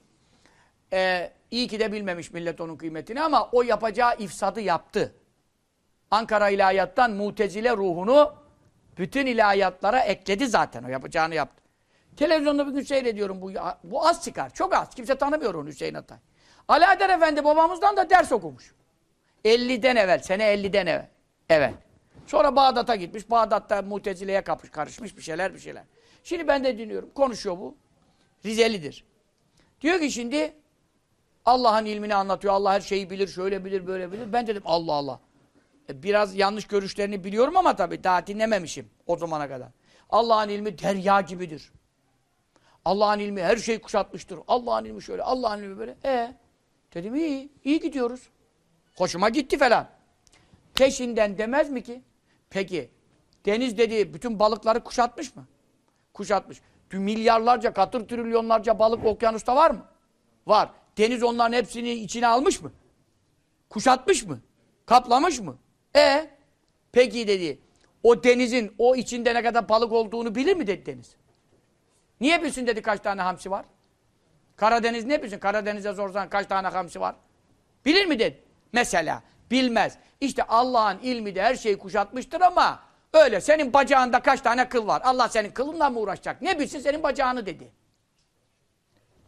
Ee, 0.94 1.32
iyi 1.52 1.68
ki 1.68 1.80
de 1.80 1.92
bilmemiş 1.92 2.32
millet 2.32 2.62
onun 2.62 2.76
kıymetini 2.76 3.22
ama 3.22 3.50
o 3.52 3.62
yapacağı 3.62 4.16
ifsadı 4.18 4.62
yaptı. 4.62 5.16
Ankara 6.12 6.50
ilahiyattan 6.50 7.12
mutezile 7.12 7.78
ruhunu 7.78 8.36
bütün 8.98 9.26
ilahiyatlara 9.26 10.00
ekledi 10.00 10.48
zaten. 10.48 10.84
O 10.84 10.88
yapacağını 10.88 11.36
yaptı. 11.36 11.64
Televizyonda 12.18 12.68
bir 12.68 12.72
gün 12.72 12.82
seyrediyorum 12.82 13.42
bu, 13.42 13.52
bu 13.84 14.08
az 14.08 14.24
çıkar. 14.24 14.54
Çok 14.54 14.74
az. 14.74 14.96
Kimse 14.96 15.16
tanımıyor 15.16 15.54
onu 15.54 15.68
Hüseyin 15.68 15.94
Atay. 15.94 16.18
Alaeddin 16.68 17.10
Efendi 17.10 17.44
babamızdan 17.44 17.98
da 17.98 18.10
ders 18.10 18.32
okumuş. 18.32 18.74
50'den 19.46 19.96
evvel, 19.96 20.20
sene 20.20 20.44
50'den 20.44 20.86
evvel. 20.86 21.08
Evet. 21.50 21.74
Sonra 22.26 22.56
Bağdat'a 22.56 22.96
gitmiş. 22.96 23.30
Bağdat'ta 23.30 23.82
Mutezile'ye 23.82 24.44
karışmış 24.72 25.18
bir 25.18 25.22
şeyler 25.22 25.54
bir 25.54 25.60
şeyler. 25.60 25.84
Şimdi 26.24 26.48
ben 26.48 26.64
de 26.64 26.78
dinliyorum. 26.78 27.10
Konuşuyor 27.16 27.58
bu. 27.58 27.78
Rizelidir. 28.46 29.06
Diyor 29.82 30.00
ki 30.00 30.12
şimdi 30.12 30.54
Allah'ın 31.48 31.86
ilmini 31.86 32.16
anlatıyor. 32.16 32.54
Allah 32.54 32.74
her 32.74 32.82
şeyi 32.82 33.10
bilir, 33.10 33.28
şöyle 33.28 33.66
bilir, 33.66 33.88
böyle 33.88 34.12
bilir. 34.12 34.34
Ben 34.34 34.48
dedim 34.48 34.62
Allah 34.66 34.94
Allah. 34.94 35.20
E, 35.90 36.04
biraz 36.04 36.36
yanlış 36.36 36.68
görüşlerini 36.68 37.24
biliyorum 37.24 37.58
ama 37.58 37.76
tabii 37.76 38.04
daha 38.04 38.28
dinlememişim 38.28 38.90
o 39.08 39.18
zamana 39.18 39.48
kadar. 39.48 39.68
Allah'ın 40.10 40.50
ilmi 40.50 40.80
derya 40.80 41.22
gibidir. 41.22 41.72
Allah'ın 42.86 43.20
ilmi 43.20 43.44
her 43.44 43.58
şeyi 43.58 43.82
kuşatmıştır. 43.82 44.40
Allah'ın 44.48 44.86
ilmi 44.86 45.04
şöyle, 45.04 45.24
Allah'ın 45.24 45.64
ilmi 45.64 45.78
böyle. 45.78 45.98
E 46.06 46.34
dedim 46.94 47.16
iyi, 47.16 47.50
iyi 47.64 47.80
gidiyoruz. 47.80 48.30
Hoşuma 48.96 49.30
gitti 49.30 49.58
falan. 49.58 49.88
Peşinden 50.76 51.38
demez 51.38 51.70
mi 51.70 51.84
ki? 51.84 52.02
Peki, 52.50 52.90
deniz 53.46 53.78
dediği 53.78 54.14
bütün 54.14 54.40
balıkları 54.40 54.84
kuşatmış 54.84 55.36
mı? 55.36 55.46
Kuşatmış. 56.14 56.62
Milyarlarca, 56.92 57.74
katır 57.74 58.08
trilyonlarca 58.08 58.80
balık 58.80 59.06
okyanusta 59.06 59.56
var 59.56 59.72
mı? 59.72 59.86
Var. 60.48 60.70
Deniz 60.98 61.24
onların 61.24 61.54
hepsini 61.54 61.92
içine 61.92 62.28
almış 62.28 62.62
mı? 62.62 62.72
Kuşatmış 63.70 64.26
mı? 64.26 64.42
Kaplamış 64.86 65.40
mı? 65.40 65.58
E 65.96 66.30
peki 66.92 67.28
dedi. 67.28 67.60
O 68.04 68.24
denizin 68.24 68.76
o 68.78 68.96
içinde 68.96 69.34
ne 69.34 69.44
kadar 69.44 69.70
balık 69.70 69.92
olduğunu 69.92 70.36
bilir 70.36 70.56
mi 70.56 70.68
dedi 70.68 70.86
deniz? 70.86 71.16
Niye 72.22 72.44
bilsin 72.44 72.68
dedi 72.68 72.82
kaç 72.82 73.00
tane 73.00 73.22
hamsi 73.22 73.52
var? 73.52 73.66
Karadeniz 74.56 75.06
ne 75.06 75.24
bilsin? 75.24 75.40
Karadeniz'e 75.40 75.94
sorsan 75.94 76.30
kaç 76.30 76.48
tane 76.48 76.68
hamsi 76.68 77.02
var? 77.02 77.16
Bilir 77.86 78.06
mi 78.06 78.20
dedi? 78.20 78.44
Mesela 78.74 79.24
bilmez. 79.52 79.98
İşte 80.22 80.44
Allah'ın 80.44 81.00
ilmi 81.00 81.36
de 81.36 81.42
her 81.42 81.56
şeyi 81.56 81.78
kuşatmıştır 81.78 82.42
ama 82.42 82.80
öyle 83.14 83.42
senin 83.42 83.74
bacağında 83.74 84.20
kaç 84.20 84.42
tane 84.42 84.70
kıl 84.70 84.88
var? 84.88 85.02
Allah 85.06 85.30
senin 85.30 85.50
kılınla 85.50 85.90
mı 85.90 86.00
uğraşacak? 86.00 86.42
Ne 86.42 86.60
bilsin 86.60 86.80
senin 86.80 87.04
bacağını 87.04 87.46
dedi. 87.46 87.72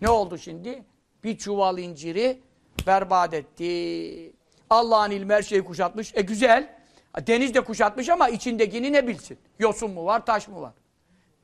Ne 0.01 0.09
oldu 0.09 0.38
şimdi? 0.38 0.84
Bir 1.24 1.38
çuval 1.38 1.78
inciri 1.78 2.41
berbat 2.88 3.34
etti. 3.34 4.34
Allah'ın 4.70 5.11
ilmi 5.11 5.34
her 5.34 5.41
şeyi 5.41 5.65
kuşatmış. 5.65 6.11
E 6.15 6.22
güzel. 6.22 6.80
Deniz 7.28 7.53
de 7.53 7.61
kuşatmış 7.61 8.09
ama 8.09 8.30
içindekini 8.30 8.93
ne 8.93 9.07
bilsin? 9.07 9.38
Yosun 9.59 9.91
mu 9.91 10.05
var, 10.05 10.26
taş 10.26 10.47
mı 10.47 10.61
var? 10.61 10.74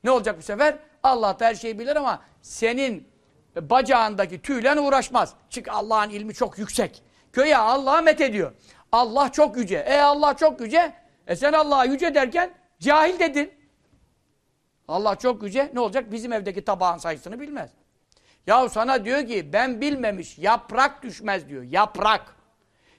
Ne 0.04 0.10
olacak 0.10 0.38
bu 0.38 0.42
sefer? 0.42 0.78
Allah 1.02 1.38
da 1.38 1.46
her 1.46 1.54
şeyi 1.54 1.78
bilir 1.78 1.96
ama 1.96 2.22
senin 2.42 3.08
bacağındaki 3.56 4.42
tüyle 4.42 4.80
uğraşmaz. 4.80 5.34
Çünkü 5.50 5.70
Allah'ın 5.70 6.10
ilmi 6.10 6.34
çok 6.34 6.58
yüksek. 6.58 7.02
Köye 7.32 7.56
Allah'a 7.56 8.00
met 8.00 8.20
ediyor. 8.20 8.52
Allah 8.92 9.32
çok 9.32 9.56
yüce. 9.56 9.78
E 9.78 9.98
Allah 9.98 10.34
çok 10.36 10.60
yüce. 10.60 10.92
E 11.26 11.36
sen 11.36 11.52
Allah'a 11.52 11.84
yüce 11.84 12.14
derken 12.14 12.50
cahil 12.80 13.18
dedin. 13.18 13.52
Allah 14.88 15.16
çok 15.16 15.42
yüce. 15.42 15.70
Ne 15.74 15.80
olacak? 15.80 16.12
Bizim 16.12 16.32
evdeki 16.32 16.64
tabağın 16.64 16.98
sayısını 16.98 17.40
bilmez. 17.40 17.70
Ya 18.46 18.68
sana 18.68 19.04
diyor 19.04 19.26
ki 19.26 19.52
ben 19.52 19.80
bilmemiş 19.80 20.38
yaprak 20.38 21.02
düşmez 21.02 21.48
diyor. 21.48 21.62
Yaprak. 21.62 22.36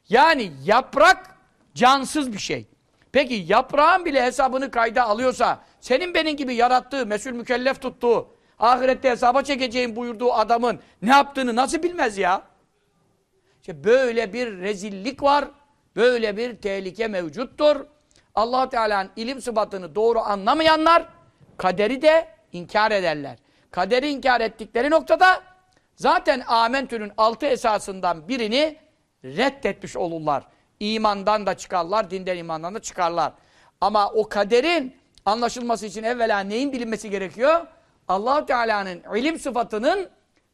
Yani 0.09 0.51
yaprak 0.63 1.37
cansız 1.73 2.33
bir 2.33 2.37
şey. 2.37 2.67
Peki 3.11 3.45
yaprağın 3.47 4.05
bile 4.05 4.23
hesabını 4.23 4.71
kayda 4.71 5.03
alıyorsa, 5.03 5.63
senin 5.81 6.13
benim 6.13 6.37
gibi 6.37 6.55
yarattığı, 6.55 7.05
mesul 7.05 7.31
mükellef 7.31 7.81
tuttuğu, 7.81 8.27
ahirette 8.59 9.09
hesaba 9.09 9.41
çekeceğim 9.43 9.95
buyurduğu 9.95 10.33
adamın 10.33 10.79
ne 11.01 11.09
yaptığını 11.09 11.55
nasıl 11.55 11.83
bilmez 11.83 12.17
ya? 12.17 12.41
İşte 13.61 13.83
böyle 13.83 14.33
bir 14.33 14.57
rezillik 14.57 15.23
var, 15.23 15.45
böyle 15.95 16.37
bir 16.37 16.55
tehlike 16.55 17.07
mevcuttur. 17.07 17.85
allah 18.35 18.69
Teala'nın 18.69 19.11
ilim 19.15 19.41
sıfatını 19.41 19.95
doğru 19.95 20.19
anlamayanlar, 20.19 21.05
kaderi 21.57 22.01
de 22.01 22.27
inkar 22.51 22.91
ederler. 22.91 23.37
Kaderi 23.71 24.09
inkar 24.09 24.41
ettikleri 24.41 24.89
noktada 24.89 25.43
zaten 25.95 26.43
amentünün 26.47 27.11
altı 27.17 27.45
esasından 27.45 28.27
birini 28.27 28.77
reddetmiş 29.23 29.97
olurlar. 29.97 30.43
İmandan 30.79 31.45
da 31.45 31.57
çıkarlar, 31.57 32.11
dinden 32.11 32.37
imandan 32.37 32.75
da 32.75 32.79
çıkarlar. 32.79 33.33
Ama 33.81 34.11
o 34.11 34.29
kaderin 34.29 34.95
anlaşılması 35.25 35.85
için 35.85 36.03
evvela 36.03 36.39
neyin 36.39 36.71
bilinmesi 36.71 37.09
gerekiyor? 37.09 37.67
allah 38.07 38.45
Teala'nın 38.45 39.03
ilim 39.15 39.39
sıfatının 39.39 40.09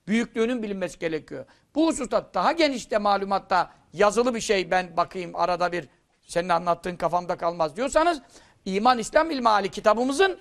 büyüklüğünün 0.07 0.63
bilinmesi 0.63 0.99
gerekiyor. 0.99 1.45
Bu 1.75 1.87
hususta 1.87 2.33
daha 2.33 2.51
genişte 2.51 2.97
malumatta 2.97 3.71
yazılı 3.93 4.35
bir 4.35 4.39
şey 4.39 4.71
ben 4.71 4.97
bakayım 4.97 5.35
arada 5.35 5.71
bir 5.71 5.87
senin 6.21 6.49
anlattığın 6.49 6.95
kafamda 6.95 7.37
kalmaz 7.37 7.75
diyorsanız 7.75 8.21
İman 8.65 8.99
İslam 8.99 9.31
İlmihali 9.31 9.69
kitabımızın 9.71 10.39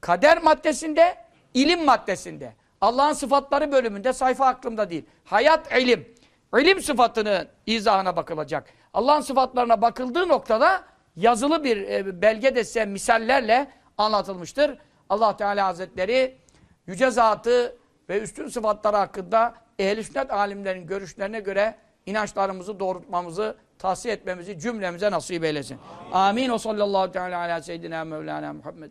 kader 0.00 0.42
maddesinde, 0.42 1.16
ilim 1.54 1.84
maddesinde, 1.84 2.52
Allah'ın 2.80 3.12
sıfatları 3.12 3.72
bölümünde 3.72 4.12
sayfa 4.12 4.46
aklımda 4.46 4.90
değil. 4.90 5.04
Hayat 5.24 5.72
ilim. 5.72 6.14
İlim 6.58 6.82
sıfatının 6.82 7.48
izahına 7.66 8.16
bakılacak. 8.16 8.66
Allah'ın 8.94 9.20
sıfatlarına 9.20 9.82
bakıldığı 9.82 10.28
noktada 10.28 10.84
yazılı 11.16 11.64
bir 11.64 11.76
e, 11.76 12.22
belge 12.22 12.54
dese 12.54 12.84
misallerle 12.84 13.70
anlatılmıştır. 13.98 14.78
Allah 15.08 15.36
Teala 15.36 15.66
Hazretleri 15.66 16.38
yüce 16.86 17.10
zatı 17.10 17.76
ve 18.08 18.20
üstün 18.20 18.48
sıfatları 18.48 18.96
hakkında 18.96 19.54
ehl-i 19.78 20.04
sünnet 20.04 20.30
alimlerin 20.30 20.86
görüşlerine 20.86 21.40
göre 21.40 21.74
inançlarımızı 22.06 22.80
doğrultmamızı, 22.80 23.56
tahsiye 23.78 24.14
etmemizi 24.14 24.58
cümlemize 24.58 25.10
nasip 25.10 25.44
eylesin. 25.44 25.78
Amin. 26.12 26.50
O 26.50 26.58
sallallahu 26.58 27.12
teala 27.12 27.38
ala 27.38 27.62
seyyidina 27.62 28.04
Mevlana 28.04 28.52
Muhammed. 28.52 28.90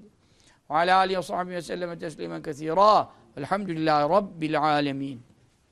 Ve 0.71 0.75
ala 0.75 0.97
alihi 0.97 1.17
ve 1.17 1.21
sahbihi 1.21 1.55
ve 1.55 1.61
selleme 1.61 1.99
teslimen 1.99 2.41
kethira. 2.41 3.09
Elhamdülillahi 3.37 4.09
Rabbil 4.09 4.61
alemin. 4.61 5.30